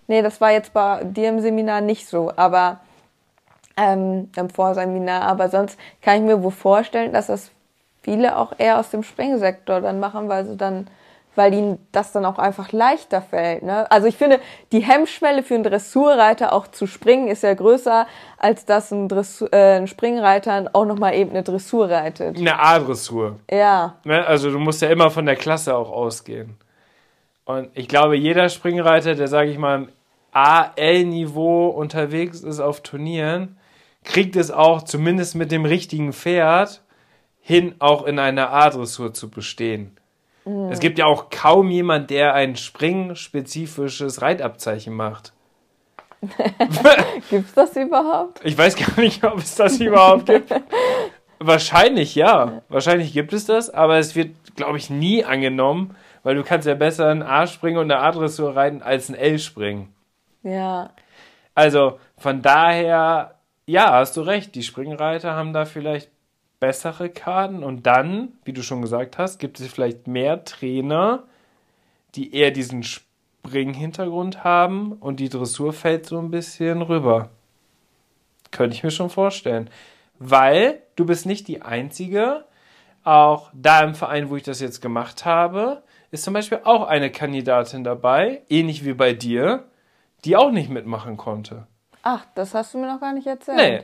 nee, 0.08 0.22
das 0.22 0.40
war 0.40 0.52
jetzt 0.52 0.74
bei 0.74 1.04
dir 1.04 1.30
im 1.30 1.42
Seminar 1.42 1.82
nicht 1.82 2.08
so, 2.08 2.32
aber 2.38 2.80
ähm, 3.76 4.30
im 4.36 4.50
Vorseminar, 4.50 5.24
aber 5.24 5.50
sonst 5.50 5.78
kann 6.02 6.18
ich 6.18 6.24
mir 6.24 6.42
wohl 6.42 6.52
vorstellen, 6.52 7.12
dass 7.12 7.28
das 7.28 7.52
viele 8.02 8.38
auch 8.38 8.54
eher 8.58 8.80
aus 8.80 8.90
dem 8.90 9.04
Springsektor 9.04 9.82
dann 9.82 10.00
machen, 10.00 10.30
weil 10.30 10.46
sie 10.46 10.56
dann 10.56 10.88
weil 11.36 11.54
ihnen 11.54 11.80
das 11.92 12.12
dann 12.12 12.26
auch 12.26 12.38
einfach 12.38 12.72
leichter 12.72 13.22
fällt. 13.22 13.64
Ne? 13.64 13.90
Also 13.92 14.08
ich 14.08 14.18
finde, 14.18 14.40
die 14.72 14.82
Hemmschwelle 14.82 15.44
für 15.44 15.56
einen 15.56 15.64
Dressurreiter 15.64 16.54
auch 16.54 16.68
zu 16.68 16.88
springen 16.88 17.28
ist 17.28 17.44
ja 17.44 17.54
größer, 17.54 18.08
als 18.38 18.66
dass 18.66 18.92
ein, 18.92 19.08
Dressur, 19.08 19.52
äh, 19.54 19.78
ein 19.78 19.88
Springreiter 19.88 20.70
auch 20.74 20.86
nochmal 20.86 21.16
eben 21.16 21.32
eine 21.32 21.44
Dressur 21.44 21.90
reitet. 21.90 22.38
Eine 22.38 22.60
A-Dressur. 22.60 23.40
Ja. 23.50 23.96
Ne? 24.04 24.26
Also 24.26 24.52
du 24.52 24.60
musst 24.60 24.82
ja 24.82 24.90
immer 24.90 25.12
von 25.12 25.26
der 25.26 25.36
Klasse 25.36 25.76
auch 25.76 25.92
ausgehen. 25.92 26.58
Und 27.46 27.70
ich 27.74 27.88
glaube, 27.88 28.16
jeder 28.16 28.50
Springreiter, 28.50 29.16
der, 29.16 29.28
sage 29.28 29.50
ich 29.50 29.58
mal, 29.58 29.76
im 29.76 29.90
AL-Niveau 30.32 31.68
unterwegs 31.70 32.42
ist 32.42 32.60
auf 32.60 32.82
Turnieren, 32.82 33.58
kriegt 34.04 34.36
es 34.36 34.52
auch 34.52 34.84
zumindest 34.84 35.36
mit 35.36 35.52
dem 35.52 35.66
richtigen 35.66 36.14
Pferd 36.14 36.82
hin, 37.42 37.76
auch 37.80 38.06
in 38.06 38.20
einer 38.20 38.52
A-Dressur 38.52 39.14
zu 39.14 39.30
bestehen. 39.30 39.98
Mhm. 40.50 40.72
Es 40.72 40.80
gibt 40.80 40.97
ja 40.97 41.06
auch 41.06 41.30
kaum 41.30 41.70
jemand, 41.70 42.10
der 42.10 42.34
ein 42.34 42.56
springspezifisches 42.56 44.22
Reitabzeichen 44.22 44.93
macht. 44.93 45.34
Gibt 47.30 47.47
es 47.47 47.54
das 47.54 47.76
überhaupt? 47.78 48.41
Ich 48.43 48.58
weiß 48.58 48.76
gar 48.76 49.00
nicht, 49.00 49.24
ob 49.24 49.38
es 49.38 49.56
das 49.56 49.80
überhaupt 49.80 50.26
gibt. 50.26 50.54
Wahrscheinlich 51.39 52.16
ja. 52.16 52.62
Wahrscheinlich 52.68 53.14
gibt 53.14 53.32
es 53.32 53.45
das, 53.45 53.70
aber 53.70 53.97
es 53.97 54.16
wird, 54.16 54.36
glaube 54.58 54.78
ich, 54.78 54.89
nie 54.89 55.24
angenommen, 55.24 55.95
weil 56.24 56.36
du 56.36 56.43
kannst 56.43 56.68
ja 56.68 56.76
besser 56.76 57.08
ein 57.08 57.24
A 57.24 57.47
springen 57.47 57.78
und 57.78 57.89
eine 57.89 58.02
A-Dressur 58.02 58.54
reiten 58.54 58.82
als 58.82 59.08
ein 59.08 59.16
L 59.16 59.39
springen. 59.39 59.93
Ja. 60.43 60.89
Also 61.56 62.00
von 62.18 62.41
daher, 62.41 63.36
ja, 63.66 63.93
hast 63.93 64.18
du 64.18 64.22
recht. 64.22 64.56
Die 64.56 64.64
Springreiter 64.64 65.34
haben 65.34 65.54
da 65.54 65.64
vielleicht 65.64 66.10
bessere 66.60 67.10
Karten 67.10 67.64
und 67.64 67.86
dann, 67.86 68.34
wie 68.43 68.53
du 68.53 68.62
schon 68.62 68.82
gesagt 68.82 69.18
hast, 69.18 69.39
gibt 69.39 69.60
es 69.60 69.72
vielleicht 69.72 70.07
mehr 70.07 70.43
Trainer, 70.43 71.24
die 72.16 72.34
eher 72.36 72.51
diesen 72.51 72.84
Springhintergrund 72.84 74.43
haben 74.43 74.93
und 74.93 75.20
die 75.20 75.30
Dressur 75.30 75.74
fällt 75.74 76.05
so 76.05 76.20
ein 76.20 76.32
bisschen 76.32 76.82
rüber. 76.82 77.30
Könnte 78.51 78.76
ich 78.76 78.84
mir 78.84 78.91
schon 78.91 79.10
vorstellen. 79.10 79.70
Weil 80.18 80.82
du 80.95 81.05
bist 81.05 81.26
nicht 81.26 81.47
die 81.47 81.62
Einzige, 81.62 82.45
auch 83.03 83.51
da 83.53 83.82
im 83.82 83.95
Verein, 83.95 84.30
wo 84.30 84.36
ich 84.36 84.43
das 84.43 84.60
jetzt 84.60 84.82
gemacht 84.82 85.24
habe, 85.24 85.84
ist 86.12 86.24
zum 86.24 86.34
Beispiel 86.34 86.62
auch 86.64 86.88
eine 86.88 87.12
Kandidatin 87.12 87.84
dabei, 87.84 88.41
ähnlich 88.49 88.84
wie 88.84 88.93
bei 88.93 89.14
dir, 89.14 89.66
die 90.26 90.36
auch 90.36 90.51
nicht 90.51 90.70
mitmachen 90.70 91.16
konnte. 91.16 91.68
Ach, 92.03 92.26
das 92.36 92.53
hast 92.53 92.74
du 92.74 92.80
mir 92.80 92.91
noch 92.91 92.99
gar 92.99 93.14
nicht 93.14 93.28
erzählt. 93.28 93.57
Nee, 93.57 93.84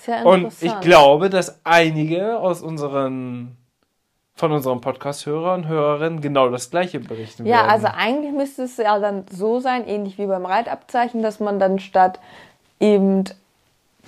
sehr 0.00 0.24
Und 0.24 0.52
ich 0.60 0.80
glaube, 0.80 1.30
dass 1.30 1.60
einige 1.64 2.38
aus 2.38 2.62
unseren 2.62 3.56
von 4.34 4.52
unseren 4.52 4.80
Podcast-Hörern 4.80 5.60
und 5.60 5.68
Hörerinnen 5.68 6.22
genau 6.22 6.48
das 6.48 6.70
gleiche 6.70 6.98
berichten 6.98 7.44
ja, 7.44 7.56
werden. 7.56 7.66
Ja, 7.66 7.72
also 7.72 7.88
eigentlich 7.94 8.32
müsste 8.32 8.62
es 8.62 8.78
ja 8.78 8.98
dann 8.98 9.26
so 9.30 9.60
sein, 9.60 9.86
ähnlich 9.86 10.16
wie 10.16 10.24
beim 10.24 10.46
Reitabzeichen, 10.46 11.22
dass 11.22 11.40
man 11.40 11.58
dann 11.58 11.78
statt 11.78 12.18
eben 12.78 13.24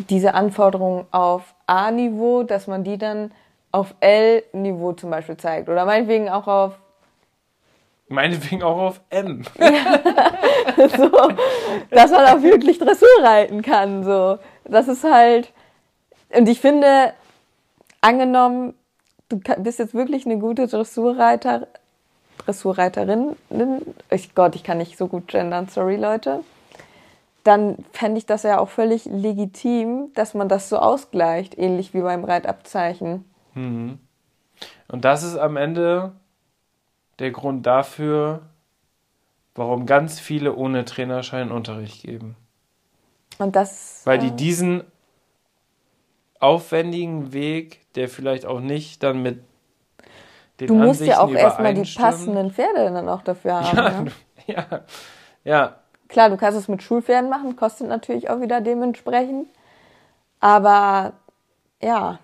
diese 0.09 0.33
Anforderungen 0.33 1.05
auf 1.11 1.55
A-Niveau, 1.67 2.45
dass 2.45 2.67
man 2.67 2.83
die 2.83 2.97
dann 2.97 3.31
auf 3.73 3.95
L-Niveau 4.01 4.95
zum 4.95 5.11
Beispiel 5.11 5.37
zeigt. 5.37 5.69
Oder 5.69 5.85
meinetwegen 5.85 6.31
auch 6.31 6.47
auf 6.47 6.79
Meinetwegen 8.09 8.63
auch 8.63 8.77
auf 8.77 9.01
M. 9.09 9.43
so, 9.57 11.11
dass 11.91 12.11
man 12.11 12.27
auch 12.27 12.43
wirklich 12.43 12.79
Dressur 12.79 13.09
reiten 13.23 13.63
kann. 13.63 14.05
So. 14.05 14.39
Das 14.65 14.87
ist 14.87 15.03
halt, 15.03 15.51
und 16.37 16.49
ich 16.49 16.61
finde, 16.61 17.13
angenommen, 18.01 18.75
du 19.29 19.39
bist 19.59 19.79
jetzt 19.79 19.95
wirklich 19.95 20.27
eine 20.27 20.39
gute 20.39 20.67
Dressurreiter, 20.67 21.69
Dressurreiterin, 22.39 23.37
ich 24.11 24.35
Gott, 24.35 24.55
ich 24.55 24.65
kann 24.65 24.79
nicht 24.79 24.99
so 24.99 25.07
gut 25.07 25.29
gendern, 25.29 25.69
sorry 25.69 25.97
Leute, 25.97 26.41
dann 27.45 27.85
fände 27.93 28.19
ich 28.19 28.27
das 28.27 28.43
ja 28.43 28.59
auch 28.59 28.69
völlig 28.69 29.05
legitim, 29.05 30.13
dass 30.15 30.35
man 30.35 30.49
das 30.49 30.69
so 30.69 30.79
ausgleicht, 30.79 31.59
ähnlich 31.59 31.95
wie 31.95 32.03
beim 32.03 32.25
Reitabzeichen. 32.25 33.25
Mhm. 33.55 33.99
Und 34.89 35.05
das 35.05 35.23
ist 35.23 35.37
am 35.37 35.57
Ende 35.57 36.13
der 37.19 37.31
Grund 37.31 37.67
dafür, 37.67 38.43
warum 39.55 39.87
ganz 39.87 40.21
viele 40.21 40.55
ohne 40.55 40.85
Trainerschein 40.85 41.51
Unterricht 41.51 42.03
geben. 42.03 42.37
Und 43.39 43.57
das. 43.57 44.03
Weil 44.05 44.19
die 44.19 44.31
diesen 44.31 44.85
aufwendigen 46.43 47.33
Weg, 47.33 47.81
der 47.95 48.09
vielleicht 48.09 48.47
auch 48.47 48.61
nicht 48.61 49.03
dann 49.03 49.23
mit 49.23 49.43
den 50.61 50.69
Du 50.69 50.75
musst 50.75 51.03
Ansichten 51.03 51.11
ja 51.11 51.21
auch 51.21 51.33
erstmal 51.33 51.75
die 51.75 51.91
passenden 51.95 52.51
Pferde 52.51 52.91
dann 52.93 53.09
auch 53.09 53.23
dafür 53.23 53.61
haben. 53.61 53.77
Ja, 53.77 54.01
ne? 54.03 54.13
ja, 54.47 54.81
ja. 55.45 55.77
Klar, 56.09 56.31
du 56.31 56.37
kannst 56.37 56.59
es 56.59 56.69
mit 56.69 56.83
Schulpferden 56.83 57.31
machen, 57.31 57.57
kostet 57.57 57.89
natürlich 57.89 58.29
auch 58.29 58.41
wieder 58.41 58.61
dementsprechend. 58.61 59.49
Aber 60.41 61.15
ja. 61.81 62.19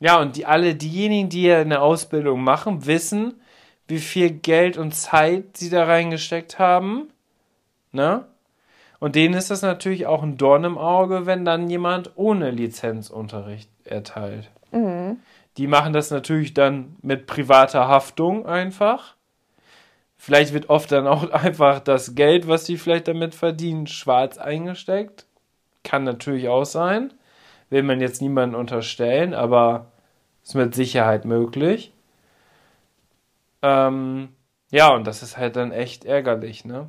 Ja, 0.00 0.20
und 0.20 0.36
die, 0.36 0.46
alle 0.46 0.74
diejenigen, 0.74 1.28
die 1.28 1.52
eine 1.52 1.80
Ausbildung 1.80 2.42
machen, 2.42 2.86
wissen, 2.86 3.40
wie 3.86 4.00
viel 4.00 4.30
Geld 4.30 4.78
und 4.78 4.92
Zeit 4.94 5.56
sie 5.56 5.70
da 5.70 5.84
reingesteckt 5.84 6.58
haben. 6.58 7.12
Ne? 7.92 8.26
Und 9.02 9.16
denen 9.16 9.34
ist 9.34 9.50
das 9.50 9.62
natürlich 9.62 10.06
auch 10.06 10.22
ein 10.22 10.36
Dorn 10.36 10.62
im 10.62 10.78
Auge, 10.78 11.26
wenn 11.26 11.44
dann 11.44 11.68
jemand 11.68 12.12
ohne 12.14 12.52
Lizenzunterricht 12.52 13.68
erteilt. 13.82 14.48
Mhm. 14.70 15.18
Die 15.56 15.66
machen 15.66 15.92
das 15.92 16.12
natürlich 16.12 16.54
dann 16.54 16.94
mit 17.02 17.26
privater 17.26 17.88
Haftung 17.88 18.46
einfach. 18.46 19.16
Vielleicht 20.16 20.52
wird 20.52 20.70
oft 20.70 20.92
dann 20.92 21.08
auch 21.08 21.28
einfach 21.32 21.80
das 21.80 22.14
Geld, 22.14 22.46
was 22.46 22.64
sie 22.64 22.76
vielleicht 22.76 23.08
damit 23.08 23.34
verdienen, 23.34 23.88
schwarz 23.88 24.38
eingesteckt. 24.38 25.26
Kann 25.82 26.04
natürlich 26.04 26.46
auch 26.48 26.64
sein. 26.64 27.12
Will 27.70 27.82
man 27.82 28.00
jetzt 28.00 28.22
niemanden 28.22 28.54
unterstellen, 28.54 29.34
aber 29.34 29.86
ist 30.44 30.54
mit 30.54 30.76
Sicherheit 30.76 31.24
möglich. 31.24 31.92
Ähm, 33.62 34.28
ja, 34.70 34.94
und 34.94 35.08
das 35.08 35.24
ist 35.24 35.38
halt 35.38 35.56
dann 35.56 35.72
echt 35.72 36.04
ärgerlich, 36.04 36.64
ne? 36.64 36.88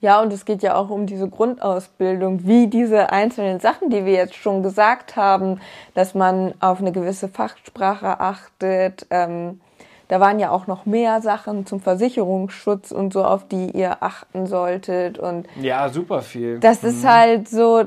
Ja, 0.00 0.22
und 0.22 0.32
es 0.32 0.46
geht 0.46 0.62
ja 0.62 0.76
auch 0.76 0.88
um 0.88 1.06
diese 1.06 1.28
Grundausbildung, 1.28 2.46
wie 2.46 2.68
diese 2.68 3.12
einzelnen 3.12 3.60
Sachen, 3.60 3.90
die 3.90 4.06
wir 4.06 4.14
jetzt 4.14 4.34
schon 4.34 4.62
gesagt 4.62 5.16
haben, 5.16 5.60
dass 5.94 6.14
man 6.14 6.54
auf 6.60 6.80
eine 6.80 6.90
gewisse 6.90 7.28
Fachsprache 7.28 8.18
achtet. 8.18 9.06
Ähm, 9.10 9.60
da 10.08 10.18
waren 10.18 10.40
ja 10.40 10.50
auch 10.50 10.66
noch 10.66 10.86
mehr 10.86 11.20
Sachen 11.20 11.66
zum 11.66 11.80
Versicherungsschutz 11.80 12.90
und 12.90 13.12
so, 13.12 13.24
auf 13.24 13.46
die 13.46 13.70
ihr 13.70 14.02
achten 14.02 14.46
solltet. 14.46 15.18
Und 15.18 15.46
ja, 15.60 15.88
super 15.90 16.22
viel. 16.22 16.58
Das 16.58 16.82
mhm. 16.82 16.88
ist 16.88 17.06
halt 17.06 17.48
so, 17.48 17.84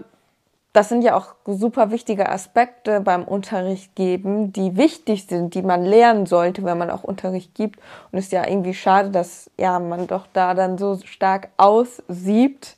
das 0.74 0.90
sind 0.90 1.04
ja 1.04 1.16
auch 1.16 1.36
super 1.46 1.92
wichtige 1.92 2.30
Aspekte 2.30 3.00
beim 3.00 3.24
Unterricht 3.24 3.96
geben, 3.96 4.52
die 4.52 4.76
wichtig 4.76 5.28
sind, 5.28 5.54
die 5.54 5.62
man 5.62 5.86
lernen 5.86 6.26
sollte, 6.26 6.64
wenn 6.64 6.80
man 6.80 6.90
auch 6.90 7.04
Unterricht 7.04 7.54
gibt. 7.54 7.80
Und 8.12 8.18
es 8.18 8.26
ist 8.26 8.32
ja 8.32 8.48
irgendwie 8.48 8.74
schade, 8.74 9.12
dass 9.12 9.52
ja 9.60 9.80
man 9.80 10.08
doch 10.08 10.26
da 10.34 10.56
dann 10.56 10.80
so 10.80 10.98
stark 11.06 11.50
aussiebt, 11.58 12.76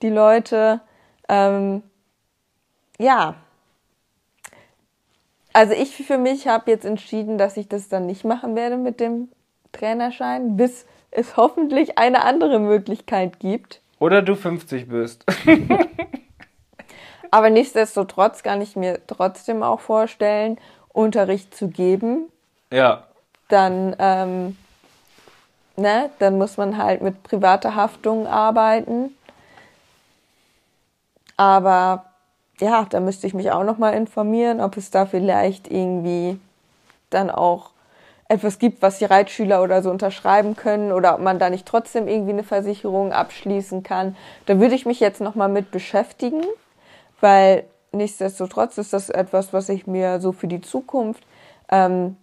die 0.00 0.08
Leute. 0.08 0.80
Ähm, 1.28 1.82
ja. 2.98 3.34
Also 5.52 5.74
ich 5.74 5.94
für 5.94 6.18
mich 6.18 6.48
habe 6.48 6.70
jetzt 6.70 6.86
entschieden, 6.86 7.36
dass 7.36 7.58
ich 7.58 7.68
das 7.68 7.90
dann 7.90 8.06
nicht 8.06 8.24
machen 8.24 8.56
werde 8.56 8.78
mit 8.78 8.98
dem 8.98 9.28
Trainerschein, 9.72 10.56
bis 10.56 10.86
es 11.10 11.36
hoffentlich 11.36 11.98
eine 11.98 12.24
andere 12.24 12.58
Möglichkeit 12.60 13.40
gibt. 13.40 13.82
Oder 13.98 14.22
du 14.22 14.36
50 14.36 14.88
bist. 14.88 15.26
Aber 17.30 17.50
nichtsdestotrotz 17.50 18.42
kann 18.42 18.60
ich 18.60 18.76
mir 18.76 19.00
trotzdem 19.06 19.62
auch 19.62 19.80
vorstellen, 19.80 20.58
Unterricht 20.92 21.54
zu 21.54 21.68
geben. 21.68 22.30
Ja. 22.72 23.04
Dann, 23.48 23.94
ähm, 23.98 24.56
ne, 25.76 26.10
dann 26.18 26.38
muss 26.38 26.56
man 26.56 26.78
halt 26.78 27.02
mit 27.02 27.22
privater 27.22 27.74
Haftung 27.74 28.26
arbeiten. 28.26 29.14
Aber 31.36 32.06
ja, 32.58 32.86
da 32.88 33.00
müsste 33.00 33.26
ich 33.26 33.34
mich 33.34 33.50
auch 33.50 33.64
noch 33.64 33.78
mal 33.78 33.90
informieren, 33.90 34.60
ob 34.60 34.76
es 34.76 34.90
da 34.90 35.06
vielleicht 35.06 35.70
irgendwie 35.70 36.40
dann 37.10 37.30
auch 37.30 37.70
etwas 38.28 38.58
gibt, 38.58 38.82
was 38.82 38.98
die 38.98 39.04
Reitschüler 39.04 39.62
oder 39.62 39.82
so 39.82 39.90
unterschreiben 39.90 40.56
können 40.56 40.90
oder 40.90 41.14
ob 41.14 41.20
man 41.20 41.38
da 41.38 41.50
nicht 41.50 41.66
trotzdem 41.66 42.08
irgendwie 42.08 42.32
eine 42.32 42.42
Versicherung 42.42 43.12
abschließen 43.12 43.82
kann. 43.82 44.16
Da 44.46 44.58
würde 44.58 44.74
ich 44.74 44.86
mich 44.86 44.98
jetzt 44.98 45.20
noch 45.20 45.34
mal 45.34 45.48
mit 45.48 45.70
beschäftigen 45.70 46.42
weil 47.20 47.64
nichtsdestotrotz 47.92 48.78
ist 48.78 48.92
das 48.92 49.10
etwas, 49.10 49.52
was 49.52 49.68
ich 49.68 49.86
mir 49.86 50.20
so 50.20 50.32
für 50.32 50.48
die 50.48 50.60
Zukunft 50.60 51.24
ähm, 51.70 52.16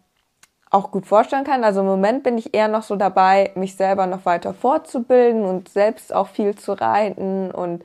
auch 0.69 0.91
gut 0.91 1.05
vorstellen 1.05 1.43
kann. 1.43 1.63
Also 1.63 1.81
im 1.81 1.85
Moment 1.85 2.23
bin 2.23 2.37
ich 2.37 2.53
eher 2.53 2.67
noch 2.67 2.83
so 2.83 2.95
dabei, 2.95 3.51
mich 3.55 3.75
selber 3.75 4.07
noch 4.07 4.25
weiter 4.25 4.53
fortzubilden 4.53 5.43
und 5.45 5.69
selbst 5.69 6.13
auch 6.13 6.27
viel 6.29 6.55
zu 6.55 6.73
reiten 6.73 7.51
und 7.51 7.83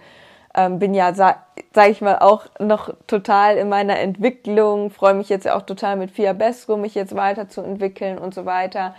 ähm, 0.55 0.79
bin 0.79 0.95
ja, 0.95 1.13
sa 1.15 1.37
sag 1.75 1.91
ich 1.91 2.01
mal, 2.01 2.19
auch 2.19 2.47
noch 2.59 2.95
total 3.07 3.59
in 3.59 3.69
meiner 3.69 3.99
Entwicklung, 3.99 4.91
freue 4.91 5.15
mich 5.15 5.29
jetzt 5.29 5.49
auch 5.49 5.63
total 5.63 5.97
mit 5.97 6.11
Fia 6.11 6.33
Besco, 6.33 6.77
mich 6.77 6.95
jetzt 6.95 7.15
weiterzuentwickeln 7.15 8.19
und 8.19 8.35
so 8.35 8.47
weiter. 8.47 8.95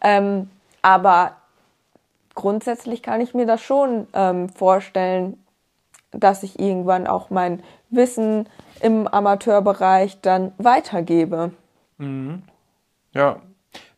Ähm, 0.00 0.50
aber 0.82 1.32
grundsätzlich 2.34 3.02
kann 3.02 3.20
ich 3.20 3.34
mir 3.34 3.46
das 3.46 3.60
schon 3.60 4.06
ähm, 4.14 4.48
vorstellen, 4.48 5.42
dass 6.12 6.42
ich 6.42 6.58
irgendwann 6.58 7.06
auch 7.06 7.30
mein 7.30 7.62
Wissen 7.90 8.48
im 8.80 9.06
Amateurbereich 9.06 10.20
dann 10.20 10.52
weitergebe. 10.58 11.52
Mhm. 11.98 12.42
Ja, 13.12 13.40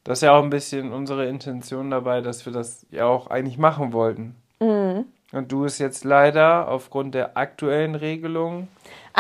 das 0.05 0.19
ist 0.19 0.23
ja 0.23 0.33
auch 0.33 0.43
ein 0.43 0.51
bisschen 0.51 0.93
unsere 0.93 1.27
Intention 1.27 1.91
dabei, 1.91 2.21
dass 2.21 2.47
wir 2.47 2.53
das 2.53 2.87
ja 2.91 3.07
auch 3.07 3.29
eigentlich 3.29 3.59
machen 3.59 3.93
wollten. 3.93 4.37
Mhm. 4.61 5.07
Und 5.33 5.53
du 5.53 5.65
es 5.65 5.79
jetzt 5.79 6.05
leider 6.05 6.69
aufgrund 6.69 7.15
der 7.15 7.37
aktuellen 7.37 7.95
Regelung 7.95 8.69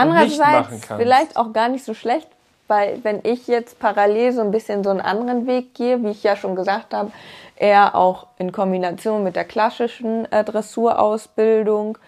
nicht 0.02 0.38
machen 0.38 0.80
kannst. 0.80 1.02
vielleicht 1.02 1.36
auch 1.36 1.52
gar 1.52 1.68
nicht 1.68 1.84
so 1.84 1.92
schlecht, 1.92 2.28
weil 2.66 3.02
wenn 3.02 3.20
ich 3.24 3.46
jetzt 3.46 3.78
parallel 3.78 4.32
so 4.32 4.40
ein 4.40 4.50
bisschen 4.50 4.82
so 4.82 4.90
einen 4.90 5.00
anderen 5.00 5.46
Weg 5.46 5.74
gehe, 5.74 6.02
wie 6.02 6.10
ich 6.10 6.22
ja 6.22 6.36
schon 6.36 6.56
gesagt 6.56 6.94
habe, 6.94 7.10
eher 7.56 7.94
auch 7.94 8.28
in 8.38 8.52
Kombination 8.52 9.24
mit 9.24 9.36
der 9.36 9.44
klassischen 9.44 10.30
äh, 10.32 10.44
Dressurausbildung 10.44 11.98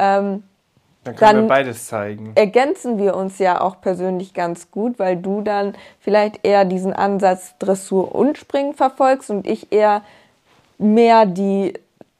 ähm, 0.00 0.42
dann 1.04 1.16
können 1.16 1.32
dann 1.32 1.44
wir 1.44 1.48
beides 1.48 1.86
zeigen. 1.86 2.32
Ergänzen 2.34 2.98
wir 2.98 3.16
uns 3.16 3.38
ja 3.38 3.60
auch 3.60 3.80
persönlich 3.80 4.34
ganz 4.34 4.70
gut, 4.70 4.98
weil 4.98 5.16
du 5.16 5.40
dann 5.40 5.74
vielleicht 5.98 6.44
eher 6.44 6.64
diesen 6.64 6.92
Ansatz 6.92 7.54
Dressur 7.58 8.14
und 8.14 8.36
Springen 8.36 8.74
verfolgst 8.74 9.30
und 9.30 9.46
ich 9.46 9.72
eher 9.72 10.02
mehr 10.78 11.24
die 11.24 11.74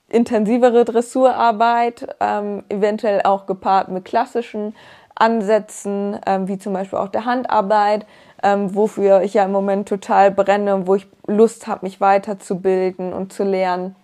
intensivere 0.08 0.84
Dressurarbeit, 0.84 2.16
ähm, 2.20 2.64
eventuell 2.68 3.22
auch 3.22 3.46
gepaart 3.46 3.88
mit 3.88 4.04
klassischen 4.04 4.74
Ansätzen, 5.14 6.18
ähm, 6.26 6.48
wie 6.48 6.58
zum 6.58 6.72
Beispiel 6.72 6.98
auch 6.98 7.08
der 7.08 7.26
Handarbeit, 7.26 8.06
ähm, 8.42 8.74
wofür 8.74 9.20
ich 9.20 9.34
ja 9.34 9.44
im 9.44 9.52
Moment 9.52 9.88
total 9.88 10.30
brenne 10.30 10.74
und 10.74 10.86
wo 10.86 10.94
ich 10.94 11.06
Lust 11.26 11.66
habe, 11.66 11.84
mich 11.84 12.00
weiterzubilden 12.00 13.12
und 13.12 13.32
zu 13.32 13.44
lernen. 13.44 13.94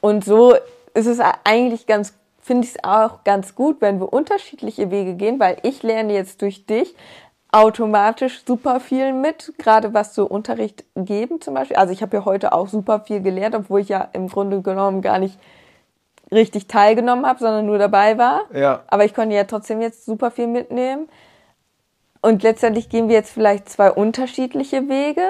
Und 0.00 0.24
so 0.24 0.54
ist 0.94 1.06
es 1.06 1.18
eigentlich 1.44 1.86
ganz 1.86 2.14
finde 2.48 2.66
ich 2.66 2.74
es 2.76 2.82
auch 2.82 3.24
ganz 3.24 3.54
gut, 3.54 3.82
wenn 3.82 4.00
wir 4.00 4.10
unterschiedliche 4.10 4.90
Wege 4.90 5.14
gehen, 5.14 5.38
weil 5.38 5.58
ich 5.64 5.82
lerne 5.82 6.14
jetzt 6.14 6.40
durch 6.40 6.64
dich 6.64 6.94
automatisch 7.52 8.42
super 8.46 8.80
viel 8.80 9.12
mit, 9.12 9.52
gerade 9.58 9.92
was 9.92 10.14
so 10.14 10.24
Unterricht 10.24 10.84
geben 10.96 11.42
zum 11.42 11.52
Beispiel. 11.52 11.76
Also 11.76 11.92
ich 11.92 12.00
habe 12.00 12.16
ja 12.16 12.24
heute 12.24 12.52
auch 12.52 12.68
super 12.68 13.00
viel 13.00 13.20
gelernt, 13.20 13.54
obwohl 13.54 13.80
ich 13.80 13.90
ja 13.90 14.08
im 14.14 14.28
Grunde 14.28 14.62
genommen 14.62 15.02
gar 15.02 15.18
nicht 15.18 15.38
richtig 16.32 16.68
teilgenommen 16.68 17.26
habe, 17.26 17.38
sondern 17.38 17.66
nur 17.66 17.76
dabei 17.76 18.16
war. 18.16 18.46
Ja. 18.54 18.82
Aber 18.86 19.04
ich 19.04 19.14
konnte 19.14 19.36
ja 19.36 19.44
trotzdem 19.44 19.82
jetzt 19.82 20.06
super 20.06 20.30
viel 20.30 20.46
mitnehmen. 20.46 21.06
Und 22.22 22.42
letztendlich 22.42 22.88
gehen 22.88 23.08
wir 23.08 23.14
jetzt 23.14 23.30
vielleicht 23.30 23.68
zwei 23.68 23.90
unterschiedliche 23.90 24.88
Wege, 24.88 25.28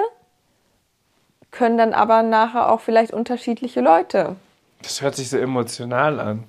können 1.51 1.77
dann 1.77 1.93
aber 1.93 2.23
nachher 2.23 2.71
auch 2.71 2.79
vielleicht 2.79 3.11
unterschiedliche 3.11 3.81
Leute. 3.81 4.37
Das 4.83 5.01
hört 5.01 5.15
sich 5.15 5.29
so 5.29 5.37
emotional 5.37 6.21
an 6.21 6.45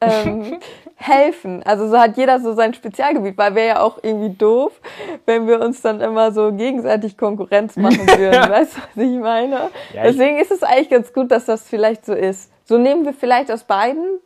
ähm, 0.00 0.58
helfen. 0.96 1.62
Also 1.62 1.88
so 1.88 1.98
hat 1.98 2.16
jeder 2.16 2.40
so 2.40 2.52
sein 2.54 2.74
Spezialgebiet, 2.74 3.36
weil 3.36 3.54
wäre 3.54 3.68
ja 3.68 3.80
auch 3.80 3.98
irgendwie 4.02 4.34
doof, 4.36 4.80
wenn 5.26 5.46
wir 5.46 5.60
uns 5.60 5.82
dann 5.82 6.00
immer 6.00 6.32
so 6.32 6.52
gegenseitig 6.52 7.16
Konkurrenz 7.16 7.76
machen 7.76 8.06
würden. 8.06 8.50
weißt 8.50 8.76
du, 8.76 8.80
was 8.94 9.04
ich 9.04 9.18
meine? 9.18 9.70
Ja, 9.94 10.02
Deswegen 10.04 10.38
ist 10.38 10.50
es 10.50 10.62
eigentlich 10.62 10.90
ganz 10.90 11.12
gut, 11.12 11.30
dass 11.30 11.44
das 11.46 11.68
vielleicht 11.68 12.06
so 12.06 12.14
ist. 12.14 12.50
So 12.64 12.78
nehmen 12.78 13.04
wir 13.04 13.12
vielleicht 13.12 13.50
aus 13.50 13.64
beiden 13.64 14.20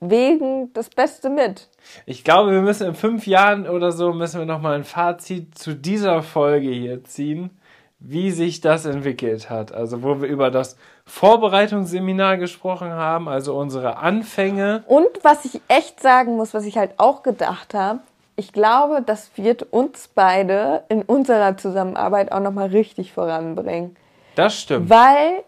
Wegen 0.00 0.72
das 0.72 0.90
Beste 0.90 1.30
mit. 1.30 1.68
Ich 2.06 2.24
glaube, 2.24 2.50
wir 2.50 2.60
müssen 2.60 2.88
in 2.88 2.94
fünf 2.94 3.26
Jahren 3.26 3.68
oder 3.68 3.92
so 3.92 4.12
müssen 4.12 4.40
wir 4.40 4.46
nochmal 4.46 4.74
ein 4.74 4.84
Fazit 4.84 5.56
zu 5.56 5.74
dieser 5.74 6.22
Folge 6.22 6.70
hier 6.70 7.04
ziehen 7.04 7.50
wie 8.04 8.30
sich 8.30 8.60
das 8.60 8.84
entwickelt 8.84 9.48
hat. 9.48 9.72
Also 9.72 10.02
wo 10.02 10.20
wir 10.20 10.28
über 10.28 10.50
das 10.50 10.76
Vorbereitungsseminar 11.06 12.36
gesprochen 12.36 12.90
haben, 12.90 13.28
also 13.28 13.54
unsere 13.54 13.96
Anfänge. 13.96 14.84
Und 14.86 15.08
was 15.22 15.44
ich 15.44 15.60
echt 15.68 16.00
sagen 16.00 16.36
muss, 16.36 16.54
was 16.54 16.64
ich 16.64 16.78
halt 16.78 16.92
auch 16.98 17.22
gedacht 17.22 17.74
habe, 17.74 18.00
ich 18.36 18.52
glaube, 18.52 19.02
das 19.04 19.30
wird 19.36 19.62
uns 19.72 20.08
beide 20.08 20.84
in 20.88 21.02
unserer 21.02 21.56
Zusammenarbeit 21.56 22.32
auch 22.32 22.40
nochmal 22.40 22.68
richtig 22.68 23.12
voranbringen. 23.12 23.96
Das 24.36 24.58
stimmt. 24.58 24.88
Weil 24.88 25.44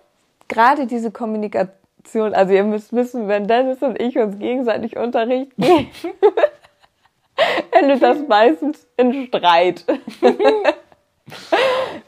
gerade 0.48 0.86
diese 0.86 1.10
Kommunikation, 1.10 2.34
also 2.34 2.52
ihr 2.52 2.64
müsst 2.64 2.92
wissen, 2.92 3.28
wenn 3.28 3.46
Dennis 3.46 3.82
und 3.82 4.00
ich 4.00 4.18
uns 4.18 4.38
gegenseitig 4.38 4.96
Unterricht 4.96 5.52
geben, 5.56 5.88
endet 7.72 8.02
das 8.02 8.18
meistens 8.26 8.86
in 8.96 9.26
Streit. 9.26 9.84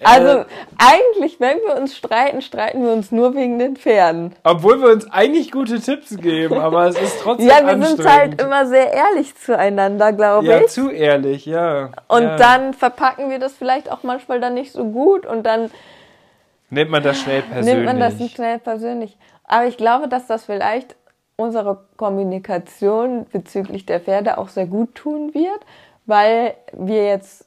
Also 0.05 0.41
äh, 0.41 0.45
eigentlich, 0.79 1.41
wenn 1.41 1.59
wir 1.59 1.77
uns 1.77 1.97
streiten, 1.97 2.43
streiten 2.43 2.83
wir 2.83 2.93
uns 2.93 3.13
nur 3.13 3.35
wegen 3.35 3.59
den 3.59 3.77
Pferden. 3.77 4.35
Obwohl 4.45 4.81
wir 4.81 4.91
uns 4.91 5.11
eigentlich 5.11 5.51
gute 5.51 5.81
Tipps 5.81 6.17
geben, 6.17 6.55
aber 6.61 6.87
es 6.87 7.01
ist 7.01 7.21
trotzdem 7.23 7.49
Ja, 7.49 7.67
wir 7.67 7.87
sind 7.87 8.07
halt 8.07 8.41
immer 8.41 8.67
sehr 8.67 8.93
ehrlich 8.93 9.35
zueinander, 9.37 10.13
glaube 10.13 10.47
ja, 10.47 10.57
ich. 10.57 10.63
Ja, 10.63 10.69
zu 10.69 10.91
ehrlich, 10.91 11.47
ja. 11.47 11.91
Und 12.09 12.23
ja. 12.23 12.37
dann 12.37 12.75
verpacken 12.75 13.31
wir 13.31 13.39
das 13.39 13.55
vielleicht 13.55 13.91
auch 13.91 14.03
manchmal 14.03 14.41
dann 14.41 14.55
nicht 14.55 14.73
so 14.73 14.85
gut 14.85 15.25
und 15.25 15.45
dann 15.45 15.71
nimmt 16.69 16.91
man 16.91 17.03
das 17.03 17.19
schnell 17.19 17.43
persönlich. 17.43 17.75
Nimmt 17.75 17.87
man 17.87 18.01
das 18.01 18.19
nicht 18.19 18.37
schnell 18.37 18.59
persönlich. 18.59 19.17
Aber 19.45 19.67
ich 19.67 19.77
glaube, 19.77 20.09
dass 20.09 20.27
das 20.27 20.45
vielleicht 20.45 20.97
unsere 21.37 21.87
Kommunikation 21.97 23.27
bezüglich 23.31 23.87
der 23.87 24.01
Pferde 24.01 24.39
auch 24.39 24.49
sehr 24.49 24.67
gut 24.67 24.95
tun 24.95 25.35
wird, 25.35 25.61
weil 26.07 26.55
wir 26.73 27.07
jetzt 27.07 27.47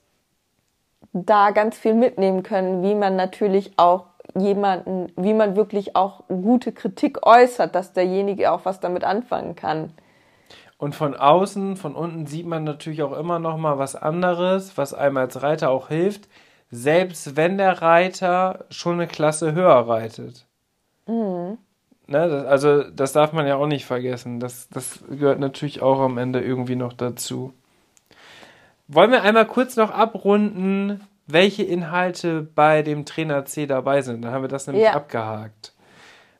da 1.13 1.51
ganz 1.51 1.77
viel 1.77 1.93
mitnehmen 1.93 2.43
können, 2.43 2.83
wie 2.83 2.95
man 2.95 3.15
natürlich 3.15 3.73
auch 3.77 4.05
jemanden, 4.35 5.11
wie 5.15 5.33
man 5.33 5.55
wirklich 5.55 5.95
auch 5.95 6.23
gute 6.27 6.71
Kritik 6.71 7.25
äußert, 7.25 7.73
dass 7.73 7.93
derjenige 7.93 8.51
auch 8.51 8.65
was 8.65 8.79
damit 8.79 9.03
anfangen 9.03 9.55
kann. 9.55 9.91
Und 10.77 10.95
von 10.95 11.15
außen, 11.15 11.75
von 11.75 11.95
unten 11.95 12.25
sieht 12.25 12.45
man 12.45 12.63
natürlich 12.63 13.03
auch 13.03 13.17
immer 13.17 13.39
noch 13.39 13.57
mal 13.57 13.77
was 13.77 13.95
anderes, 13.95 14.77
was 14.77 14.93
einem 14.93 15.17
als 15.17 15.41
Reiter 15.41 15.71
auch 15.71 15.89
hilft, 15.89 16.29
selbst 16.71 17.35
wenn 17.35 17.57
der 17.57 17.81
Reiter 17.81 18.65
schon 18.69 18.93
eine 18.93 19.07
Klasse 19.07 19.53
höher 19.53 19.87
reitet. 19.87 20.47
Mhm. 21.05 21.57
Ne, 22.07 22.27
das, 22.27 22.45
also 22.45 22.83
das 22.89 23.13
darf 23.13 23.33
man 23.33 23.45
ja 23.45 23.55
auch 23.55 23.67
nicht 23.67 23.85
vergessen. 23.85 24.39
Das, 24.39 24.69
das 24.69 25.03
gehört 25.09 25.39
natürlich 25.39 25.81
auch 25.81 25.99
am 25.99 26.17
Ende 26.17 26.41
irgendwie 26.41 26.75
noch 26.75 26.93
dazu. 26.93 27.53
Wollen 28.91 29.11
wir 29.11 29.21
einmal 29.21 29.45
kurz 29.45 29.75
noch 29.75 29.91
abrunden, 29.91 31.07
welche 31.27 31.61
Inhalte 31.61 32.41
bei 32.41 32.81
dem 32.81 33.05
Trainer 33.05 33.45
C 33.45 33.67
dabei 33.67 34.01
sind? 34.01 34.23
Dann 34.23 34.31
haben 34.31 34.41
wir 34.41 34.47
das 34.49 34.65
nämlich 34.65 34.85
Ja. 34.85 34.93
abgehakt. 34.93 35.75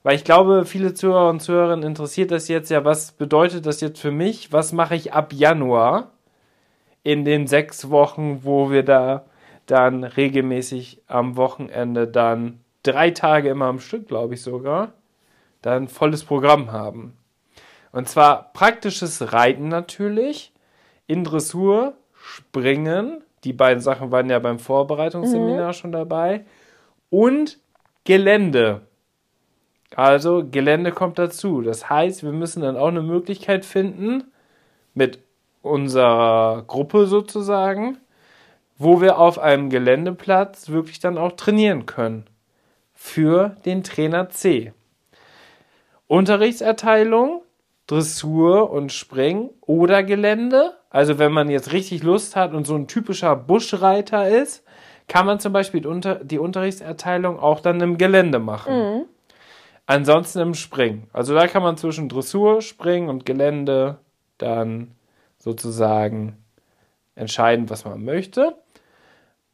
Weil 0.01 0.15
ich 0.15 0.23
glaube, 0.23 0.65
viele 0.65 0.95
Zuhörer 0.95 1.29
und 1.29 1.41
Zuhörerinnen 1.41 1.85
interessiert 1.85 2.31
das 2.31 2.47
jetzt 2.47 2.71
ja, 2.71 2.83
was 2.83 3.11
bedeutet 3.11 3.67
das 3.67 3.81
jetzt 3.81 3.99
für 3.99 4.09
mich? 4.09 4.51
Was 4.51 4.73
mache 4.73 4.95
ich 4.95 5.13
ab 5.13 5.31
Januar 5.31 6.09
in 7.03 7.23
den 7.23 7.45
sechs 7.45 7.91
Wochen, 7.91 8.39
wo 8.43 8.71
wir 8.71 8.81
da 8.81 9.25
dann 9.67 10.03
regelmäßig 10.03 11.03
am 11.05 11.37
Wochenende 11.37 12.07
dann 12.07 12.61
drei 12.81 13.11
Tage 13.11 13.49
immer 13.49 13.65
am 13.65 13.79
Stück, 13.79 14.07
glaube 14.07 14.33
ich 14.33 14.41
sogar, 14.41 14.93
dann 15.61 15.87
volles 15.87 16.23
Programm 16.23 16.71
haben. 16.71 17.15
Und 17.91 18.09
zwar 18.09 18.51
praktisches 18.53 19.33
Reiten 19.33 19.67
natürlich, 19.67 20.51
in 21.05 21.23
Dressur, 21.23 21.93
Springen, 22.29 23.23
die 23.43 23.53
beiden 23.53 23.81
Sachen 23.81 24.11
waren 24.11 24.29
ja 24.29 24.39
beim 24.39 24.59
Vorbereitungsseminar 24.59 25.73
schon 25.73 25.91
dabei, 25.91 26.45
und 27.09 27.57
Gelände. 28.03 28.81
Also 29.95 30.45
Gelände 30.49 30.91
kommt 30.91 31.17
dazu. 31.17 31.61
Das 31.61 31.89
heißt, 31.89 32.23
wir 32.23 32.31
müssen 32.31 32.61
dann 32.61 32.77
auch 32.77 32.89
eine 32.89 33.01
Möglichkeit 33.01 33.65
finden, 33.65 34.25
mit 34.93 35.19
unserer 35.61 36.63
Gruppe 36.67 37.07
sozusagen, 37.07 37.97
wo 38.77 39.01
wir 39.01 39.17
auf 39.17 39.39
einem 39.39 39.69
Geländeplatz 39.69 40.69
wirklich 40.69 40.99
dann 40.99 41.17
auch 41.17 41.33
trainieren 41.33 41.85
können. 41.85 42.25
Für 42.93 43.57
den 43.65 43.83
Trainer 43.83 44.29
C. 44.29 44.73
Unterrichtserteilung, 46.07 47.41
Dressur 47.87 48.71
und 48.71 48.91
Springen 48.91 49.49
oder 49.61 50.03
Gelände. 50.03 50.78
Also 50.89 51.19
wenn 51.19 51.31
man 51.31 51.49
jetzt 51.49 51.71
richtig 51.71 52.03
Lust 52.03 52.35
hat 52.35 52.53
und 52.53 52.65
so 52.65 52.75
ein 52.75 52.87
typischer 52.87 53.35
Buschreiter 53.35 54.27
ist, 54.27 54.63
kann 55.07 55.25
man 55.25 55.39
zum 55.39 55.53
Beispiel 55.53 55.81
die, 55.81 55.87
Unter 55.87 56.15
die 56.15 56.39
Unterrichtserteilung 56.39 57.39
auch 57.39 57.59
dann 57.59 57.81
im 57.81 57.97
Gelände 57.97 58.39
machen. 58.39 58.73
Ansonsten 59.85 60.39
im 60.39 60.53
Springen. 60.53 61.07
Also 61.13 61.33
da 61.33 61.47
kann 61.47 61.63
man 61.63 61.77
zwischen 61.77 62.09
Dressur, 62.09 62.61
Springen 62.61 63.09
und 63.09 63.25
Gelände 63.25 63.97
dann 64.37 64.91
sozusagen 65.39 66.37
entscheiden, 67.15 67.69
was 67.69 67.85
man 67.85 68.03
möchte. 68.03 68.55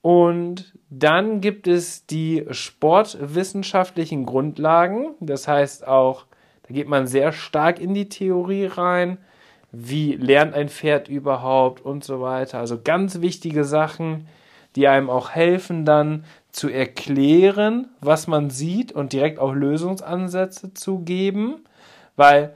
Und 0.01 0.73
dann 0.89 1.41
gibt 1.41 1.67
es 1.67 2.05
die 2.05 2.45
sportwissenschaftlichen 2.51 4.25
Grundlagen. 4.25 5.15
Das 5.19 5.47
heißt 5.47 5.88
auch, 5.88 6.25
da 6.67 6.73
geht 6.73 6.88
man 6.88 7.07
sehr 7.07 7.31
stark 7.31 7.79
in 7.79 7.93
die 7.93 8.09
Theorie 8.09 8.65
rein. 8.65 9.17
Wie 9.78 10.13
lernt 10.13 10.53
ein 10.53 10.69
Pferd 10.69 11.09
überhaupt 11.09 11.82
und 11.82 12.03
so 12.03 12.21
weiter. 12.21 12.59
Also 12.59 12.80
ganz 12.82 13.21
wichtige 13.21 13.63
Sachen, 13.63 14.28
die 14.76 14.88
einem 14.88 15.09
auch 15.09 15.32
helfen, 15.32 15.86
dann 15.86 16.26
zu 16.51 16.69
erklären, 16.69 17.89
was 18.01 18.28
man 18.28 18.49
sieht 18.49 18.91
und 18.91 19.13
direkt 19.13 19.39
auch 19.39 19.53
Lösungsansätze 19.53 20.73
zu 20.73 20.99
geben. 20.99 21.65
Weil, 22.15 22.55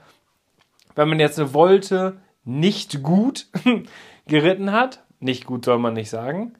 wenn 0.96 1.10
man 1.10 1.20
jetzt 1.20 1.40
eine 1.40 1.54
Wolte 1.54 2.18
nicht 2.46 3.04
gut 3.04 3.48
geritten 4.28 4.72
hat, 4.72 5.04
nicht 5.20 5.46
gut 5.46 5.66
soll 5.66 5.80
man 5.80 5.94
nicht 5.94 6.10
sagen, 6.10 6.54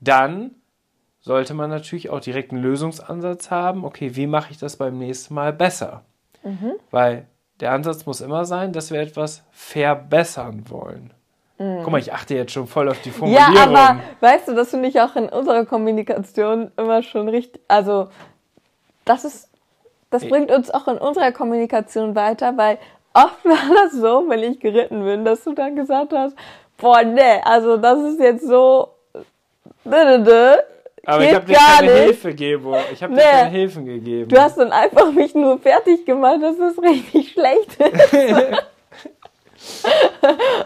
dann 0.00 0.50
sollte 1.20 1.54
man 1.54 1.70
natürlich 1.70 2.10
auch 2.10 2.20
direkt 2.20 2.52
einen 2.52 2.62
Lösungsansatz 2.62 3.50
haben. 3.50 3.84
Okay, 3.84 4.14
wie 4.16 4.26
mache 4.26 4.50
ich 4.50 4.58
das 4.58 4.76
beim 4.76 4.98
nächsten 4.98 5.32
Mal 5.32 5.54
besser? 5.54 6.04
Weil 6.90 7.26
der 7.60 7.72
Ansatz 7.72 8.06
muss 8.06 8.20
immer 8.20 8.44
sein, 8.44 8.72
dass 8.72 8.90
wir 8.90 9.00
etwas 9.00 9.42
verbessern 9.52 10.64
wollen. 10.68 11.12
Guck 11.56 11.90
mal, 11.92 11.98
ich 12.00 12.12
achte 12.12 12.34
jetzt 12.34 12.52
schon 12.52 12.66
voll 12.66 12.88
auf 12.88 13.00
die 13.02 13.10
Ja, 13.10 13.14
Formulierung. 13.14 13.76
aber 13.76 14.00
weißt 14.20 14.48
du, 14.48 14.54
das 14.54 14.70
finde 14.70 14.88
ich 14.88 15.00
auch 15.00 15.14
in 15.14 15.28
unserer 15.28 15.64
Kommunikation 15.64 16.72
immer 16.76 17.02
schon 17.04 17.28
richtig. 17.28 17.62
Also, 17.68 18.08
das 19.04 19.24
ist, 19.24 19.48
das 20.10 20.26
bringt 20.28 20.50
uns 20.50 20.70
auch 20.72 20.88
in 20.88 20.98
unserer 20.98 21.30
Kommunikation 21.30 22.16
weiter, 22.16 22.56
weil 22.56 22.78
oft 23.14 23.44
war 23.44 23.74
das 23.84 23.92
so, 23.92 24.24
wenn 24.28 24.42
ich 24.42 24.58
geritten 24.58 25.04
bin, 25.04 25.24
dass 25.24 25.44
du 25.44 25.52
dann 25.54 25.76
gesagt 25.76 26.12
hast, 26.12 26.34
boah, 26.76 27.04
nee, 27.04 27.40
also 27.44 27.76
das 27.76 28.00
ist 28.00 28.18
jetzt 28.20 28.46
so, 28.46 28.88
aber 31.06 31.22
ich 31.22 31.28
geht 31.28 31.36
habe 31.36 31.46
dir 31.46 31.54
keine 31.56 31.92
nicht. 31.92 32.02
Hilfe 32.04 32.28
gegeben. 32.30 32.74
Ich 32.92 33.02
habe 33.02 33.14
dir 33.14 33.20
Nee. 33.22 33.30
keine 33.30 33.50
Hilfen 33.50 33.84
gegeben. 33.86 34.28
Du 34.28 34.40
hast 34.40 34.56
dann 34.58 34.72
einfach 34.72 35.10
mich 35.12 35.34
nur 35.34 35.58
fertig 35.58 36.04
gemacht, 36.06 36.38
dass 36.42 36.56
es 36.58 36.82
richtig 36.82 37.32
schlecht 37.32 37.74
ist. 37.80 38.14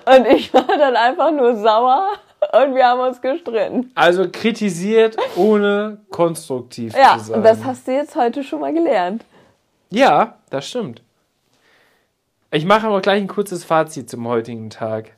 und 0.07 0.27
ich 0.27 0.53
war 0.55 0.65
dann 0.67 0.97
einfach 0.97 1.31
nur 1.31 1.57
sauer 1.57 2.09
und 2.53 2.75
wir 2.75 2.87
haben 2.87 3.01
uns 3.01 3.21
gestritten. 3.21 3.91
also 3.95 4.29
kritisiert, 4.31 5.17
ohne 5.37 5.99
konstruktiv 6.11 6.95
Ja, 6.97 7.19
zu 7.19 7.25
sein. 7.27 7.37
und 7.39 7.43
das 7.45 7.65
hast 7.65 7.87
du 7.89 7.93
jetzt 7.93 8.17
heute 8.17 8.43
schon 8.45 8.61
mal 8.61 8.73
gelernt. 8.73 9.25
Ja, 9.91 10.37
das 10.51 10.69
stimmt. 10.69 11.03
Ich 12.51 12.65
mache 12.65 12.87
aber 12.87 13.01
gleich 13.01 13.21
ein 13.21 13.29
kurzes 13.29 13.65
Fazit 13.65 14.09
zum 14.09 14.27
heutigen 14.27 14.71
Tag. 14.71 15.13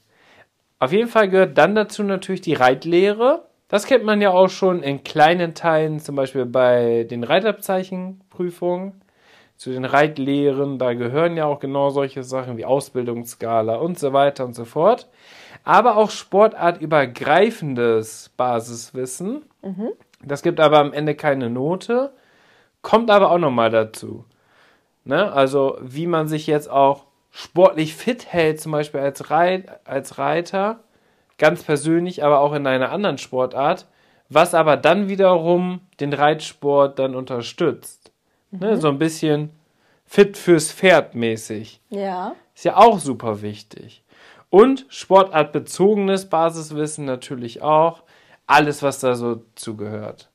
Auf 0.78 0.92
jeden 0.92 1.08
Fall 1.08 1.28
gehört 1.28 1.58
dann 1.58 1.74
dazu 1.74 2.02
natürlich 2.02 2.40
die 2.40 2.54
Reitlehre. 2.54 3.44
Das 3.70 3.86
kennt 3.86 4.04
man 4.04 4.20
ja 4.20 4.30
auch 4.30 4.48
schon 4.48 4.82
in 4.82 5.04
kleinen 5.04 5.54
Teilen, 5.54 6.00
zum 6.00 6.16
Beispiel 6.16 6.44
bei 6.44 7.06
den 7.08 7.22
Reitabzeichenprüfungen. 7.24 9.00
Zu 9.56 9.70
den 9.70 9.84
Reitlehren, 9.84 10.78
da 10.78 10.94
gehören 10.94 11.36
ja 11.36 11.44
auch 11.44 11.60
genau 11.60 11.90
solche 11.90 12.24
Sachen 12.24 12.56
wie 12.56 12.64
Ausbildungsskala 12.64 13.76
und 13.76 13.98
so 13.98 14.14
weiter 14.14 14.46
und 14.46 14.54
so 14.54 14.64
fort. 14.64 15.08
Aber 15.64 15.98
auch 15.98 16.10
sportartübergreifendes 16.10 18.30
Basiswissen. 18.36 19.42
Das 20.24 20.42
gibt 20.42 20.60
aber 20.60 20.78
am 20.78 20.92
Ende 20.94 21.14
keine 21.14 21.50
Note, 21.50 22.12
kommt 22.82 23.10
aber 23.10 23.30
auch 23.30 23.38
nochmal 23.38 23.70
dazu. 23.70 24.24
Ne? 25.04 25.30
Also 25.30 25.76
wie 25.82 26.06
man 26.06 26.26
sich 26.26 26.46
jetzt 26.46 26.70
auch 26.70 27.04
sportlich 27.30 27.94
fit 27.94 28.32
hält, 28.32 28.60
zum 28.60 28.72
Beispiel 28.72 29.00
als, 29.00 29.30
Reit, 29.30 29.86
als 29.86 30.16
Reiter, 30.18 30.80
ganz 31.40 31.64
persönlich, 31.64 32.22
aber 32.22 32.38
auch 32.38 32.52
in 32.52 32.66
einer 32.68 32.92
anderen 32.92 33.18
Sportart, 33.18 33.88
was 34.28 34.54
aber 34.54 34.76
dann 34.76 35.08
wiederum 35.08 35.80
den 35.98 36.12
Reitsport 36.12 37.00
dann 37.00 37.16
unterstützt. 37.16 38.12
Ne? 38.52 38.76
So 38.76 38.88
ein 38.88 38.98
bisschen 38.98 39.50
fit 40.04 40.36
fürs 40.36 40.70
Pferd 40.70 41.16
mäßig. 41.16 41.80
Ja. 41.88 42.36
Ist 42.54 42.64
ja 42.64 42.76
auch 42.76 43.00
super 43.00 43.42
wichtig. 43.42 44.04
Und 44.50 44.86
sportartbezogenes 44.88 46.28
Basiswissen 46.28 47.04
natürlich 47.06 47.62
auch. 47.62 48.02
Alles, 48.46 48.82
was 48.82 49.00
da 49.00 49.14
so 49.14 49.44
zugehört. 49.54 50.30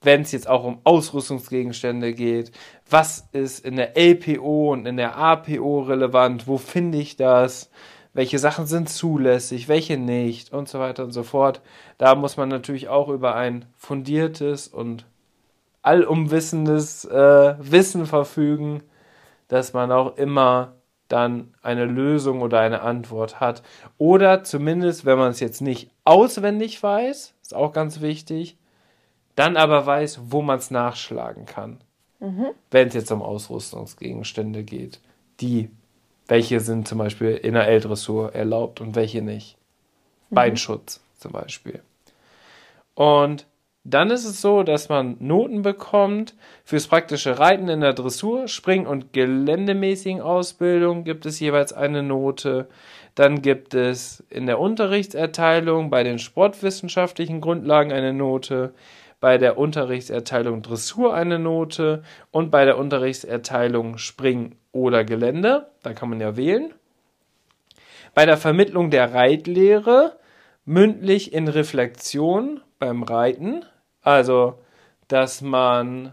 Wenn 0.00 0.22
es 0.22 0.32
jetzt 0.32 0.48
auch 0.48 0.64
um 0.64 0.80
Ausrüstungsgegenstände 0.84 2.14
geht, 2.14 2.52
was 2.88 3.28
ist 3.32 3.64
in 3.64 3.76
der 3.76 3.96
LPO 3.96 4.72
und 4.72 4.86
in 4.86 4.96
der 4.96 5.16
APO 5.16 5.82
relevant, 5.82 6.46
wo 6.46 6.56
finde 6.56 6.98
ich 6.98 7.16
das, 7.16 7.70
welche 8.14 8.38
Sachen 8.38 8.66
sind 8.66 8.88
zulässig, 8.88 9.68
welche 9.68 9.96
nicht 9.96 10.52
und 10.52 10.68
so 10.68 10.78
weiter 10.78 11.04
und 11.04 11.12
so 11.12 11.22
fort. 11.22 11.60
Da 11.98 12.14
muss 12.14 12.36
man 12.36 12.48
natürlich 12.48 12.88
auch 12.88 13.08
über 13.08 13.34
ein 13.34 13.66
fundiertes 13.76 14.68
und 14.68 15.06
allumwissendes 15.82 17.04
äh, 17.04 17.54
Wissen 17.58 18.06
verfügen, 18.06 18.82
dass 19.48 19.72
man 19.72 19.92
auch 19.92 20.16
immer 20.16 20.74
dann 21.08 21.54
eine 21.62 21.86
Lösung 21.86 22.42
oder 22.42 22.60
eine 22.60 22.82
Antwort 22.82 23.40
hat. 23.40 23.62
Oder 23.96 24.44
zumindest, 24.44 25.04
wenn 25.06 25.18
man 25.18 25.30
es 25.30 25.40
jetzt 25.40 25.62
nicht 25.62 25.90
auswendig 26.04 26.82
weiß, 26.82 27.34
ist 27.40 27.54
auch 27.54 27.72
ganz 27.72 28.00
wichtig, 28.00 28.58
dann 29.34 29.56
aber 29.56 29.86
weiß, 29.86 30.20
wo 30.24 30.42
man 30.42 30.58
es 30.58 30.70
nachschlagen 30.70 31.46
kann. 31.46 31.78
Wenn 32.70 32.88
es 32.88 32.94
jetzt 32.94 33.12
um 33.12 33.22
Ausrüstungsgegenstände 33.22 34.64
geht. 34.64 35.00
Die, 35.40 35.70
welche 36.28 36.60
sind 36.60 36.86
zum 36.86 36.98
Beispiel 36.98 37.30
in 37.30 37.54
der 37.54 37.66
L-Dressur 37.66 38.34
erlaubt 38.34 38.80
und 38.80 38.94
welche 38.94 39.22
nicht. 39.22 39.56
Beinschutz 40.30 41.00
zum 41.16 41.32
Beispiel. 41.32 41.80
Und 42.94 43.46
dann 43.84 44.10
ist 44.10 44.26
es 44.26 44.42
so, 44.42 44.62
dass 44.62 44.90
man 44.90 45.16
Noten 45.18 45.62
bekommt 45.62 46.34
fürs 46.64 46.88
praktische 46.88 47.38
Reiten 47.38 47.68
in 47.68 47.80
der 47.80 47.94
Dressur, 47.94 48.46
Spring- 48.46 48.86
und 48.86 49.14
geländemäßigen 49.14 50.20
Ausbildung 50.20 51.04
gibt 51.04 51.24
es 51.24 51.40
jeweils 51.40 51.72
eine 51.72 52.02
Note. 52.02 52.68
Dann 53.14 53.40
gibt 53.40 53.72
es 53.72 54.22
in 54.28 54.46
der 54.46 54.58
Unterrichtserteilung 54.58 55.88
bei 55.88 56.02
den 56.02 56.18
sportwissenschaftlichen 56.18 57.40
Grundlagen 57.40 57.90
eine 57.90 58.12
Note, 58.12 58.74
bei 59.20 59.38
der 59.38 59.56
Unterrichtserteilung 59.56 60.60
Dressur 60.60 61.14
eine 61.14 61.38
Note 61.38 62.02
und 62.30 62.50
bei 62.50 62.64
der 62.64 62.78
Unterrichtserteilung 62.78 63.96
Spring 63.96 64.56
oder 64.72 65.04
Gelände. 65.04 65.70
Da 65.82 65.92
kann 65.92 66.10
man 66.10 66.20
ja 66.20 66.36
wählen. 66.36 66.74
Bei 68.14 68.26
der 68.26 68.36
Vermittlung 68.36 68.90
der 68.90 69.12
Reitlehre 69.14 70.18
mündlich 70.64 71.32
in 71.32 71.48
Reflexion 71.48 72.60
beim 72.78 73.02
Reiten. 73.02 73.64
Also, 74.02 74.58
dass 75.08 75.40
man 75.40 76.12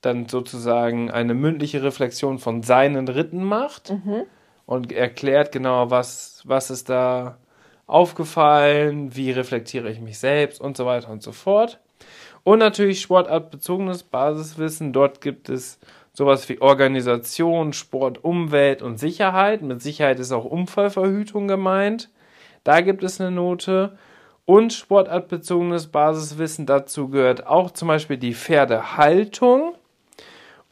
dann 0.00 0.28
sozusagen 0.28 1.10
eine 1.10 1.34
mündliche 1.34 1.82
Reflexion 1.82 2.38
von 2.38 2.62
seinen 2.62 3.08
Ritten 3.08 3.44
macht 3.44 3.92
und 4.66 4.92
erklärt 4.92 5.52
genau, 5.52 5.90
was, 5.90 6.42
was 6.44 6.70
ist 6.70 6.88
da 6.88 7.38
aufgefallen, 7.86 9.14
wie 9.14 9.30
reflektiere 9.30 9.90
ich 9.90 10.00
mich 10.00 10.18
selbst 10.18 10.60
und 10.60 10.76
so 10.76 10.86
weiter 10.86 11.10
und 11.10 11.22
so 11.22 11.32
fort. 11.32 11.78
Und 12.44 12.58
natürlich 12.58 13.00
sportartbezogenes 13.00 14.02
Basiswissen. 14.02 14.92
Dort 14.92 15.20
gibt 15.20 15.48
es 15.48 15.78
sowas 16.12 16.48
wie 16.48 16.60
Organisation, 16.60 17.72
Sport, 17.72 18.22
Umwelt 18.24 18.82
und 18.82 18.98
Sicherheit. 18.98 19.62
Mit 19.62 19.82
Sicherheit 19.82 20.18
ist 20.20 20.32
auch 20.32 20.44
Unfallverhütung 20.44 21.48
gemeint. 21.48 22.10
Da 22.64 22.80
gibt 22.80 23.02
es 23.02 23.20
eine 23.20 23.30
Note. 23.30 23.96
Und 24.44 24.72
sportartbezogenes 24.72 25.86
Basiswissen 25.86 26.66
dazu 26.66 27.08
gehört 27.08 27.46
auch 27.46 27.70
zum 27.70 27.88
Beispiel 27.88 28.16
die 28.16 28.34
Pferdehaltung 28.34 29.74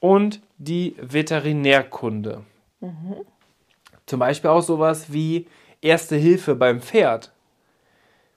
und 0.00 0.40
die 0.58 0.96
Veterinärkunde. 1.00 2.42
Zum 4.06 4.18
Beispiel 4.18 4.50
auch 4.50 4.62
sowas 4.62 5.12
wie 5.12 5.46
Erste 5.82 6.16
Hilfe 6.16 6.56
beim 6.56 6.82
Pferd. 6.82 7.32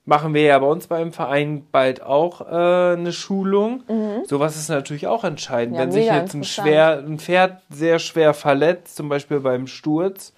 Machen 0.06 0.34
wir 0.34 0.42
ja 0.42 0.58
bei 0.58 0.66
uns 0.66 0.86
beim 0.86 1.12
Verein 1.12 1.66
bald 1.72 2.02
auch 2.02 2.42
äh, 2.42 2.92
eine 2.92 3.12
Schulung. 3.12 3.84
Sowas 4.26 4.56
ist 4.56 4.68
natürlich 4.68 5.06
auch 5.06 5.24
entscheidend. 5.24 5.76
Ja, 5.76 5.82
Wenn 5.82 5.92
sich 5.92 6.04
jetzt 6.04 6.34
ein, 6.34 6.44
schwer, 6.44 6.98
ein 6.98 7.18
Pferd 7.18 7.62
sehr 7.70 7.98
schwer 7.98 8.34
verletzt, 8.34 8.96
zum 8.96 9.08
Beispiel 9.08 9.40
beim 9.40 9.66
Sturz, 9.66 10.34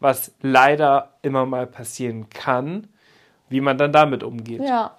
was 0.00 0.32
leider 0.42 1.14
immer 1.22 1.46
mal 1.46 1.66
passieren 1.66 2.28
kann, 2.28 2.88
wie 3.48 3.62
man 3.62 3.78
dann 3.78 3.92
damit 3.92 4.22
umgeht. 4.22 4.60
Ja. 4.60 4.96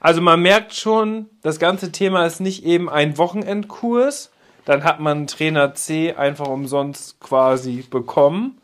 Also 0.00 0.20
man 0.20 0.42
merkt 0.42 0.74
schon, 0.74 1.30
das 1.42 1.58
ganze 1.58 1.90
Thema 1.90 2.26
ist 2.26 2.38
nicht 2.38 2.64
eben 2.64 2.90
ein 2.90 3.16
Wochenendkurs, 3.16 4.30
dann 4.66 4.84
hat 4.84 5.00
man 5.00 5.26
Trainer 5.26 5.74
C 5.74 6.12
einfach 6.12 6.46
umsonst 6.46 7.20
quasi 7.20 7.84
bekommen, 7.88 8.60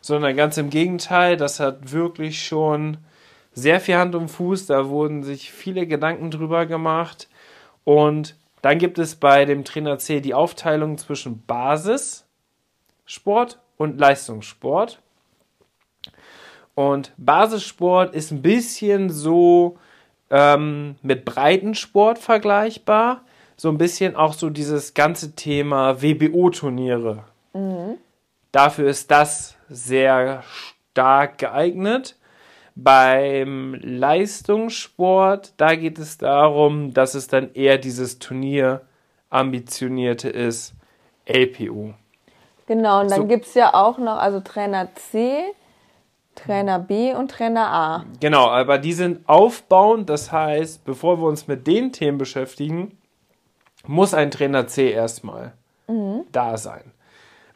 sondern 0.00 0.36
ganz 0.36 0.56
im 0.56 0.70
Gegenteil, 0.70 1.36
das 1.36 1.60
hat 1.60 1.92
wirklich 1.92 2.46
schon 2.46 2.98
sehr 3.54 3.80
viel 3.80 3.96
Hand 3.96 4.14
und 4.14 4.28
Fuß, 4.28 4.66
da 4.66 4.88
wurden 4.88 5.22
sich 5.22 5.50
viele 5.50 5.86
Gedanken 5.86 6.30
drüber 6.30 6.66
gemacht 6.66 7.28
und 7.84 8.36
dann 8.62 8.78
gibt 8.78 8.98
es 8.98 9.16
bei 9.16 9.44
dem 9.44 9.64
Trainer 9.64 9.98
C 9.98 10.20
die 10.20 10.32
Aufteilung 10.34 10.96
zwischen 10.96 11.42
Basissport 11.46 12.24
und 13.76 13.98
Leistungssport. 13.98 15.02
Und 16.74 17.12
Basissport 17.18 18.14
ist 18.14 18.30
ein 18.30 18.40
bisschen 18.40 19.10
so 19.10 19.78
ähm, 20.30 20.96
mit 21.02 21.24
Breitensport 21.26 22.18
vergleichbar. 22.18 23.20
So 23.56 23.68
ein 23.68 23.78
bisschen 23.78 24.16
auch 24.16 24.32
so 24.32 24.50
dieses 24.50 24.94
ganze 24.94 25.36
Thema 25.36 26.02
WBO-Turniere. 26.02 27.24
Dafür 28.50 28.88
ist 28.88 29.10
das 29.10 29.56
sehr 29.68 30.42
stark 30.92 31.38
geeignet. 31.38 32.16
Beim 32.76 33.74
Leistungssport, 33.80 35.54
da 35.56 35.74
geht 35.76 35.98
es 35.98 36.18
darum, 36.18 36.92
dass 36.92 37.14
es 37.14 37.28
dann 37.28 37.52
eher 37.54 37.78
dieses 37.78 38.18
Turnier 38.18 38.82
ambitionierte 39.30 40.28
ist, 40.28 40.74
LPO. 41.26 41.94
Genau, 42.66 43.00
und 43.02 43.10
dann 43.10 43.22
So. 43.22 43.26
gibt 43.26 43.46
es 43.46 43.54
ja 43.54 43.74
auch 43.74 43.98
noch, 43.98 44.16
also 44.16 44.40
Trainer 44.40 44.88
C, 44.94 45.44
Trainer 46.34 46.78
B 46.78 47.14
und 47.14 47.30
Trainer 47.30 47.72
A. 47.72 48.04
Genau, 48.20 48.48
aber 48.48 48.78
die 48.78 48.92
sind 48.92 49.28
aufbauend. 49.28 50.08
Das 50.10 50.32
heißt, 50.32 50.84
bevor 50.84 51.18
wir 51.20 51.28
uns 51.28 51.46
mit 51.46 51.66
den 51.66 51.92
Themen 51.92 52.18
beschäftigen, 52.18 52.98
muss 53.86 54.14
ein 54.14 54.30
Trainer 54.30 54.66
C 54.66 54.90
erstmal 54.90 55.52
da 56.32 56.56
sein. 56.56 56.90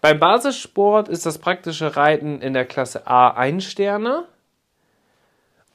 Beim 0.01 0.21
Basissport 0.21 1.09
ist 1.09 1.27
das 1.27 1.39
praktische 1.39 1.97
Reiten 1.97 2.41
in 2.41 2.53
der 2.53 2.66
Klasse 2.66 3.07
A 3.07 3.31
ein 3.31 3.61
Sterne. 3.61 4.27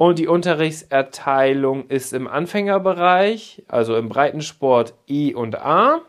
Und 0.03 0.19
die 0.19 0.27
Unterrichtserteilung 0.27 1.87
ist 1.87 2.11
im 2.11 2.27
Anfängerbereich, 2.27 3.63
also 3.69 3.95
im 3.95 4.09
Breitensport 4.09 4.95
E 5.07 5.33
und 5.33 5.55
A. 5.55 6.01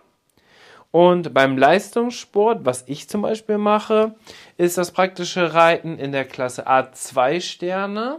Und 0.90 1.32
beim 1.32 1.57
Leistungssport, 1.57 2.64
was 2.64 2.82
ich 2.88 3.09
zum 3.09 3.22
Beispiel 3.22 3.57
mache, 3.57 4.16
ist 4.57 4.78
das 4.78 4.90
praktische 4.90 5.55
Reiten 5.55 5.97
in 5.97 6.11
der 6.11 6.24
Klasse 6.24 6.66
A 6.66 6.90
zwei 6.90 7.38
Sterne, 7.38 8.18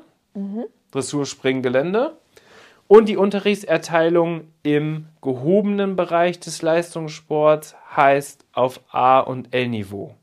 Dressur, 0.92 1.26
Springen, 1.26 1.62
Gelände. 1.62 2.16
Und 2.88 3.10
die 3.10 3.18
Unterrichtserteilung 3.18 4.48
im 4.64 5.08
gehobenen 5.22 5.98
Bereich 5.98 6.40
des 6.40 6.62
Leistungssports 6.62 7.76
heißt 7.94 8.46
auf 8.54 8.80
A- 8.94 9.20
und 9.20 9.54
L-Niveau. 9.54 10.16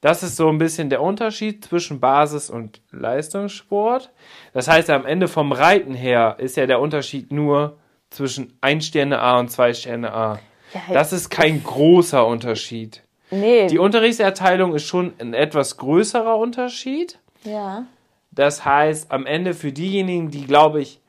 Das 0.00 0.22
ist 0.22 0.36
so 0.36 0.48
ein 0.48 0.58
bisschen 0.58 0.90
der 0.90 1.02
Unterschied 1.02 1.64
zwischen 1.64 1.98
Basis- 2.00 2.50
und 2.50 2.80
Leistungssport. 2.92 4.10
Das 4.52 4.68
heißt, 4.68 4.90
am 4.90 5.04
Ende 5.06 5.26
vom 5.28 5.50
Reiten 5.52 5.94
her 5.94 6.36
ist 6.38 6.56
ja 6.56 6.66
der 6.66 6.80
Unterschied 6.80 7.32
nur 7.32 7.76
zwischen 8.10 8.56
1 8.60 8.86
Sterne 8.86 9.18
A 9.18 9.38
und 9.40 9.50
2 9.50 9.74
Sterne 9.74 10.12
A. 10.12 10.38
Ja, 10.72 10.80
Das 10.94 11.12
ist 11.12 11.30
kein 11.30 11.62
großer 11.64 12.26
Unterschied. 12.26 13.02
Nee. 13.30 13.66
Die 13.66 13.78
Unterrichtserteilung 13.78 14.74
ist 14.74 14.84
schon 14.86 15.12
ein 15.18 15.34
etwas 15.34 15.76
größerer 15.76 16.36
Unterschied. 16.36 17.18
ja. 17.44 17.86
Das 18.30 18.64
heißt, 18.64 19.10
am 19.10 19.26
Ende 19.26 19.52
für 19.52 19.72
diejenigen, 19.72 20.30
die, 20.30 20.46
glaube 20.46 20.80
ich, 20.80 21.00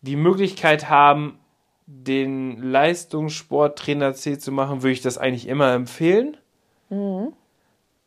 die 0.00 0.16
Möglichkeit 0.16 0.90
haben, 0.90 1.38
den 1.86 2.60
Leistungssporttrainer 2.60 4.14
C 4.14 4.36
zu 4.38 4.50
machen, 4.50 4.82
würde 4.82 4.92
ich 4.94 5.00
das 5.02 5.16
eigentlich 5.16 5.46
immer 5.46 5.72
empfehlen. 5.74 6.36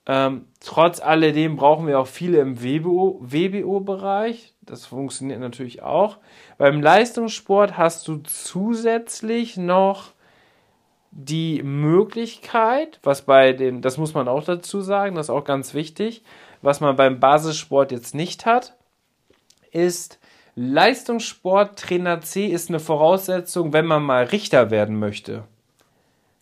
Ähm, 0.08 0.45
trotz 0.60 0.99
alledem 1.01 1.56
brauchen 1.56 1.88
wir 1.88 1.99
auch 1.99 2.08
viele 2.08 2.39
im 2.39 2.62
WBO 2.62 3.20
WBO-Bereich. 3.22 4.53
Das 4.62 4.86
funktioniert 4.86 5.39
natürlich 5.39 5.82
auch. 5.82 6.18
Beim 6.58 6.82
Leistungssport 6.82 7.78
hast 7.78 8.08
du 8.08 8.18
zusätzlich 8.18 9.58
noch 9.58 10.12
die 11.12 11.64
Möglichkeit, 11.64 12.99
was 13.03 13.24
bei 13.24 13.53
den, 13.53 13.82
das 13.82 13.97
muss 13.97 14.14
man 14.14 14.28
auch 14.28 14.43
dazu 14.43 14.82
sagen, 14.82 15.16
das 15.16 15.28
ist 15.28 15.32
auch 15.32 15.45
ganz 15.45 15.74
wichtig, 15.74 16.24
was 16.62 16.82
man 16.82 16.95
beim 16.95 17.20
Basissport 17.20 17.91
jetzt 17.91 18.14
nicht 18.14 18.45
hat, 18.45 18.76
ist 19.72 20.20
Leistungssport 20.56 21.80
Trainer 21.80 22.22
C 22.22 22.47
ist 22.47 22.70
eine 22.70 22.80
Voraussetzung, 22.80 23.74
wenn 23.74 23.86
man 23.86 24.03
mal 24.03 24.26
Richter 24.26 24.72
werden 24.72 24.99
möchte. 24.99 25.43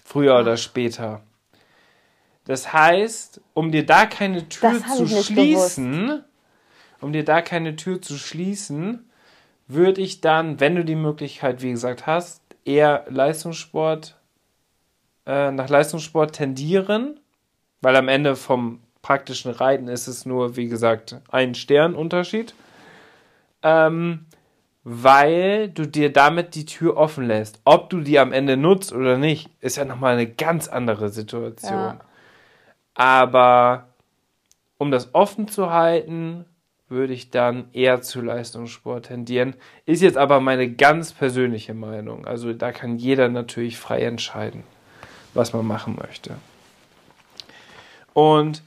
Früher 0.04 0.40
oder 0.40 0.58
später. 0.58 1.22
Das 2.46 2.74
heißt, 2.74 3.42
um 3.54 3.72
dir 3.72 3.86
da 3.86 4.06
keine 4.06 4.50
Tür 4.50 4.82
zu 4.96 5.08
schließen, 5.08 6.24
um 7.00 7.14
dir 7.14 7.24
da 7.24 7.42
keine 7.42 7.76
Tür 7.76 8.02
zu 8.02 8.18
schließen, 8.18 9.10
würde 9.68 10.02
ich 10.02 10.22
dann, 10.22 10.60
wenn 10.60 10.76
du 10.76 10.84
die 10.84 10.96
Möglichkeit, 10.96 11.62
wie 11.62 11.72
gesagt, 11.72 12.06
hast, 12.06 12.42
eher 12.66 13.06
Leistungssport, 13.10 14.18
äh, 15.26 15.52
nach 15.52 15.70
Leistungssport 15.70 16.36
tendieren, 16.36 17.20
weil 17.82 17.96
am 17.96 18.08
Ende 18.10 18.36
vom 18.36 18.82
praktischen 19.02 19.52
Reiten 19.52 19.88
ist 19.88 20.08
es 20.08 20.26
nur, 20.26 20.56
wie 20.56 20.68
gesagt, 20.68 21.18
ein 21.30 21.56
Sternunterschied. 21.56 22.54
Ähm, 23.62 24.26
weil 24.84 25.70
du 25.70 25.88
dir 25.88 26.12
damit 26.12 26.56
die 26.56 26.66
Tür 26.66 26.98
offen 26.98 27.26
lässt. 27.26 27.62
Ob 27.64 27.90
du 27.90 28.02
die 28.02 28.20
am 28.20 28.34
Ende 28.34 28.58
nutzt 28.58 28.92
oder 28.92 29.18
nicht, 29.18 29.50
ist 29.62 29.78
ja 29.78 29.86
nochmal 29.86 30.14
eine 30.14 30.28
ganz 30.28 30.68
andere 30.68 31.10
Situation. 31.10 31.72
Ja. 31.72 32.00
Aber 32.94 33.88
um 34.78 34.92
das 34.92 35.14
offen 35.14 35.48
zu 35.48 35.72
halten, 35.72 36.46
würde 36.90 37.14
ich 37.14 37.32
dann 37.32 37.66
eher 37.74 38.02
zu 38.02 38.22
Leistungssport 38.22 39.08
tendieren. 39.08 39.56
Ist 39.86 40.02
jetzt 40.02 40.18
aber 40.18 40.40
meine 40.40 40.72
ganz 40.72 41.12
persönliche 41.12 41.74
Meinung. 41.74 42.26
Also 42.26 42.54
da 42.54 42.72
kann 42.72 42.98
jeder 42.98 43.30
natürlich 43.30 43.78
frei 43.78 44.02
entscheiden, 44.04 44.64
was 45.34 45.54
man 45.54 45.66
machen 45.66 45.98
möchte. 46.00 46.36
Und 48.14 48.62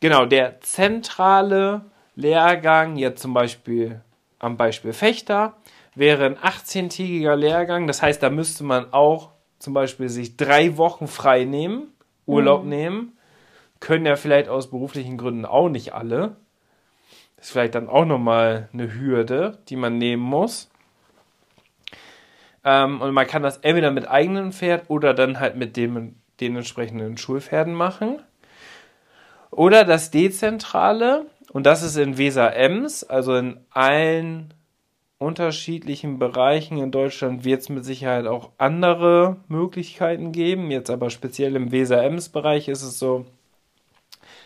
genau, 0.00 0.24
der 0.24 0.60
zentrale 0.62 1.82
Lehrgang, 2.16 2.96
jetzt 2.96 3.20
zum 3.20 3.34
Beispiel 3.34 4.00
am 4.38 4.56
Beispiel 4.56 4.92
Fechter, 4.92 5.54
wäre 5.94 6.24
ein 6.24 6.36
18-tägiger 6.38 7.36
Lehrgang. 7.36 7.86
Das 7.86 8.02
heißt, 8.02 8.22
da 8.22 8.30
müsste 8.30 8.64
man 8.64 8.92
auch 8.92 9.30
zum 9.58 9.74
Beispiel 9.74 10.08
sich 10.08 10.36
drei 10.36 10.78
Wochen 10.78 11.06
frei 11.06 11.44
nehmen, 11.44 11.92
Urlaub 12.24 12.64
nehmen. 12.64 13.18
Können 13.80 14.06
ja 14.06 14.16
vielleicht 14.16 14.48
aus 14.48 14.70
beruflichen 14.70 15.16
Gründen 15.16 15.44
auch 15.44 15.68
nicht 15.68 15.94
alle. 15.94 16.36
Das 17.36 17.46
ist 17.46 17.52
vielleicht 17.52 17.74
dann 17.74 17.88
auch 17.88 18.04
nochmal 18.04 18.68
eine 18.72 18.94
Hürde, 18.94 19.58
die 19.68 19.76
man 19.76 19.96
nehmen 19.96 20.22
muss. 20.22 20.70
Ähm, 22.64 23.00
und 23.00 23.14
man 23.14 23.26
kann 23.26 23.42
das 23.42 23.58
entweder 23.58 23.90
mit 23.90 24.08
eigenem 24.08 24.52
Pferd 24.52 24.84
oder 24.88 25.14
dann 25.14 25.40
halt 25.40 25.56
mit 25.56 25.76
dem, 25.76 26.16
den 26.40 26.56
entsprechenden 26.56 27.16
Schulpferden 27.16 27.74
machen. 27.74 28.20
Oder 29.50 29.84
das 29.84 30.10
Dezentrale, 30.10 31.26
und 31.52 31.66
das 31.66 31.82
ist 31.82 31.96
in 31.96 32.18
Weser-Ems, 32.18 33.04
also 33.04 33.34
in 33.34 33.60
allen 33.70 34.54
unterschiedlichen 35.18 36.18
Bereichen 36.18 36.78
in 36.78 36.90
Deutschland 36.90 37.44
wird 37.44 37.60
es 37.60 37.68
mit 37.68 37.84
Sicherheit 37.84 38.26
auch 38.26 38.50
andere 38.56 39.36
Möglichkeiten 39.48 40.32
geben. 40.32 40.70
Jetzt 40.70 40.88
aber 40.88 41.10
speziell 41.10 41.56
im 41.56 41.72
Weser-Ems-Bereich 41.72 42.68
ist 42.68 42.82
es 42.82 42.98
so, 42.98 43.26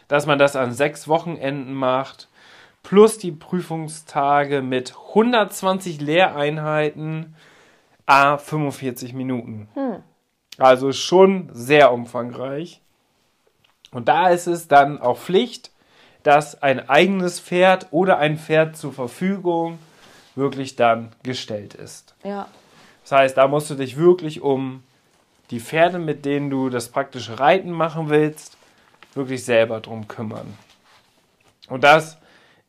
dass 0.09 0.27
man 0.27 0.39
das 0.39 0.57
an 0.57 0.73
sechs 0.73 1.09
Wochenenden 1.09 1.75
macht, 1.75 2.29
plus 2.83 3.19
die 3.19 3.33
Prüfungstage 3.33 4.63
mit 4.63 4.95
120 5.09 6.01
Lehreinheiten 6.01 7.35
a 8.07 8.37
45 8.37 9.15
Minuten. 9.15 9.69
Hm. 9.75 10.03
Also 10.59 10.93
schon 10.93 11.51
sehr 11.53 11.93
umfangreich. 11.93 12.81
Und 13.91 14.09
da 14.09 14.29
ist 14.29 14.47
es 14.47 14.69
dann 14.69 15.01
auch 15.01 15.19
Pflicht, 15.19 15.71
dass 16.23 16.63
ein 16.63 16.89
eigenes 16.89 17.41
Pferd 17.41 17.89
oder 17.91 18.19
ein 18.19 18.39
Pferd 18.39 18.77
zur 18.77 18.93
Verfügung 18.93 19.79
wirklich 20.35 20.77
dann 20.77 21.13
gestellt 21.23 21.75
ist. 21.75 22.15
Ja. 22.25 22.49
Das 23.03 23.13
heißt, 23.13 23.37
da 23.37 23.47
musst 23.47 23.71
du 23.71 23.75
dich 23.75 23.97
wirklich 23.97 24.41
um 24.41 24.83
die 25.51 25.61
Pferde, 25.61 25.99
mit 25.99 26.25
denen 26.25 26.51
du 26.51 26.71
das 26.71 26.89
praktische 26.89 27.39
Reiten 27.39 27.71
machen 27.71 28.09
willst, 28.09 28.54
wirklich 29.17 29.45
selber 29.45 29.81
drum 29.81 30.09
kümmern. 30.09 30.57
Und 31.69 31.85
das 31.85 32.19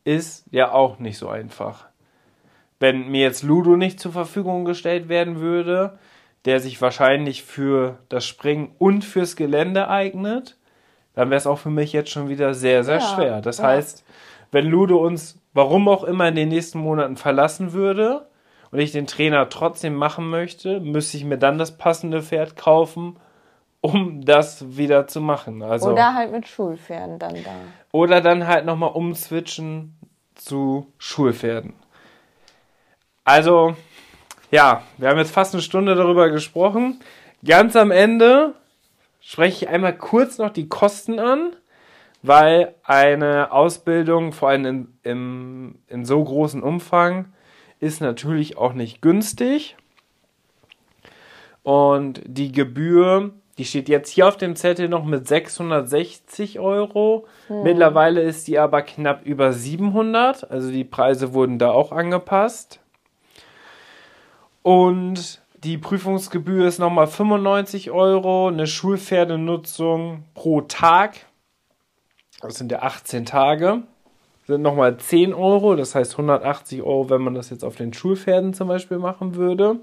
ist 0.04 0.44
ja 0.50 0.72
auch 0.72 0.98
nicht 0.98 1.18
so 1.18 1.28
einfach. 1.28 1.86
Wenn 2.78 3.08
mir 3.08 3.22
jetzt 3.22 3.42
Ludo 3.42 3.76
nicht 3.76 4.00
zur 4.00 4.12
Verfügung 4.12 4.64
gestellt 4.64 5.08
werden 5.08 5.40
würde, 5.40 5.98
der 6.44 6.60
sich 6.60 6.80
wahrscheinlich 6.80 7.42
für 7.42 7.98
das 8.08 8.24
Springen 8.24 8.74
und 8.78 9.04
fürs 9.04 9.34
Gelände 9.34 9.88
eignet, 9.88 10.56
dann 11.14 11.30
wäre 11.30 11.38
es 11.38 11.46
auch 11.46 11.58
für 11.58 11.70
mich 11.70 11.92
jetzt 11.92 12.10
schon 12.10 12.28
wieder 12.28 12.54
sehr, 12.54 12.84
sehr 12.84 12.98
ja, 12.98 13.14
schwer. 13.14 13.40
Das 13.40 13.58
ja. 13.58 13.64
heißt, 13.64 14.04
wenn 14.52 14.66
Ludo 14.66 14.98
uns, 14.98 15.40
warum 15.54 15.88
auch 15.88 16.04
immer, 16.04 16.28
in 16.28 16.36
den 16.36 16.50
nächsten 16.50 16.78
Monaten 16.78 17.16
verlassen 17.16 17.72
würde 17.72 18.28
und 18.70 18.78
ich 18.78 18.92
den 18.92 19.06
Trainer 19.06 19.48
trotzdem 19.48 19.94
machen 19.94 20.28
möchte, 20.28 20.78
müsste 20.80 21.16
ich 21.16 21.24
mir 21.24 21.38
dann 21.38 21.58
das 21.58 21.76
passende 21.76 22.22
Pferd 22.22 22.56
kaufen, 22.56 23.16
um 23.86 24.24
das 24.24 24.76
wieder 24.76 25.06
zu 25.06 25.20
machen. 25.20 25.62
Also, 25.62 25.92
oder 25.92 26.14
halt 26.14 26.32
mit 26.32 26.48
Schulpferden 26.48 27.18
dann 27.18 27.34
da. 27.44 27.54
Oder 27.92 28.20
dann 28.20 28.46
halt 28.46 28.66
nochmal 28.66 28.90
umswitchen 28.90 29.96
zu 30.34 30.92
Schulpferden. 30.98 31.74
Also, 33.24 33.76
ja, 34.50 34.82
wir 34.98 35.08
haben 35.08 35.18
jetzt 35.18 35.30
fast 35.30 35.54
eine 35.54 35.62
Stunde 35.62 35.94
darüber 35.94 36.30
gesprochen. 36.30 37.00
Ganz 37.44 37.76
am 37.76 37.92
Ende 37.92 38.54
spreche 39.20 39.64
ich 39.64 39.68
einmal 39.68 39.96
kurz 39.96 40.38
noch 40.38 40.50
die 40.50 40.68
Kosten 40.68 41.20
an, 41.20 41.54
weil 42.22 42.74
eine 42.82 43.52
Ausbildung, 43.52 44.32
vor 44.32 44.48
allem 44.48 44.64
in, 44.64 44.98
im, 45.04 45.78
in 45.86 46.04
so 46.04 46.22
großem 46.22 46.62
Umfang, 46.62 47.32
ist 47.78 48.00
natürlich 48.00 48.56
auch 48.56 48.72
nicht 48.72 49.00
günstig. 49.00 49.76
Und 51.62 52.20
die 52.24 52.52
Gebühr, 52.52 53.32
die 53.58 53.64
steht 53.64 53.88
jetzt 53.88 54.10
hier 54.10 54.28
auf 54.28 54.36
dem 54.36 54.54
Zettel 54.54 54.88
noch 54.88 55.04
mit 55.04 55.26
660 55.26 56.60
Euro. 56.60 57.26
Hm. 57.48 57.62
Mittlerweile 57.62 58.20
ist 58.20 58.48
die 58.48 58.58
aber 58.58 58.82
knapp 58.82 59.24
über 59.24 59.52
700. 59.52 60.50
Also 60.50 60.70
die 60.70 60.84
Preise 60.84 61.32
wurden 61.32 61.58
da 61.58 61.70
auch 61.70 61.92
angepasst. 61.92 62.80
Und 64.62 65.40
die 65.64 65.78
Prüfungsgebühr 65.78 66.66
ist 66.66 66.78
nochmal 66.78 67.06
95 67.06 67.90
Euro, 67.90 68.48
eine 68.48 68.66
Schulpferdenutzung 68.66 70.24
pro 70.34 70.60
Tag, 70.62 71.26
das 72.40 72.56
sind 72.56 72.70
ja 72.70 72.82
18 72.82 73.24
Tage, 73.24 73.82
sind 74.46 74.62
nochmal 74.62 74.96
10 74.96 75.32
Euro, 75.34 75.74
das 75.74 75.94
heißt 75.94 76.12
180 76.12 76.82
Euro, 76.82 77.10
wenn 77.10 77.22
man 77.22 77.34
das 77.34 77.50
jetzt 77.50 77.64
auf 77.64 77.76
den 77.76 77.92
Schulpferden 77.92 78.54
zum 78.54 78.68
Beispiel 78.68 78.98
machen 78.98 79.34
würde. 79.34 79.80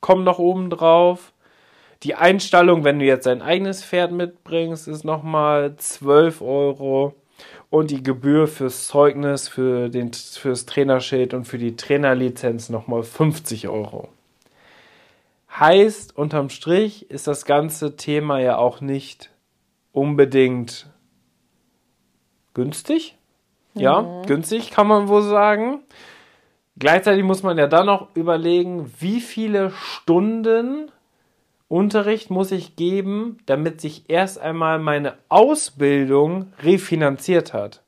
Kommen 0.00 0.24
noch 0.24 0.38
oben 0.38 0.70
drauf. 0.70 1.32
Die 2.02 2.14
Einstallung, 2.14 2.82
wenn 2.84 2.98
du 2.98 3.04
jetzt 3.04 3.26
dein 3.26 3.42
eigenes 3.42 3.84
Pferd 3.84 4.12
mitbringst, 4.12 4.88
ist 4.88 5.04
nochmal 5.04 5.76
12 5.76 6.40
Euro. 6.40 7.14
Und 7.68 7.90
die 7.90 8.02
Gebühr 8.02 8.48
fürs 8.48 8.88
Zeugnis, 8.88 9.48
für 9.48 9.88
den, 9.88 10.12
fürs 10.12 10.66
Trainerschild 10.66 11.34
und 11.34 11.44
für 11.44 11.58
die 11.58 11.76
Trainerlizenz 11.76 12.68
nochmal 12.68 13.02
50 13.02 13.68
Euro. 13.68 14.08
Heißt, 15.58 16.16
unterm 16.16 16.48
Strich 16.48 17.10
ist 17.10 17.26
das 17.26 17.44
ganze 17.44 17.96
Thema 17.96 18.40
ja 18.40 18.56
auch 18.56 18.80
nicht 18.80 19.30
unbedingt 19.92 20.86
günstig. 22.54 23.16
Ja, 23.74 24.02
mhm. 24.02 24.26
günstig 24.26 24.70
kann 24.70 24.86
man 24.86 25.08
wohl 25.08 25.22
sagen. 25.22 25.80
Gleichzeitig 26.76 27.24
muss 27.24 27.42
man 27.42 27.58
ja 27.58 27.66
dann 27.66 27.86
noch 27.86 28.14
überlegen, 28.14 28.92
wie 28.98 29.20
viele 29.20 29.70
Stunden 29.70 30.90
Unterricht 31.70 32.30
muss 32.30 32.50
ich 32.50 32.74
geben, 32.74 33.38
damit 33.46 33.80
sich 33.80 34.10
erst 34.10 34.40
einmal 34.40 34.80
meine 34.80 35.14
Ausbildung 35.28 36.52
refinanziert 36.64 37.54
hat. 37.54 37.84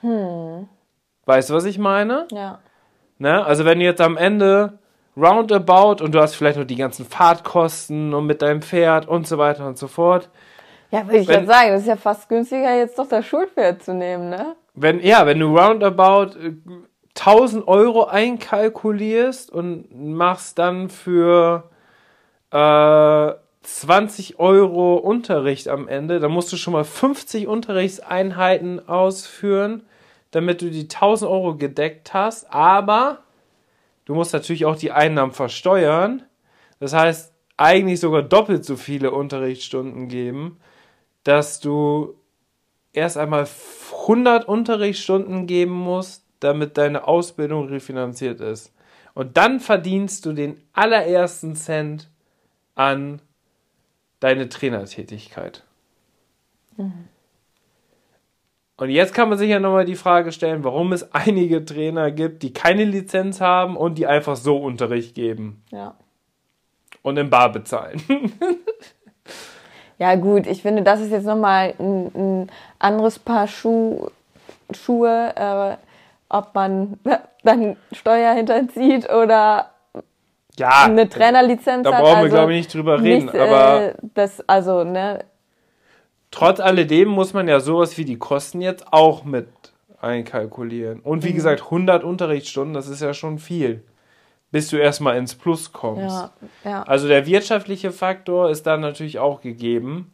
Hm. 0.00 0.68
Weißt 1.24 1.50
du, 1.50 1.54
was 1.54 1.66
ich 1.66 1.78
meine? 1.78 2.26
Ja. 2.32 2.58
Ne? 3.18 3.46
Also 3.46 3.64
wenn 3.64 3.78
du 3.78 3.84
jetzt 3.84 4.00
am 4.00 4.16
Ende 4.16 4.80
roundabout 5.16 6.02
und 6.02 6.16
du 6.16 6.20
hast 6.20 6.34
vielleicht 6.34 6.58
noch 6.58 6.66
die 6.66 6.74
ganzen 6.74 7.06
Fahrtkosten 7.06 8.12
und 8.12 8.26
mit 8.26 8.42
deinem 8.42 8.60
Pferd 8.60 9.06
und 9.06 9.28
so 9.28 9.38
weiter 9.38 9.68
und 9.68 9.78
so 9.78 9.86
fort. 9.86 10.28
Ja, 10.90 11.06
würde 11.06 11.18
ich 11.18 11.28
wenn, 11.28 11.46
sagen, 11.46 11.68
das 11.68 11.82
ist 11.82 11.86
ja 11.86 11.94
fast 11.94 12.28
günstiger, 12.28 12.76
jetzt 12.76 12.98
doch 12.98 13.08
das 13.08 13.24
Schulpferd 13.24 13.84
zu 13.84 13.94
nehmen, 13.94 14.30
ne? 14.30 14.56
Wenn, 14.74 14.98
ja, 14.98 15.24
wenn 15.26 15.38
du 15.38 15.56
roundabout 15.56 16.36
1000 17.16 17.62
äh, 17.62 17.66
Euro 17.68 18.06
einkalkulierst 18.06 19.52
und 19.52 19.86
machst 19.94 20.58
dann 20.58 20.88
für 20.88 21.70
äh, 22.54 23.34
20 23.62 24.38
Euro 24.38 24.96
Unterricht 24.96 25.68
am 25.68 25.88
Ende, 25.88 26.20
dann 26.20 26.32
musst 26.32 26.52
du 26.52 26.56
schon 26.56 26.72
mal 26.72 26.84
50 26.84 27.46
Unterrichtseinheiten 27.46 28.88
ausführen, 28.88 29.82
damit 30.30 30.62
du 30.62 30.70
die 30.70 30.84
1000 30.84 31.30
Euro 31.30 31.56
gedeckt 31.56 32.14
hast, 32.14 32.52
aber 32.52 33.24
Du 34.04 34.14
musst 34.14 34.32
natürlich 34.32 34.64
auch 34.66 34.76
die 34.76 34.92
Einnahmen 34.92 35.32
versteuern. 35.32 36.22
Das 36.78 36.92
heißt, 36.92 37.32
eigentlich 37.56 38.00
sogar 38.00 38.22
doppelt 38.22 38.64
so 38.64 38.76
viele 38.76 39.10
Unterrichtsstunden 39.12 40.08
geben, 40.08 40.58
dass 41.22 41.60
du 41.60 42.14
erst 42.92 43.16
einmal 43.16 43.46
100 44.02 44.46
Unterrichtsstunden 44.46 45.46
geben 45.46 45.72
musst, 45.72 46.24
damit 46.40 46.76
deine 46.76 47.06
Ausbildung 47.08 47.68
refinanziert 47.68 48.40
ist. 48.40 48.72
Und 49.14 49.36
dann 49.36 49.60
verdienst 49.60 50.26
du 50.26 50.32
den 50.32 50.60
allerersten 50.72 51.54
Cent 51.54 52.10
an 52.74 53.20
deine 54.20 54.48
Trainertätigkeit. 54.48 55.64
Mhm. 56.76 57.08
Und 58.76 58.90
jetzt 58.90 59.14
kann 59.14 59.28
man 59.28 59.38
sich 59.38 59.50
ja 59.50 59.60
nochmal 59.60 59.84
die 59.84 59.94
Frage 59.94 60.32
stellen, 60.32 60.64
warum 60.64 60.92
es 60.92 61.14
einige 61.14 61.64
Trainer 61.64 62.10
gibt, 62.10 62.42
die 62.42 62.52
keine 62.52 62.84
Lizenz 62.84 63.40
haben 63.40 63.76
und 63.76 63.98
die 63.98 64.06
einfach 64.06 64.36
so 64.36 64.56
Unterricht 64.56 65.14
geben. 65.14 65.62
Ja. 65.70 65.94
Und 67.02 67.16
im 67.16 67.30
Bar 67.30 67.52
bezahlen. 67.52 68.02
ja, 69.98 70.16
gut, 70.16 70.46
ich 70.46 70.62
finde, 70.62 70.82
das 70.82 71.00
ist 71.00 71.12
jetzt 71.12 71.26
nochmal 71.26 71.74
ein, 71.78 72.10
ein 72.14 72.50
anderes 72.80 73.18
Paar 73.18 73.46
Schuh, 73.46 74.08
Schuhe, 74.72 75.32
äh, 75.36 75.76
ob 76.28 76.54
man 76.54 76.98
dann 77.44 77.76
Steuer 77.92 78.34
hinterzieht 78.34 79.08
oder 79.08 79.70
ja, 80.58 80.84
eine 80.84 81.08
Trainerlizenz 81.08 81.84
da 81.84 81.92
hat. 81.92 82.00
Da 82.00 82.02
brauchen 82.02 82.16
wir, 82.16 82.24
also 82.24 82.36
glaube 82.36 82.52
ich, 82.52 82.58
nicht 82.58 82.74
drüber 82.74 83.02
reden. 83.02 83.26
Nicht, 83.26 83.36
aber 83.36 83.82
äh, 83.82 83.94
das, 84.14 84.46
also, 84.48 84.84
ne, 84.84 85.24
Trotz 86.34 86.58
alledem 86.58 87.10
muss 87.10 87.32
man 87.32 87.46
ja 87.46 87.60
sowas 87.60 87.96
wie 87.96 88.04
die 88.04 88.18
Kosten 88.18 88.60
jetzt 88.60 88.92
auch 88.92 89.22
mit 89.22 89.46
einkalkulieren. 90.00 90.98
Und 90.98 91.22
wie 91.22 91.30
mhm. 91.30 91.36
gesagt, 91.36 91.62
100 91.62 92.02
Unterrichtsstunden, 92.02 92.74
das 92.74 92.88
ist 92.88 93.00
ja 93.00 93.14
schon 93.14 93.38
viel, 93.38 93.84
bis 94.50 94.66
du 94.66 94.76
erstmal 94.76 95.16
ins 95.16 95.36
Plus 95.36 95.72
kommst. 95.72 96.02
Ja, 96.02 96.32
ja. 96.64 96.82
Also 96.82 97.06
der 97.06 97.26
wirtschaftliche 97.26 97.92
Faktor 97.92 98.50
ist 98.50 98.66
dann 98.66 98.80
natürlich 98.80 99.20
auch 99.20 99.42
gegeben. 99.42 100.10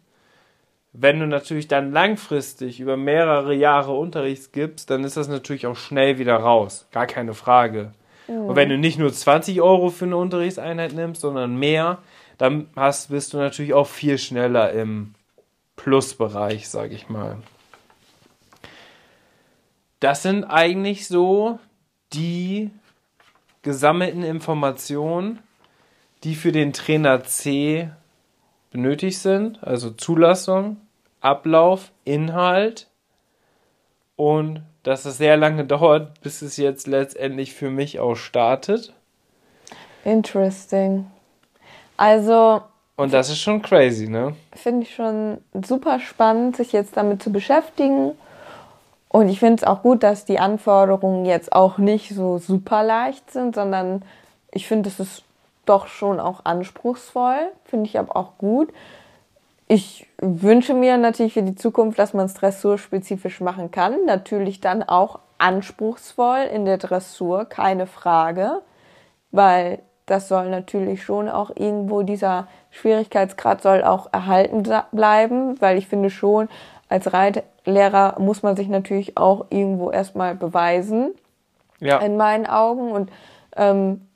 Wenn 0.93 1.21
du 1.21 1.27
natürlich 1.27 1.69
dann 1.69 1.91
langfristig 1.91 2.81
über 2.81 2.99
mehrere 2.99 3.55
Jahre 3.55 3.93
Unterricht 3.93 4.53
gibst, 4.53 4.91
dann 4.91 5.05
ist 5.05 5.17
das 5.17 5.29
natürlich 5.29 5.67
auch 5.67 5.77
schnell 5.77 6.19
wieder 6.19 6.37
raus. 6.37 6.87
Gar 6.91 7.07
keine 7.07 7.33
Frage. 7.33 7.93
Mhm. 8.31 8.47
Und 8.47 8.57
wenn 8.57 8.69
du 8.69 8.79
nicht 8.79 8.99
nur 8.99 9.13
20 9.13 9.61
Euro 9.61 9.91
für 9.91 10.05
eine 10.05 10.17
Unterrichtseinheit 10.17 10.93
nimmst, 10.93 11.21
sondern 11.21 11.57
mehr, 11.57 11.99
dann 12.39 12.69
hast, 12.77 13.11
bist 13.11 13.35
du 13.35 13.39
natürlich 13.39 13.75
auch 13.75 13.87
viel 13.87 14.17
schneller 14.17 14.73
im 14.73 15.15
Plusbereich, 15.77 16.69
sage 16.69 16.95
ich 16.95 17.09
mal. 17.09 17.39
Das 19.99 20.23
sind 20.23 20.45
eigentlich 20.45 21.07
so 21.07 21.59
die 22.13 22.71
gesammelten 23.63 24.23
Informationen, 24.23 25.41
die 26.25 26.35
für 26.35 26.53
den 26.53 26.73
Trainer 26.73 27.25
C 27.25 27.91
benötigt 28.71 29.19
sind, 29.19 29.63
also 29.63 29.91
Zulassung, 29.91 30.79
Ablauf, 31.21 31.93
Inhalt 32.05 32.89
und 34.17 34.63
dass 34.83 35.05
es 35.05 35.19
sehr 35.19 35.37
lange 35.37 35.65
dauert, 35.65 36.21
bis 36.23 36.43
es 36.43 36.57
jetzt 36.57 36.87
letztendlich 36.87 37.55
für 37.55 37.71
mich 37.71 38.01
auch 38.01 38.17
startet. 38.17 38.93
Interesting. 40.05 41.07
Also. 41.97 42.63
Und 42.97 43.13
das 43.13 43.31
ist 43.31 43.41
schon 43.41 43.63
crazy, 43.63 44.09
ne? 44.09 44.35
Finde 44.53 44.83
ich 44.83 44.95
schon 44.95 45.39
super 45.65 46.01
spannend, 46.01 46.57
sich 46.57 46.73
jetzt 46.73 46.97
damit 46.97 47.23
zu 47.23 47.31
beschäftigen. 47.33 48.13
Und 49.09 49.29
ich 49.29 49.41
finde 49.41 49.57
es 49.57 49.65
auch 49.65 49.83
gut, 49.83 50.03
dass 50.03 50.25
die 50.25 50.39
Anforderungen 50.39 51.25
jetzt 51.25 51.53
auch 51.53 51.79
nicht 51.79 52.15
so 52.15 52.39
super 52.39 52.83
leicht 52.83 53.31
sind, 53.31 53.55
sondern 53.55 54.03
ich 54.53 54.69
finde, 54.69 54.89
es 54.89 55.01
ist 55.01 55.25
doch 55.67 55.89
schon 55.89 56.21
auch 56.21 56.45
anspruchsvoll. 56.45 57.49
Finde 57.65 57.87
ich 57.87 57.99
aber 57.99 58.17
auch 58.17 58.39
gut. 58.39 58.73
Ich 59.73 60.09
wünsche 60.19 60.75
mir 60.75 60.97
natürlich 60.97 61.35
für 61.35 61.45
die 61.45 61.55
Zukunft, 61.55 61.97
dass 62.01 62.13
man 62.13 62.27
es 62.27 62.35
dressurspezifisch 62.35 63.41
machen 63.41 63.71
kann. 63.71 64.05
Natürlich 64.05 64.61
dann 64.61 64.83
auch 64.83 65.21
anspruchsvoll 65.39 66.41
in 66.53 66.65
der 66.65 66.77
Dressur, 66.77 67.45
keine 67.45 67.87
Frage. 67.87 68.63
Weil 69.31 69.79
das 70.07 70.27
soll 70.27 70.51
natürlich 70.51 71.05
schon 71.05 71.29
auch 71.29 71.53
irgendwo 71.55 72.03
dieser 72.03 72.49
Schwierigkeitsgrad 72.71 73.63
soll 73.63 73.85
auch 73.85 74.13
erhalten 74.13 74.65
bleiben, 74.91 75.61
weil 75.61 75.79
ich 75.79 75.87
finde 75.87 76.11
schon, 76.11 76.49
als 76.89 77.13
Reitlehrer 77.13 78.17
muss 78.19 78.43
man 78.43 78.57
sich 78.57 78.67
natürlich 78.67 79.17
auch 79.17 79.47
irgendwo 79.51 79.93
erstmal 79.93 80.35
beweisen. 80.35 81.13
Ja. 81.79 81.99
In 81.99 82.17
meinen 82.17 82.47
Augen. 82.47 82.91
Und 82.91 83.13
ähm, 83.55 84.09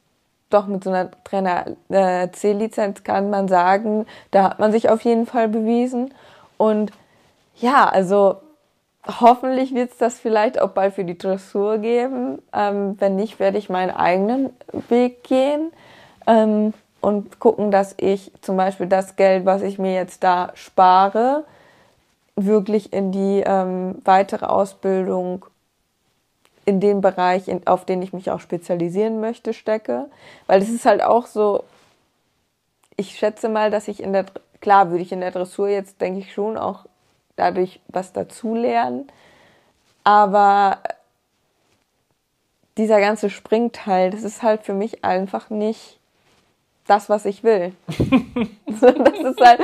doch 0.55 0.67
mit 0.67 0.85
so 0.85 0.91
einer 0.91 1.11
Trainer 1.25 1.67
äh, 1.89 2.31
C-Lizenz 2.31 3.05
kann 3.05 3.31
man 3.31 3.49
sagen, 3.49 4.07
da 4.31 4.45
hat 4.45 4.59
man 4.59 4.73
sich 4.73 4.89
auf 4.89 5.03
jeden 5.03 5.27
Fall 5.27 5.49
bewiesen. 5.49 6.15
Und 6.57 6.93
ja, 7.57 7.89
also 7.89 8.37
hoffentlich 9.07 9.75
wird 9.75 9.93
es 9.93 9.99
das 9.99 10.19
vielleicht 10.19 10.61
auch 10.61 10.71
bald 10.71 10.95
für 10.95 11.05
die 11.05 11.19
Dressur 11.19 11.79
geben. 11.79 12.41
Ähm, 12.53 12.97
wenn 13.01 13.17
nicht, 13.17 13.39
werde 13.39 13.59
ich 13.59 13.69
meinen 13.69 13.91
eigenen 13.91 14.51
Weg 14.89 15.25
gehen 15.25 15.73
ähm, 16.27 16.73
und 17.01 17.39
gucken, 17.41 17.71
dass 17.71 17.95
ich 17.99 18.33
zum 18.41 18.57
Beispiel 18.57 18.87
das 18.87 19.17
Geld, 19.17 19.45
was 19.45 19.63
ich 19.63 19.79
mir 19.79 19.95
jetzt 19.95 20.25
da 20.25 20.53
spare, 20.55 21.45
wirklich 22.37 22.93
in 22.93 23.13
die 23.13 23.43
ähm, 23.47 23.97
weitere 24.05 24.47
Ausbildung 24.47 25.47
in 26.65 26.81
den 26.81 27.01
Bereich, 27.01 27.49
in, 27.49 27.67
auf 27.67 27.85
den 27.85 28.03
ich 28.03 28.13
mich 28.13 28.31
auch 28.31 28.41
spezialisieren 28.41 29.21
möchte, 29.21 29.53
stecke. 29.53 30.07
Weil 30.47 30.63
es 30.63 30.69
ist 30.69 30.87
halt 30.87 31.03
auch 31.03 31.27
so, 31.27 31.65
ich 32.97 33.19
schätze 33.19 33.49
mal, 33.49 33.71
dass 33.71 33.89
ich 33.89 34.03
in 34.03 34.13
der, 34.13 34.27
klar 34.61 34.91
würde 34.91 35.03
ich 35.03 35.13
in 35.13 35.21
der 35.21 35.31
Dressur 35.31 35.69
jetzt, 35.69 36.01
denke 36.01 36.21
ich, 36.21 36.33
schon 36.33 36.57
auch 36.57 36.87
dadurch 37.37 37.81
was 37.89 38.13
dazulernen. 38.13 39.09
Aber 40.05 40.79
dieser 42.77 43.01
ganze 43.01 43.31
Springteil, 43.31 44.11
das 44.11 44.23
ist 44.23 44.43
halt 44.43 44.63
für 44.63 44.75
mich 44.75 45.05
einfach 45.05 45.51
nicht 45.51 45.99
das, 46.87 47.09
was 47.09 47.25
ich 47.25 47.43
will. 47.43 47.73
so, 47.89 48.91
das 48.91 49.19
ist 49.19 49.41
halt, 49.41 49.61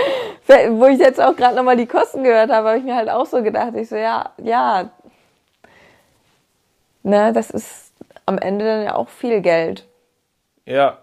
wo 0.71 0.87
ich 0.87 0.99
jetzt 0.99 1.21
auch 1.21 1.37
gerade 1.37 1.57
nochmal 1.57 1.77
die 1.77 1.87
Kosten 1.87 2.25
gehört 2.25 2.51
habe, 2.51 2.69
habe 2.69 2.79
ich 2.79 2.85
mir 2.85 2.97
halt 2.97 3.11
auch 3.11 3.27
so 3.27 3.43
gedacht, 3.43 3.75
ich 3.75 3.89
so, 3.89 3.97
ja, 3.97 4.31
ja, 4.39 4.91
ne, 7.03 7.33
das 7.33 7.51
ist 7.51 7.93
am 8.27 8.39
Ende 8.39 8.65
dann 8.65 8.85
ja 8.85 8.95
auch 8.95 9.09
viel 9.09 9.41
Geld. 9.41 9.87
Ja. 10.67 10.99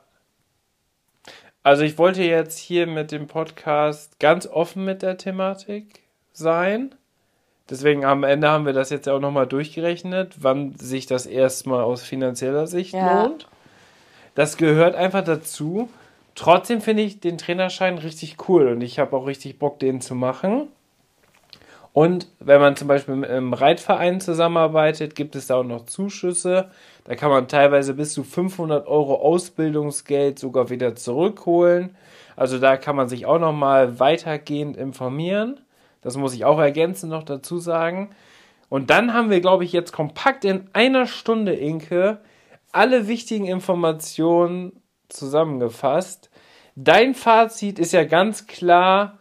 Also 1.64 1.84
ich 1.84 1.98
wollte 1.98 2.24
jetzt 2.24 2.58
hier 2.58 2.88
mit 2.88 3.12
dem 3.12 3.28
Podcast 3.28 4.20
ganz 4.20 4.48
offen 4.48 4.86
mit 4.86 5.02
der 5.02 5.18
Thematik 5.18 6.02
sein. 6.32 6.95
Deswegen 7.70 8.06
am 8.06 8.24
Ende 8.24 8.50
haben 8.50 8.66
wir 8.66 8.72
das 8.72 8.89
jetzt 8.89 9.10
auch 9.10 9.20
nochmal 9.20 9.48
durchgerechnet, 9.48 10.36
wann 10.39 10.76
sich 10.76 11.06
das 11.06 11.26
erstmal 11.26 11.84
aus 11.84 12.04
finanzieller 12.04 12.68
Sicht 12.68 12.93
ja. 12.93 13.24
lohnt. 13.24 13.48
Das 14.36 14.56
gehört 14.56 14.95
einfach 14.95 15.24
dazu. 15.24 15.89
Trotzdem 16.36 16.80
finde 16.80 17.04
ich 17.04 17.20
den 17.20 17.38
Trainerschein 17.38 17.98
richtig 17.98 18.38
cool 18.48 18.68
und 18.68 18.82
ich 18.82 19.00
habe 19.00 19.18
auch 19.18 19.26
richtig 19.26 19.60
Bock, 19.60 19.80
den 19.80 20.00
zu 20.00 20.16
machen. 20.16 20.68
Und 21.98 22.28
wenn 22.39 22.62
man 22.62 22.76
zum 22.76 22.88
Beispiel 22.88 23.16
mit 23.16 23.28
einem 23.28 23.54
Reitverein 23.54 24.22
zusammenarbeitet, 24.22 25.16
gibt 25.16 25.36
es 25.36 25.48
da 25.48 25.56
auch 25.56 25.64
noch 25.64 25.88
Zuschüsse. 25.88 26.70
Da 27.06 27.16
kann 27.16 27.32
man 27.32 27.48
teilweise 27.48 27.95
bis 27.95 28.14
zu 28.14 28.24
500 28.24 28.86
Euro 28.86 29.16
Ausbildungsgeld 29.16 30.38
sogar 30.38 30.70
wieder 30.70 30.95
zurückholen. 30.95 31.98
Also 32.36 32.60
da 32.60 32.78
kann 32.78 32.95
man 32.95 33.10
sich 33.10 33.26
auch 33.26 33.39
noch 33.39 33.52
mal 33.52 34.00
weitergehend 34.00 34.78
informieren. 34.78 35.60
Das 36.02 36.18
muss 36.18 36.36
ich 36.36 36.45
auch 36.45 36.60
ergänzend 36.60 37.12
noch 37.12 37.24
dazu 37.24 37.58
sagen. 37.58 38.12
Und 38.70 38.91
dann 38.91 39.16
haben 39.16 39.32
wir, 39.32 39.41
glaube 39.41 39.64
ich, 39.64 39.74
jetzt 39.74 39.91
kompakt 39.91 40.45
in 40.45 40.70
einer 40.74 41.08
Stunde, 41.08 41.56
Inke, 41.56 42.20
alle 42.72 43.08
wichtigen 43.08 43.48
Informationen 43.48 44.84
zusammengefasst. 45.10 46.30
Dein 46.76 47.16
Fazit 47.16 47.80
ist 47.80 47.91
ja 47.91 48.04
ganz 48.04 48.45
klar, 48.45 49.18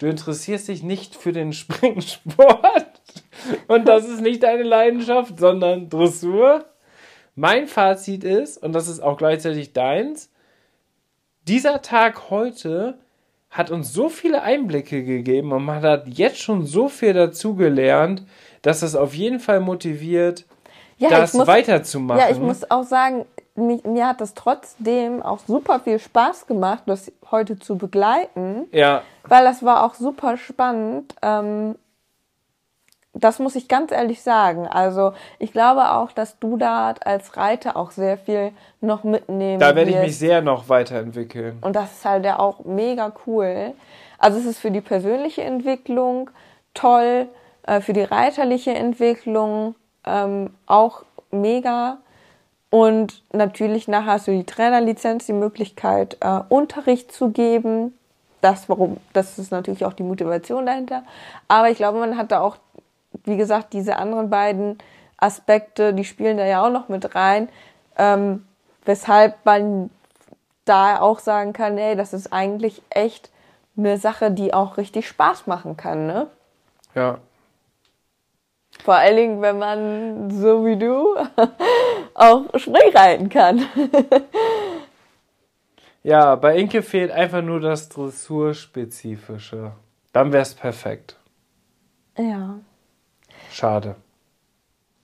du 0.00 0.06
interessierst 0.06 0.68
dich 0.68 0.82
nicht 0.82 1.14
für 1.14 1.32
den 1.32 1.52
Springsport 1.52 3.00
und 3.68 3.86
das 3.86 4.08
ist 4.08 4.20
nicht 4.20 4.42
deine 4.42 4.64
Leidenschaft, 4.64 5.38
sondern 5.38 5.88
Dressur. 5.88 6.64
Mein 7.36 7.68
Fazit 7.68 8.24
ist, 8.24 8.62
und 8.62 8.72
das 8.72 8.88
ist 8.88 9.00
auch 9.00 9.16
gleichzeitig 9.16 9.72
deins, 9.72 10.30
dieser 11.46 11.80
Tag 11.80 12.30
heute 12.30 12.98
hat 13.50 13.70
uns 13.70 13.92
so 13.92 14.08
viele 14.08 14.42
Einblicke 14.42 15.04
gegeben 15.04 15.52
und 15.52 15.64
man 15.64 15.82
hat 15.82 16.06
jetzt 16.08 16.38
schon 16.38 16.66
so 16.66 16.88
viel 16.88 17.12
dazugelernt, 17.12 18.24
dass 18.62 18.82
es 18.82 18.94
auf 18.94 19.14
jeden 19.14 19.40
Fall 19.40 19.60
motiviert, 19.60 20.46
ja, 20.98 21.08
das 21.08 21.34
muss, 21.34 21.46
weiterzumachen. 21.46 22.20
Ja, 22.20 22.30
ich 22.30 22.38
muss 22.38 22.70
auch 22.70 22.84
sagen, 22.84 23.24
mich, 23.60 23.84
mir 23.84 24.08
hat 24.08 24.20
das 24.20 24.34
trotzdem 24.34 25.22
auch 25.22 25.38
super 25.46 25.80
viel 25.80 25.98
Spaß 25.98 26.46
gemacht, 26.46 26.82
das 26.86 27.12
heute 27.30 27.58
zu 27.58 27.76
begleiten. 27.78 28.66
Ja. 28.72 29.02
Weil 29.24 29.44
das 29.44 29.62
war 29.62 29.84
auch 29.84 29.94
super 29.94 30.36
spannend. 30.36 31.14
Ähm, 31.22 31.76
das 33.12 33.38
muss 33.38 33.56
ich 33.56 33.68
ganz 33.68 33.90
ehrlich 33.90 34.22
sagen. 34.22 34.66
Also 34.66 35.12
ich 35.38 35.52
glaube 35.52 35.92
auch, 35.92 36.12
dass 36.12 36.38
du 36.38 36.56
da 36.56 36.94
als 37.04 37.36
Reiter 37.36 37.76
auch 37.76 37.90
sehr 37.90 38.16
viel 38.16 38.52
noch 38.80 39.04
mitnehmen 39.04 39.58
Da 39.58 39.74
werde 39.74 39.90
ich 39.90 39.96
mich 39.96 40.18
sehr 40.18 40.42
noch 40.42 40.68
weiterentwickeln. 40.68 41.58
Und 41.60 41.74
das 41.74 41.92
ist 41.92 42.04
halt 42.04 42.24
ja 42.24 42.38
auch 42.38 42.64
mega 42.64 43.12
cool. 43.26 43.72
Also 44.18 44.38
es 44.38 44.46
ist 44.46 44.58
für 44.58 44.70
die 44.70 44.80
persönliche 44.80 45.42
Entwicklung 45.42 46.30
toll, 46.74 47.26
äh, 47.66 47.80
für 47.80 47.92
die 47.92 48.02
reiterliche 48.02 48.72
Entwicklung 48.74 49.74
ähm, 50.06 50.50
auch 50.66 51.02
mega. 51.30 51.98
Und 52.70 53.24
natürlich 53.32 53.88
nachher 53.88 54.12
hast 54.12 54.28
du 54.28 54.32
die 54.32 54.46
Trainerlizenz, 54.46 55.26
die 55.26 55.32
Möglichkeit, 55.32 56.16
äh, 56.20 56.40
Unterricht 56.48 57.12
zu 57.12 57.30
geben. 57.30 57.98
Das, 58.40 58.68
warum, 58.68 58.98
das 59.12 59.38
ist 59.38 59.50
natürlich 59.50 59.84
auch 59.84 59.92
die 59.92 60.04
Motivation 60.04 60.66
dahinter. 60.66 61.02
Aber 61.48 61.68
ich 61.68 61.76
glaube, 61.76 61.98
man 61.98 62.16
hat 62.16 62.32
da 62.32 62.40
auch, 62.40 62.56
wie 63.24 63.36
gesagt, 63.36 63.72
diese 63.72 63.96
anderen 63.96 64.30
beiden 64.30 64.78
Aspekte, 65.16 65.92
die 65.92 66.04
spielen 66.04 66.38
da 66.38 66.46
ja 66.46 66.64
auch 66.64 66.70
noch 66.70 66.88
mit 66.88 67.14
rein, 67.14 67.48
ähm, 67.98 68.46
weshalb 68.84 69.44
man 69.44 69.90
da 70.64 71.00
auch 71.00 71.18
sagen 71.18 71.52
kann, 71.52 71.76
ey, 71.76 71.96
das 71.96 72.12
ist 72.12 72.32
eigentlich 72.32 72.82
echt 72.88 73.30
eine 73.76 73.98
Sache, 73.98 74.30
die 74.30 74.54
auch 74.54 74.76
richtig 74.76 75.08
Spaß 75.08 75.46
machen 75.46 75.76
kann, 75.76 76.06
ne? 76.06 76.28
Ja, 76.94 77.18
vor 78.80 78.94
allen 78.94 79.16
Dingen, 79.16 79.42
wenn 79.42 79.58
man, 79.58 80.30
so 80.30 80.64
wie 80.64 80.76
du, 80.76 81.16
auch 82.14 82.44
Springreiten 82.56 83.28
kann. 83.28 83.66
ja, 86.02 86.34
bei 86.36 86.56
Inke 86.56 86.82
fehlt 86.82 87.10
einfach 87.10 87.42
nur 87.42 87.60
das 87.60 87.88
Dressurspezifische. 87.88 89.72
Dann 90.12 90.32
wäre 90.32 90.42
es 90.42 90.54
perfekt. 90.54 91.16
Ja. 92.16 92.58
Schade. 93.50 93.96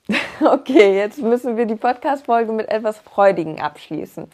Okay, 0.39 0.95
jetzt 0.95 1.18
müssen 1.18 1.57
wir 1.57 1.64
die 1.64 1.77
Podcast-Folge 1.77 2.53
mit 2.53 2.68
etwas 2.68 2.99
Freudigen 2.99 3.61
abschließen. 3.61 4.29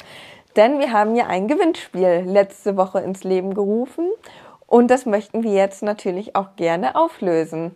Denn 0.56 0.80
wir 0.80 0.92
haben 0.92 1.14
ja 1.14 1.28
ein 1.28 1.48
Gewinnspiel 1.48 2.24
letzte 2.26 2.76
Woche 2.76 3.00
ins 3.00 3.24
Leben 3.24 3.54
gerufen 3.54 4.10
und 4.66 4.90
das 4.90 5.06
möchten 5.06 5.42
wir 5.42 5.52
jetzt 5.52 5.82
natürlich 5.82 6.34
auch 6.34 6.56
gerne 6.56 6.96
auflösen. 6.96 7.74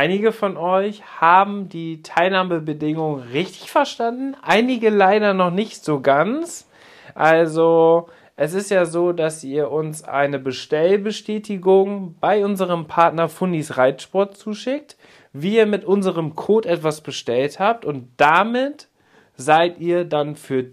Einige 0.00 0.32
von 0.32 0.56
euch 0.56 1.02
haben 1.20 1.68
die 1.68 2.00
Teilnahmebedingungen 2.00 3.20
richtig 3.34 3.70
verstanden, 3.70 4.34
einige 4.40 4.88
leider 4.88 5.34
noch 5.34 5.50
nicht 5.50 5.84
so 5.84 6.00
ganz. 6.00 6.66
Also 7.14 8.08
es 8.34 8.54
ist 8.54 8.70
ja 8.70 8.86
so, 8.86 9.12
dass 9.12 9.44
ihr 9.44 9.70
uns 9.70 10.02
eine 10.02 10.38
Bestellbestätigung 10.38 12.14
bei 12.18 12.42
unserem 12.46 12.86
Partner 12.86 13.28
Fundis 13.28 13.76
Reitsport 13.76 14.38
zuschickt, 14.38 14.96
wie 15.34 15.56
ihr 15.56 15.66
mit 15.66 15.84
unserem 15.84 16.34
Code 16.34 16.70
etwas 16.70 17.02
bestellt 17.02 17.60
habt 17.60 17.84
und 17.84 18.08
damit 18.16 18.88
seid 19.36 19.80
ihr 19.80 20.06
dann 20.06 20.34
für 20.34 20.70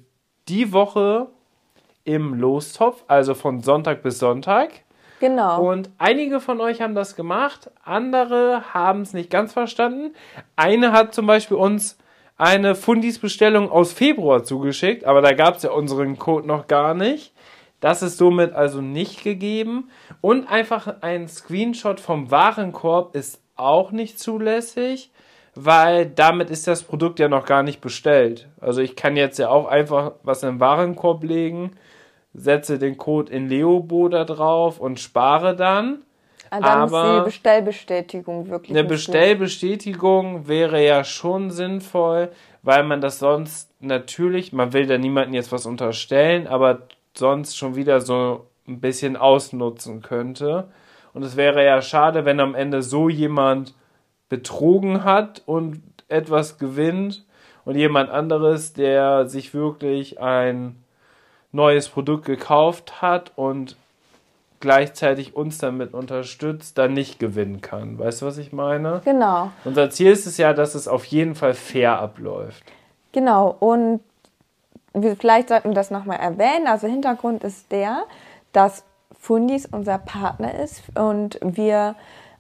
die 0.47 0.71
Woche 0.71 1.28
im 2.05 2.34
Lostopf, 2.34 3.03
also 3.09 3.34
von 3.34 3.59
Sonntag 3.59 4.03
bis 4.03 4.19
Sonntag. 4.19 4.69
Genau. 5.20 5.70
Und 5.70 5.89
einige 5.97 6.39
von 6.39 6.61
euch 6.61 6.82
haben 6.82 6.95
das 6.95 7.15
gemacht, 7.15 7.72
andere 7.84 8.74
haben 8.74 9.01
es 9.01 9.13
nicht 9.13 9.30
ganz 9.30 9.53
verstanden. 9.53 10.13
Eine 10.55 10.91
hat 10.91 11.13
zum 11.13 11.26
Beispiel 11.26 11.57
uns 11.57 11.97
eine 12.38 12.76
Fundis-Bestellung 12.76 13.72
aus 13.72 13.93
Februar 13.93 14.43
zugeschickt, 14.43 15.05
aber 15.05 15.22
da 15.22 15.34
gab 15.34 15.57
es 15.57 15.63
ja 15.63 15.72
unseren 15.72 16.20
Code 16.20 16.47
noch 16.47 16.68
gar 16.68 16.93
nicht. 16.93 17.34
Das 17.80 18.01
ist 18.01 18.18
somit 18.18 18.53
also 18.53 18.82
nicht 18.82 19.24
gegeben. 19.24 19.89
Und 20.22 20.47
einfach 20.47 21.01
ein 21.01 21.28
Screenshot 21.28 21.99
vom 21.99 22.32
Warenkorb 22.32 23.15
ist 23.15 23.41
auch 23.55 23.91
nicht 23.91 24.20
zulässig, 24.20 25.11
weil 25.55 26.05
damit 26.05 26.51
ist 26.51 26.68
das 26.68 26.84
Produkt 26.84 27.20
ja 27.20 27.28
noch 27.28 27.45
gar 27.45 27.63
nicht 27.63 27.82
bestellt. 27.82 28.47
Also 28.61 28.82
ich 28.82 28.95
kann 28.95 29.15
jetzt 29.15 29.39
ja 29.39 29.49
auch 29.49 29.68
einfach 29.68 30.13
was 30.24 30.43
in 30.43 30.49
den 30.49 30.59
Warenkorb 30.59 31.24
legen, 31.24 31.72
setze 32.38 32.79
den 32.79 32.97
Code 32.97 33.33
in 33.33 33.49
Leobo 33.49 34.07
da 34.07 34.23
drauf 34.23 34.79
und 34.79 34.99
spare 34.99 35.55
dann. 35.55 36.03
Ah, 36.49 36.61
dann 36.61 36.79
aber 36.81 37.03
ist 37.03 37.19
die 37.19 37.25
Bestellbestätigung 37.25 38.49
wirklich. 38.49 38.77
Eine 38.77 38.88
Bestellbestätigung 38.88 40.47
wäre 40.47 40.85
ja 40.85 41.03
schon 41.03 41.51
sinnvoll, 41.51 42.29
weil 42.61 42.83
man 42.83 43.01
das 43.01 43.19
sonst 43.19 43.69
natürlich, 43.81 44.53
man 44.53 44.71
will 44.71 44.85
da 44.85 44.97
niemandem 44.97 45.33
jetzt 45.33 45.51
was 45.51 45.65
unterstellen, 45.65 46.47
aber 46.47 46.83
sonst 47.13 47.57
schon 47.57 47.75
wieder 47.75 47.99
so 47.99 48.47
ein 48.67 48.79
bisschen 48.79 49.17
ausnutzen 49.17 50.01
könnte. 50.01 50.69
Und 51.13 51.23
es 51.23 51.35
wäre 51.35 51.65
ja 51.65 51.81
schade, 51.81 52.23
wenn 52.23 52.39
am 52.39 52.55
Ende 52.55 52.81
so 52.81 53.09
jemand 53.09 53.73
betrogen 54.29 55.03
hat 55.03 55.41
und 55.45 55.81
etwas 56.07 56.59
gewinnt 56.59 57.25
und 57.65 57.75
jemand 57.75 58.09
anderes, 58.09 58.73
der 58.73 59.27
sich 59.27 59.53
wirklich 59.53 60.21
ein 60.21 60.77
neues 61.58 61.89
Produkt 61.89 62.26
gekauft 62.26 63.01
hat 63.01 63.34
und 63.36 63.76
gleichzeitig 64.60 65.36
uns 65.36 65.58
damit 65.58 65.93
unterstützt, 65.93 66.78
dann 66.78 66.93
nicht 66.93 67.20
gewinnen 67.20 67.62
kann. 67.62 67.99
Weißt 67.99 68.22
du, 68.22 68.26
was 68.26 68.38
ich 68.38 68.53
meine? 68.53 69.01
Genau. 69.03 69.51
Unser 69.66 69.89
Ziel 69.89 70.12
ist 70.12 70.26
es 70.26 70.38
ja, 70.38 70.53
dass 70.53 70.74
es 70.74 70.88
auf 70.88 71.03
jeden 71.05 71.36
Fall 71.36 71.53
fair 71.53 71.99
abläuft. 71.99 72.64
Genau. 73.12 73.55
Und 73.60 73.99
wir, 74.93 75.16
vielleicht 75.16 75.49
sollten 75.49 75.70
wir 75.70 75.76
das 75.76 75.91
nochmal 75.91 76.20
erwähnen. 76.20 76.68
Also 76.68 76.88
Hintergrund 76.88 77.43
ist 77.43 77.72
der, 77.72 78.03
dass 78.53 78.84
Fundis 79.20 79.66
unser 79.66 79.97
Partner 79.97 80.60
ist 80.60 80.84
und 80.95 81.39
wir 81.41 81.95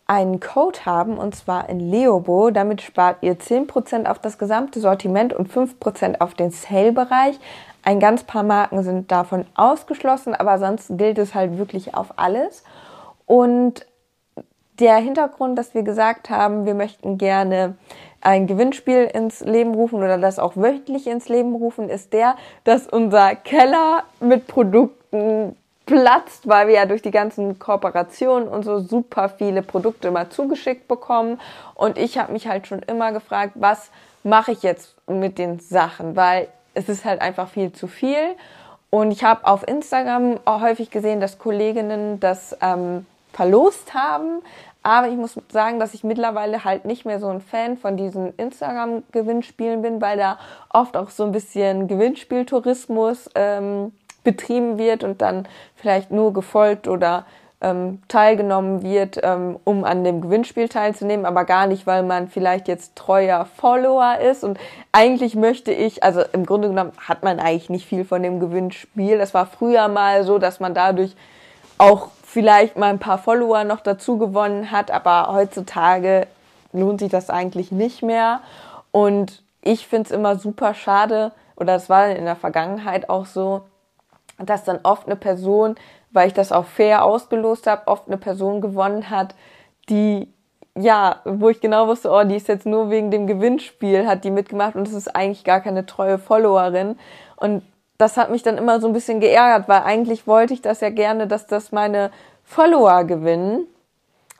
einen 0.07 0.39
Code 0.39 0.79
haben 0.85 1.17
und 1.17 1.35
zwar 1.35 1.69
in 1.69 1.79
Leobo. 1.79 2.49
Damit 2.49 2.81
spart 2.81 3.17
ihr 3.21 3.37
10% 3.37 4.05
auf 4.05 4.19
das 4.19 4.37
gesamte 4.37 4.79
Sortiment 4.79 5.33
und 5.33 5.51
5% 5.51 6.21
auf 6.21 6.33
den 6.33 6.51
Sale-Bereich. 6.51 7.39
Ein 7.87 8.01
ganz 8.01 8.25
paar 8.25 8.43
Marken 8.43 8.83
sind 8.83 9.13
davon 9.13 9.45
ausgeschlossen, 9.55 10.35
aber 10.35 10.57
sonst 10.57 10.97
gilt 10.97 11.17
es 11.17 11.33
halt 11.33 11.57
wirklich 11.57 11.95
auf 11.95 12.15
alles. 12.17 12.65
Und 13.25 13.85
der 14.77 14.97
Hintergrund, 14.97 15.57
dass 15.57 15.73
wir 15.73 15.83
gesagt 15.83 16.29
haben, 16.29 16.65
wir 16.65 16.73
möchten 16.73 17.17
gerne 17.17 17.77
ein 18.19 18.45
Gewinnspiel 18.45 19.05
ins 19.05 19.39
Leben 19.39 19.73
rufen 19.73 19.99
oder 19.99 20.17
das 20.17 20.37
auch 20.37 20.57
wöchentlich 20.57 21.07
ins 21.07 21.29
Leben 21.29 21.55
rufen, 21.55 21.89
ist 21.89 22.11
der, 22.11 22.35
dass 22.65 22.87
unser 22.87 23.35
Keller 23.35 24.03
mit 24.19 24.47
Produkten 24.47 25.55
platzt, 25.85 26.45
weil 26.45 26.67
wir 26.67 26.75
ja 26.75 26.85
durch 26.87 27.01
die 27.01 27.11
ganzen 27.11 27.57
Kooperationen 27.57 28.49
und 28.49 28.63
so 28.63 28.79
super 28.79 29.29
viele 29.29 29.61
Produkte 29.61 30.11
mal 30.11 30.27
zugeschickt 30.27 30.89
bekommen. 30.89 31.39
Und 31.73 31.97
ich 31.97 32.17
habe 32.17 32.33
mich 32.33 32.49
halt 32.49 32.67
schon 32.67 32.79
immer 32.79 33.13
gefragt, 33.13 33.53
was 33.55 33.91
mache 34.23 34.51
ich 34.51 34.61
jetzt 34.61 34.93
mit 35.07 35.37
den 35.37 35.61
Sachen, 35.61 36.17
weil 36.17 36.49
es 36.77 36.89
ist 36.89 37.05
halt 37.05 37.21
einfach 37.21 37.49
viel 37.49 37.71
zu 37.71 37.87
viel. 37.87 38.35
Und 38.89 39.11
ich 39.11 39.23
habe 39.23 39.45
auf 39.45 39.67
Instagram 39.67 40.39
auch 40.45 40.61
häufig 40.61 40.91
gesehen, 40.91 41.19
dass 41.19 41.39
Kolleginnen 41.39 42.19
das 42.19 42.55
ähm, 42.61 43.05
verlost 43.33 43.93
haben. 43.93 44.41
Aber 44.83 45.09
ich 45.09 45.17
muss 45.17 45.35
sagen, 45.49 45.79
dass 45.79 45.93
ich 45.93 46.05
mittlerweile 46.05 46.63
halt 46.63 46.85
nicht 46.85 47.03
mehr 47.05 47.19
so 47.19 47.27
ein 47.27 47.41
Fan 47.41 47.77
von 47.77 47.97
diesen 47.97 48.33
Instagram-Gewinnspielen 48.37 49.81
bin, 49.81 49.99
weil 49.99 50.17
da 50.17 50.39
oft 50.69 50.95
auch 50.95 51.09
so 51.09 51.25
ein 51.25 51.33
bisschen 51.33 51.87
Gewinnspieltourismus 51.87 53.29
ähm, 53.35 53.91
betrieben 54.23 54.77
wird 54.77 55.03
und 55.03 55.21
dann 55.21 55.47
vielleicht 55.75 56.11
nur 56.11 56.31
gefolgt 56.31 56.87
oder 56.87 57.25
ähm, 57.59 58.01
teilgenommen 58.07 58.83
wird, 58.83 59.19
ähm, 59.23 59.57
um 59.63 59.83
an 59.83 60.03
dem 60.03 60.21
Gewinnspiel 60.21 60.69
teilzunehmen, 60.69 61.25
aber 61.25 61.43
gar 61.43 61.65
nicht, 61.65 61.87
weil 61.87 62.03
man 62.03 62.27
vielleicht 62.27 62.67
jetzt 62.67 62.95
treuer 62.95 63.45
Follower 63.45 64.17
ist. 64.19 64.43
Und 64.43 64.59
eigentlich 64.91 65.35
möchte 65.35 65.71
ich, 65.71 66.03
also 66.03 66.21
im 66.33 66.45
Grunde 66.45 66.69
genommen 66.69 66.91
hat 67.07 67.23
man 67.23 67.39
eigentlich 67.39 67.69
nicht 67.69 67.87
viel 67.87 68.05
von 68.05 68.21
dem 68.21 68.39
Gewinnspiel. 68.39 69.17
Das 69.17 69.33
war 69.33 69.47
früher 69.47 69.87
mal 69.87 70.23
so, 70.23 70.37
dass 70.37 70.59
man 70.59 70.75
dadurch 70.75 71.15
auch 71.79 72.09
vielleicht 72.23 72.77
mal 72.77 72.89
ein 72.89 72.99
paar 72.99 73.17
Follower 73.17 73.63
noch 73.63 73.81
dazu 73.81 74.17
gewonnen 74.17 74.71
hat, 74.71 74.91
aber 74.91 75.33
heutzutage 75.33 76.27
lohnt 76.73 76.99
sich 76.99 77.09
das 77.09 77.29
eigentlich 77.29 77.71
nicht 77.71 78.03
mehr. 78.03 78.41
Und 78.91 79.41
ich 79.61 79.87
finde 79.87 80.07
es 80.07 80.11
immer 80.11 80.37
super 80.37 80.73
schade, 80.73 81.31
oder 81.55 81.75
es 81.75 81.89
war 81.89 82.09
in 82.09 82.25
der 82.25 82.35
Vergangenheit 82.35 83.09
auch 83.09 83.25
so, 83.25 83.61
dass 84.37 84.63
dann 84.63 84.79
oft 84.83 85.07
eine 85.07 85.15
Person 85.15 85.75
weil 86.17 86.27
ich 86.27 86.33
das 86.33 86.51
auch 86.51 86.65
fair 86.65 87.05
ausgelost 87.05 87.67
habe, 87.67 87.85
oft 87.85 88.07
eine 88.07 88.17
Person 88.17 88.59
gewonnen 88.59 89.11
hat, 89.11 89.35
die 89.87 90.27
ja, 90.75 91.21
wo 91.25 91.49
ich 91.49 91.61
genau 91.61 91.87
wusste, 91.87 92.09
oh, 92.11 92.23
die 92.23 92.35
ist 92.35 92.47
jetzt 92.47 92.65
nur 92.65 92.89
wegen 92.89 93.11
dem 93.11 93.27
Gewinnspiel, 93.27 94.07
hat 94.07 94.23
die 94.23 94.31
mitgemacht 94.31 94.75
und 94.75 94.87
es 94.87 94.93
ist 94.93 95.15
eigentlich 95.15 95.43
gar 95.43 95.61
keine 95.61 95.85
treue 95.85 96.17
Followerin. 96.17 96.97
Und 97.35 97.63
das 97.97 98.17
hat 98.17 98.31
mich 98.31 98.43
dann 98.43 98.57
immer 98.57 98.79
so 98.79 98.87
ein 98.87 98.93
bisschen 98.93 99.19
geärgert, 99.19 99.67
weil 99.67 99.81
eigentlich 99.83 100.27
wollte 100.27 100.53
ich 100.53 100.61
das 100.61 100.81
ja 100.81 100.89
gerne, 100.89 101.27
dass 101.27 101.47
das 101.47 101.71
meine 101.71 102.11
Follower 102.43 103.03
gewinnen. 103.03 103.67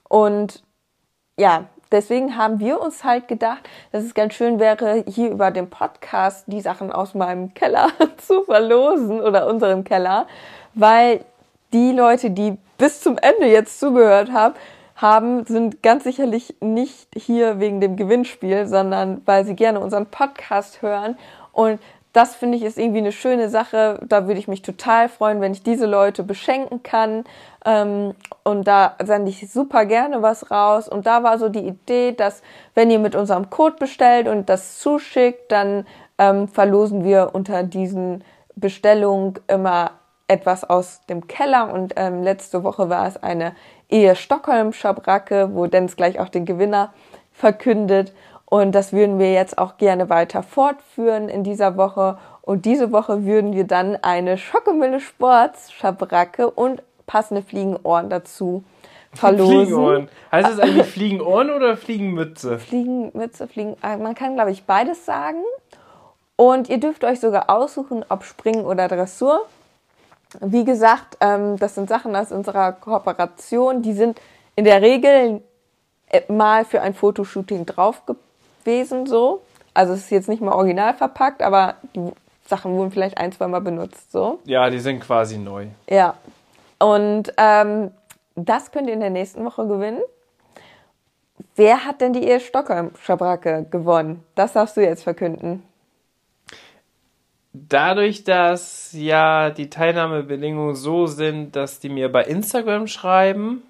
Und 0.07 0.63
ja, 1.37 1.65
deswegen 1.91 2.37
haben 2.37 2.59
wir 2.59 2.81
uns 2.81 3.03
halt 3.03 3.27
gedacht, 3.27 3.67
dass 3.91 4.03
es 4.03 4.13
ganz 4.13 4.33
schön 4.33 4.59
wäre, 4.59 5.03
hier 5.07 5.29
über 5.29 5.51
den 5.51 5.69
Podcast 5.69 6.45
die 6.47 6.61
Sachen 6.61 6.91
aus 6.91 7.13
meinem 7.13 7.53
Keller 7.53 7.87
zu 8.17 8.43
verlosen 8.43 9.21
oder 9.21 9.47
unserem 9.47 9.83
Keller, 9.83 10.27
weil 10.73 11.25
die 11.73 11.91
Leute, 11.91 12.31
die 12.31 12.57
bis 12.77 13.01
zum 13.01 13.17
Ende 13.17 13.47
jetzt 13.47 13.79
zugehört 13.79 14.31
haben, 14.31 14.55
haben, 14.95 15.45
sind 15.45 15.83
ganz 15.83 16.03
sicherlich 16.03 16.55
nicht 16.59 17.09
hier 17.15 17.59
wegen 17.59 17.79
dem 17.81 17.95
Gewinnspiel, 17.95 18.65
sondern 18.65 19.21
weil 19.25 19.45
sie 19.45 19.55
gerne 19.55 19.79
unseren 19.79 20.07
Podcast 20.07 20.81
hören. 20.81 21.17
Und 21.51 21.79
das 22.13 22.35
finde 22.35 22.57
ich 22.57 22.63
ist 22.63 22.79
irgendwie 22.79 22.99
eine 22.99 23.11
schöne 23.11 23.47
Sache. 23.49 23.99
Da 24.07 24.25
würde 24.25 24.39
ich 24.39 24.47
mich 24.47 24.63
total 24.63 25.07
freuen, 25.07 25.39
wenn 25.39 25.51
ich 25.51 25.61
diese 25.61 25.85
Leute 25.85 26.23
beschenken 26.23 26.81
kann. 26.81 27.25
Ähm, 27.63 28.15
und 28.43 28.67
da 28.67 28.95
sende 29.03 29.29
ich 29.29 29.51
super 29.51 29.85
gerne 29.85 30.23
was 30.23 30.49
raus. 30.49 30.89
Und 30.89 31.05
da 31.05 31.21
war 31.21 31.37
so 31.37 31.47
die 31.47 31.67
Idee, 31.67 32.13
dass 32.13 32.41
wenn 32.73 32.89
ihr 32.89 32.97
mit 32.97 33.13
unserem 33.13 33.51
Code 33.51 33.75
bestellt 33.77 34.27
und 34.27 34.49
das 34.49 34.79
zuschickt, 34.79 35.51
dann 35.51 35.85
ähm, 36.17 36.47
verlosen 36.47 37.03
wir 37.03 37.31
unter 37.33 37.61
diesen 37.61 38.23
Bestellungen 38.55 39.35
immer 39.47 39.91
etwas 40.27 40.63
aus 40.63 41.01
dem 41.09 41.27
Keller 41.27 41.73
und 41.73 41.93
ähm, 41.95 42.21
letzte 42.23 42.63
Woche 42.63 42.89
war 42.89 43.07
es 43.07 43.21
eine 43.21 43.55
Ehe 43.89 44.15
Stockholm 44.15 44.73
Schabracke, 44.73 45.53
wo 45.53 45.67
Dennis 45.67 45.95
gleich 45.95 46.19
auch 46.19 46.29
den 46.29 46.45
Gewinner 46.45 46.93
verkündet 47.31 48.13
und 48.45 48.73
das 48.73 48.93
würden 48.93 49.19
wir 49.19 49.33
jetzt 49.33 49.57
auch 49.57 49.77
gerne 49.77 50.09
weiter 50.09 50.43
fortführen 50.43 51.29
in 51.29 51.43
dieser 51.43 51.77
Woche 51.77 52.17
und 52.41 52.65
diese 52.65 52.91
Woche 52.91 53.25
würden 53.25 53.53
wir 53.53 53.65
dann 53.65 53.97
eine 54.01 54.37
Schockemülle 54.37 54.99
Sports 54.99 55.71
Schabracke 55.71 56.49
und 56.49 56.81
passende 57.05 57.41
Fliegenohren 57.41 58.09
dazu 58.09 58.63
verlosen. 59.13 59.65
Fliegenohren. 59.65 60.09
Heißt 60.31 60.49
es 60.51 60.59
eigentlich 60.59 60.87
Fliegenohren 60.93 61.49
oder 61.49 61.75
Fliegenmütze? 61.77 62.59
Fliegenmütze, 62.59 63.47
Fliegen, 63.47 63.75
äh, 63.83 63.97
man 63.97 64.15
kann 64.15 64.35
glaube 64.35 64.51
ich 64.51 64.65
beides 64.65 65.05
sagen. 65.05 65.43
Und 66.35 66.69
ihr 66.69 66.79
dürft 66.79 67.03
euch 67.03 67.19
sogar 67.19 67.49
aussuchen, 67.49 68.05
ob 68.09 68.23
Springen 68.23 68.65
oder 68.65 68.87
Dressur. 68.87 69.45
Wie 70.41 70.65
gesagt, 70.65 71.17
ähm, 71.21 71.57
das 71.57 71.75
sind 71.75 71.89
Sachen 71.89 72.15
aus 72.15 72.31
unserer 72.31 72.73
Kooperation, 72.73 73.81
die 73.81 73.93
sind 73.93 74.19
in 74.55 74.65
der 74.65 74.81
Regel 74.81 75.41
äh, 76.09 76.21
mal 76.31 76.65
für 76.65 76.81
ein 76.81 76.93
Fotoshooting 76.93 77.65
drauf 77.65 78.03
gewesen, 78.05 79.05
so. 79.05 79.41
Also 79.73 79.93
es 79.93 80.01
ist 80.01 80.11
jetzt 80.11 80.29
nicht 80.29 80.41
mal 80.41 80.53
original 80.53 80.93
verpackt, 80.93 81.41
aber 81.41 81.75
die 81.95 82.11
Sachen 82.45 82.75
wurden 82.75 82.91
vielleicht 82.91 83.17
ein, 83.17 83.31
zwei 83.31 83.47
Mal 83.47 83.61
benutzt, 83.61 84.11
so. 84.11 84.39
Ja, 84.45 84.69
die 84.69 84.79
sind 84.79 84.99
quasi 84.99 85.37
neu. 85.37 85.67
Ja. 85.89 86.15
Und 86.79 87.33
ähm, 87.37 87.91
das 88.35 88.71
könnt 88.71 88.87
ihr 88.87 88.93
in 88.93 88.99
der 88.99 89.09
nächsten 89.09 89.43
Woche 89.45 89.67
gewinnen. 89.67 90.01
Wer 91.55 91.85
hat 91.85 92.01
denn 92.01 92.13
die 92.13 92.23
Ehe 92.23 92.39
Stockholm-Schabracke 92.39 93.65
gewonnen? 93.69 94.23
Das 94.35 94.53
darfst 94.53 94.77
du 94.77 94.81
jetzt 94.81 95.03
verkünden 95.03 95.63
dadurch, 97.69 98.23
dass 98.23 98.93
ja 98.93 99.49
die 99.49 99.69
Teilnahmebedingungen 99.69 100.75
so 100.75 101.07
sind, 101.07 101.55
dass 101.55 101.79
die 101.79 101.89
mir 101.89 102.11
bei 102.11 102.23
Instagram 102.23 102.87
schreiben, 102.87 103.63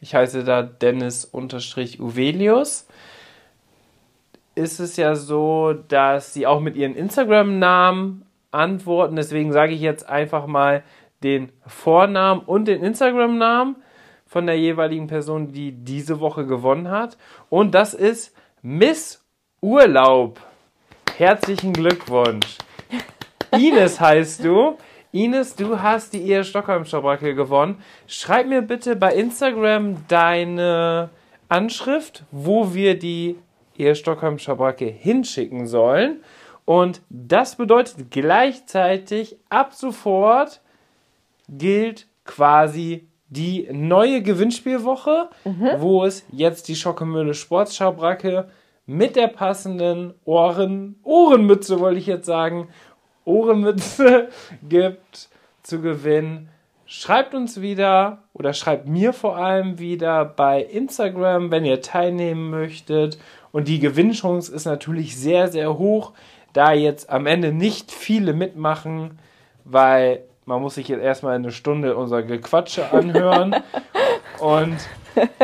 ich 0.00 0.14
heiße 0.14 0.44
da 0.44 0.62
Dennis-Uvelius, 0.62 2.86
ist 4.54 4.80
es 4.80 4.96
ja 4.96 5.14
so, 5.14 5.72
dass 5.88 6.34
sie 6.34 6.46
auch 6.46 6.60
mit 6.60 6.76
ihren 6.76 6.94
Instagram-Namen 6.94 8.26
antworten. 8.50 9.16
Deswegen 9.16 9.52
sage 9.52 9.72
ich 9.72 9.80
jetzt 9.80 10.06
einfach 10.08 10.46
mal 10.46 10.82
den 11.22 11.50
Vornamen 11.66 12.42
und 12.42 12.66
den 12.66 12.82
Instagram-Namen. 12.82 13.76
von 14.32 14.46
der 14.46 14.58
jeweiligen 14.58 15.08
Person, 15.08 15.52
die 15.52 15.72
diese 15.72 16.18
Woche 16.18 16.46
gewonnen 16.46 16.88
hat. 16.88 17.18
Und 17.50 17.74
das 17.74 17.92
ist 17.92 18.34
Miss 18.62 19.22
Urlaub. 19.60 20.40
Herzlichen 21.18 21.74
Glückwunsch. 21.74 22.56
Ines 23.52 24.00
heißt 24.00 24.44
du. 24.44 24.76
Ines, 25.12 25.54
du 25.56 25.80
hast 25.80 26.14
die 26.14 26.22
Ehe 26.22 26.42
Stockholm 26.42 26.84
Schabracke 26.86 27.34
gewonnen. 27.34 27.76
Schreib 28.06 28.46
mir 28.46 28.62
bitte 28.62 28.96
bei 28.96 29.14
Instagram 29.14 30.06
deine 30.08 31.10
Anschrift, 31.48 32.24
wo 32.30 32.72
wir 32.72 32.98
die 32.98 33.36
Ehe 33.76 33.94
Stockholm 33.94 34.38
Schabracke 34.38 34.86
hinschicken 34.86 35.66
sollen. 35.66 36.22
Und 36.64 37.02
das 37.10 37.56
bedeutet 37.56 38.10
gleichzeitig, 38.10 39.36
ab 39.50 39.74
sofort 39.74 40.62
gilt 41.48 42.06
quasi 42.24 43.08
die 43.28 43.68
neue 43.72 44.22
Gewinnspielwoche, 44.22 45.28
wo 45.78 46.04
es 46.04 46.24
jetzt 46.30 46.68
die 46.68 46.76
Schockemühle 46.76 47.34
Sportschabracke 47.34 48.48
mit 48.86 49.16
der 49.16 49.28
passenden 49.28 50.14
Ohren, 50.24 50.96
Ohrenmütze, 51.02 51.80
wollte 51.80 51.98
ich 51.98 52.06
jetzt 52.06 52.26
sagen, 52.26 52.68
Ohrenmütze 53.24 54.28
gibt 54.68 55.28
zu 55.62 55.80
gewinnen. 55.80 56.48
Schreibt 56.86 57.34
uns 57.34 57.60
wieder 57.60 58.18
oder 58.34 58.52
schreibt 58.52 58.86
mir 58.86 59.12
vor 59.12 59.36
allem 59.36 59.78
wieder 59.78 60.24
bei 60.24 60.62
Instagram, 60.62 61.50
wenn 61.50 61.64
ihr 61.64 61.80
teilnehmen 61.80 62.50
möchtet. 62.50 63.18
Und 63.50 63.68
die 63.68 63.78
Gewinnchance 63.78 64.52
ist 64.52 64.66
natürlich 64.66 65.16
sehr, 65.16 65.48
sehr 65.48 65.78
hoch, 65.78 66.12
da 66.52 66.72
jetzt 66.72 67.08
am 67.08 67.26
Ende 67.26 67.52
nicht 67.52 67.90
viele 67.92 68.34
mitmachen, 68.34 69.18
weil 69.64 70.24
man 70.44 70.60
muss 70.60 70.74
sich 70.74 70.88
jetzt 70.88 71.02
erstmal 71.02 71.36
eine 71.36 71.52
Stunde 71.52 71.96
unser 71.96 72.22
Gequatsche 72.22 72.92
anhören. 72.92 73.56
und 74.38 74.76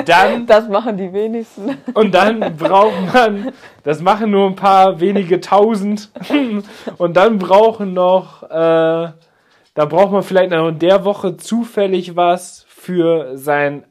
dann 0.07 0.47
Das 0.47 0.69
machen 0.69 0.97
die 0.97 1.13
wenigsten. 1.13 1.77
und 1.95 2.15
dann 2.15 2.57
braucht 2.57 3.13
man, 3.13 3.53
das 3.83 4.01
machen 4.01 4.31
nur 4.31 4.47
ein 4.47 4.57
paar 4.57 5.01
wenige 5.01 5.41
tausend. 5.41 6.11
Und 6.99 7.17
dann 7.17 7.39
brauchen 7.39 7.93
noch, 7.93 8.43
äh, 8.45 8.49
da 8.49 9.85
braucht 9.85 10.13
man 10.13 10.23
vielleicht 10.23 10.51
noch 10.51 10.69
in 10.69 10.79
der 10.79 11.05
Woche 11.05 11.37
zufällig 11.37 12.17
was 12.17 12.65
für 12.69 13.37
seinen 13.37 13.85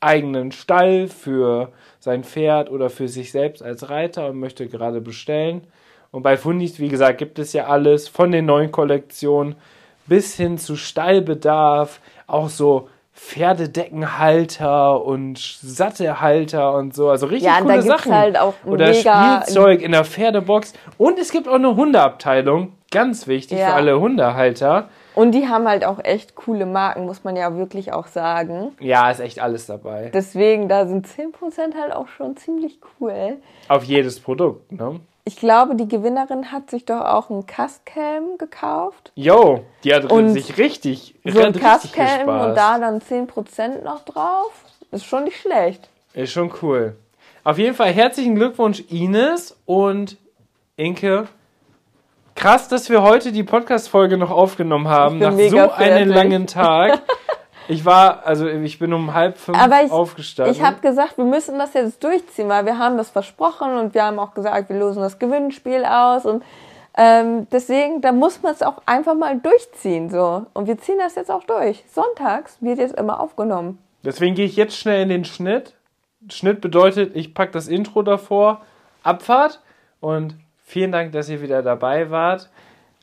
eigenen 0.00 0.50
Stall, 0.50 1.08
für 1.08 1.72
sein 2.00 2.24
Pferd 2.24 2.70
oder 2.70 2.90
für 2.90 3.08
sich 3.08 3.30
selbst 3.30 3.62
als 3.62 3.88
Reiter 3.88 4.28
und 4.28 4.40
möchte 4.40 4.66
gerade 4.66 5.00
bestellen. 5.00 5.66
Und 6.10 6.22
bei 6.22 6.36
Fundis, 6.36 6.78
wie 6.80 6.88
gesagt, 6.88 7.18
gibt 7.18 7.38
es 7.38 7.52
ja 7.52 7.66
alles 7.66 8.08
von 8.08 8.32
den 8.32 8.46
neuen 8.46 8.72
Kollektionen 8.72 9.54
bis 10.06 10.34
hin 10.34 10.58
zu 10.58 10.76
Stallbedarf, 10.76 12.00
auch 12.26 12.48
so 12.48 12.88
Pferdedeckenhalter 13.24 15.04
und 15.04 15.38
Sattelhalter 15.38 16.74
und 16.74 16.94
so. 16.94 17.08
Also 17.10 17.26
richtig 17.26 17.46
Ja, 17.48 17.58
und 17.58 17.68
da 17.68 17.74
coole 17.74 17.84
gibt's 17.84 18.02
Sachen. 18.02 18.14
halt 18.14 18.38
auch 18.38 18.54
Oder 18.64 18.92
Spielzeug 18.94 19.82
in 19.82 19.92
der 19.92 20.04
Pferdebox. 20.04 20.72
Und 20.98 21.18
es 21.18 21.30
gibt 21.32 21.48
auch 21.48 21.54
eine 21.54 21.74
Hundeabteilung. 21.76 22.72
Ganz 22.90 23.26
wichtig 23.26 23.58
Ja. 23.58 23.68
für 23.68 23.74
alle 23.74 23.98
Hundehalter. 24.00 24.88
Und 25.14 25.32
die 25.32 25.46
haben 25.48 25.66
halt 25.68 25.84
auch 25.84 25.98
echt 26.02 26.34
coole 26.34 26.66
Marken, 26.66 27.04
muss 27.06 27.24
man 27.24 27.36
ja 27.36 27.54
wirklich 27.56 27.92
auch 27.92 28.06
sagen. 28.06 28.72
Ja, 28.80 29.10
ist 29.10 29.20
echt 29.20 29.40
alles 29.40 29.66
dabei. 29.66 30.10
Deswegen, 30.12 30.68
da 30.68 30.86
sind 30.86 31.06
10% 31.06 31.74
halt 31.80 31.92
auch 31.94 32.08
schon 32.08 32.36
ziemlich 32.36 32.78
cool. 33.00 33.36
Auf 33.68 33.84
jedes 33.84 34.20
Produkt, 34.20 34.72
ne? 34.72 35.00
Ich 35.24 35.36
glaube, 35.36 35.76
die 35.76 35.86
Gewinnerin 35.86 36.50
hat 36.50 36.68
sich 36.70 36.84
doch 36.84 37.00
auch 37.00 37.30
ein 37.30 37.46
Castcam 37.46 38.38
gekauft. 38.38 39.12
Yo, 39.14 39.64
die 39.84 39.94
hat 39.94 40.10
Und 40.10 40.30
sich 40.30 40.58
richtig, 40.58 41.14
So 41.24 41.38
ein 41.38 41.46
richtig 41.46 41.62
Castcam 41.62 42.06
gespaßt. 42.26 42.48
und 42.48 42.54
da 42.56 42.78
dann 42.78 43.00
10% 43.00 43.84
noch 43.84 44.04
drauf. 44.04 44.50
Ist 44.90 45.04
schon 45.06 45.24
nicht 45.24 45.40
schlecht. 45.40 45.88
Ist 46.14 46.32
schon 46.32 46.52
cool. 46.60 46.96
Auf 47.44 47.58
jeden 47.58 47.74
Fall 47.76 47.92
herzlichen 47.92 48.34
Glückwunsch, 48.34 48.80
Ines 48.88 49.56
und 49.64 50.16
Inke. 50.76 51.28
Krass, 52.34 52.68
dass 52.68 52.90
wir 52.90 53.02
heute 53.02 53.30
die 53.30 53.44
Podcast-Folge 53.44 54.16
noch 54.16 54.30
aufgenommen 54.30 54.88
haben, 54.88 55.18
nach 55.18 55.32
so 55.36 55.70
einem 55.70 56.08
langen 56.10 56.46
Tag. 56.48 57.00
Ich 57.68 57.84
war, 57.84 58.26
also 58.26 58.46
ich 58.46 58.78
bin 58.78 58.92
um 58.92 59.14
halb 59.14 59.38
fünf 59.38 59.58
Aber 59.58 59.82
ich, 59.82 59.90
aufgestanden. 59.90 60.54
ich 60.54 60.62
habe 60.62 60.80
gesagt, 60.80 61.16
wir 61.18 61.24
müssen 61.24 61.58
das 61.58 61.74
jetzt 61.74 62.02
durchziehen, 62.02 62.48
weil 62.48 62.66
wir 62.66 62.78
haben 62.78 62.96
das 62.96 63.10
versprochen 63.10 63.76
und 63.76 63.94
wir 63.94 64.04
haben 64.04 64.18
auch 64.18 64.34
gesagt, 64.34 64.68
wir 64.68 64.78
lösen 64.78 65.00
das 65.00 65.18
Gewinnspiel 65.18 65.84
aus 65.84 66.26
und 66.26 66.42
ähm, 66.96 67.46
deswegen, 67.50 68.00
da 68.02 68.12
muss 68.12 68.42
man 68.42 68.52
es 68.52 68.62
auch 68.62 68.82
einfach 68.84 69.14
mal 69.14 69.38
durchziehen 69.38 70.10
so. 70.10 70.46
Und 70.52 70.66
wir 70.66 70.78
ziehen 70.78 70.98
das 70.98 71.14
jetzt 71.14 71.30
auch 71.30 71.44
durch. 71.44 71.84
Sonntags 71.90 72.58
wird 72.60 72.78
jetzt 72.78 72.98
immer 72.98 73.20
aufgenommen. 73.20 73.78
Deswegen 74.04 74.34
gehe 74.34 74.44
ich 74.44 74.56
jetzt 74.56 74.76
schnell 74.76 75.02
in 75.02 75.08
den 75.08 75.24
Schnitt. 75.24 75.74
Schnitt 76.28 76.60
bedeutet, 76.60 77.16
ich 77.16 77.34
packe 77.34 77.52
das 77.52 77.68
Intro 77.68 78.02
davor, 78.02 78.60
Abfahrt 79.02 79.60
und 80.00 80.36
vielen 80.64 80.92
Dank, 80.92 81.12
dass 81.12 81.28
ihr 81.28 81.42
wieder 81.42 81.62
dabei 81.62 82.10
wart. 82.10 82.50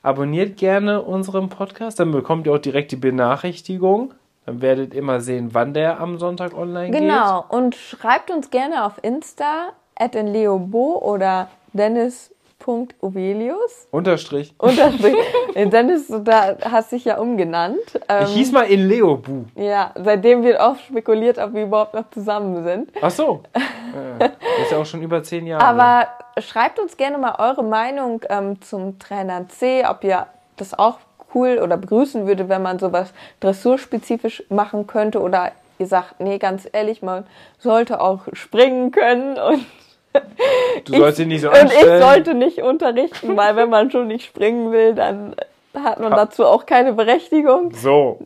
Abonniert 0.02 0.56
gerne 0.57 1.02
unseren 1.02 1.49
Podcast, 1.49 1.99
dann 1.99 2.11
bekommt 2.11 2.48
ihr 2.48 2.53
auch 2.53 2.60
direkt 2.60 2.91
die 2.91 2.95
Benachrichtigung. 2.95 4.14
Dann 4.50 4.62
werdet 4.64 4.96
ihr 4.96 5.00
immer 5.02 5.22
sehen, 5.22 5.50
wann 5.52 5.76
der 5.76 6.00
am 6.00 6.18
Sonntag 6.18 6.58
online 6.58 6.90
geht. 6.90 7.02
Genau. 7.02 7.46
Und 7.50 7.76
schreibt 7.76 8.32
uns 8.32 8.50
gerne 8.50 8.84
auf 8.84 8.94
Insta 9.04 9.74
at 9.96 10.16
leobo 10.16 10.98
oder 10.98 11.50
dennis.ovelius. 11.74 13.88
Unterstrich. 13.92 14.56
Unterstrich. 14.58 15.16
Dennis, 15.56 16.12
da 16.24 16.56
hast 16.64 16.94
dich 16.94 17.06
ja 17.06 17.20
umgenannt. 17.20 17.78
Ähm, 18.08 18.24
Ich 18.24 18.34
hieß 18.34 18.52
mal 18.52 18.64
in 18.64 18.88
Leobu. 18.88 19.44
Ja, 19.54 19.92
seitdem 19.94 20.42
wird 20.42 20.60
oft 20.60 20.84
spekuliert, 20.84 21.38
ob 21.38 21.54
wir 21.54 21.66
überhaupt 21.66 21.94
noch 21.94 22.10
zusammen 22.10 22.64
sind. 22.64 22.92
Ach 23.04 23.12
so. 23.12 23.44
Ist 24.64 24.72
ja 24.72 24.80
auch 24.80 24.86
schon 24.88 25.04
über 25.04 25.22
zehn 25.22 25.46
Jahre. 25.46 25.64
Aber 25.64 26.08
schreibt 26.42 26.80
uns 26.80 26.98
gerne 26.98 27.20
mal 27.20 27.36
eure 27.38 27.64
Meinung 27.64 28.22
ähm, 28.30 28.60
zum 28.64 28.98
Trainer 28.98 29.48
C, 29.48 29.86
ob 29.88 30.04
ihr 30.04 30.26
das 30.56 30.74
auch 30.74 30.98
cool 31.34 31.60
oder 31.62 31.78
begrüßen 31.78 32.28
würde, 32.28 32.50
wenn 32.50 32.62
man 32.62 32.80
sowas 32.80 33.14
dressurspezifisch 33.40 34.44
machen 34.50 34.88
könnte 34.88 35.22
oder 35.22 35.52
ihr 35.78 35.88
sagt, 35.88 36.20
nee, 36.20 36.38
ganz 36.38 36.68
ehrlich, 36.72 37.02
man 37.02 37.26
sollte 37.58 38.02
auch 38.02 38.22
springen 38.34 38.92
können 38.92 39.38
und, 39.38 39.66
du 40.86 40.98
sollst 40.98 41.20
dich 41.20 41.28
nicht 41.28 41.42
so 41.42 41.50
und 41.50 41.56
ich 41.56 41.62
anstellen. 41.62 42.02
sollte 42.02 42.34
nicht 42.34 42.62
unterrichten, 42.62 43.38
weil 43.38 43.56
wenn 43.56 43.70
man 43.70 43.92
schon 43.92 44.08
nicht 44.08 44.26
springen 44.26 44.72
will, 44.72 44.94
dann 44.94 45.36
hat 45.74 46.00
man 46.00 46.12
dazu 46.12 46.46
auch 46.46 46.66
keine 46.66 46.94
Berechtigung. 46.94 47.72
So. 47.74 48.20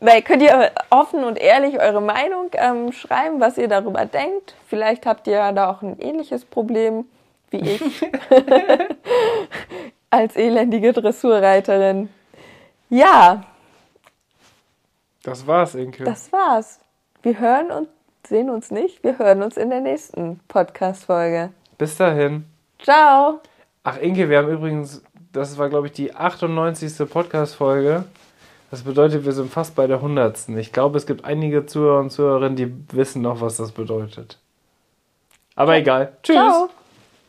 Weil 0.00 0.22
könnt 0.22 0.42
ihr 0.42 0.70
offen 0.88 1.24
und 1.24 1.38
ehrlich 1.38 1.78
eure 1.78 2.00
Meinung 2.00 2.50
ähm, 2.54 2.92
schreiben, 2.92 3.40
was 3.40 3.58
ihr 3.58 3.68
darüber 3.68 4.06
denkt. 4.06 4.54
Vielleicht 4.66 5.04
habt 5.04 5.26
ihr 5.26 5.34
ja 5.34 5.52
da 5.52 5.70
auch 5.70 5.82
ein 5.82 5.98
ähnliches 6.00 6.44
Problem 6.44 7.04
wie 7.50 7.58
ich 7.58 7.82
als 10.10 10.36
elendige 10.36 10.92
Dressurreiterin. 10.92 12.08
Ja, 12.90 13.44
Das 15.22 15.46
war's, 15.46 15.74
Inke. 15.74 16.04
das 16.04 16.32
war's. 16.32 16.80
Wir 17.22 17.38
hören 17.38 17.70
und 17.70 17.88
sehen 18.26 18.50
uns 18.50 18.70
nicht. 18.70 19.02
Wir 19.04 19.18
hören 19.18 19.42
uns 19.42 19.56
in 19.56 19.70
der 19.70 19.80
nächsten 19.80 20.40
Podcast-Folge. 20.48 21.50
Bis 21.78 21.96
dahin. 21.96 22.44
Ciao. 22.82 23.40
Ach, 23.84 23.96
Inke, 23.98 24.28
wir 24.28 24.38
haben 24.38 24.48
übrigens, 24.50 25.02
das 25.32 25.56
war, 25.56 25.68
glaube 25.68 25.86
ich, 25.86 25.92
die 25.92 26.14
98. 26.14 27.08
Podcast-Folge. 27.08 28.04
Das 28.70 28.82
bedeutet, 28.82 29.24
wir 29.24 29.32
sind 29.32 29.50
fast 29.52 29.74
bei 29.74 29.86
der 29.86 29.96
100. 29.98 30.48
Ich 30.50 30.72
glaube, 30.72 30.96
es 30.98 31.06
gibt 31.06 31.24
einige 31.24 31.66
Zuhörer 31.66 32.00
und 32.00 32.10
Zuhörerinnen, 32.10 32.56
die 32.56 32.74
wissen 32.94 33.22
noch, 33.22 33.40
was 33.40 33.56
das 33.56 33.72
bedeutet. 33.72 34.38
Aber 35.56 35.76
egal. 35.76 36.12
Tschüss. 36.22 36.36
Ciao. 36.36 36.68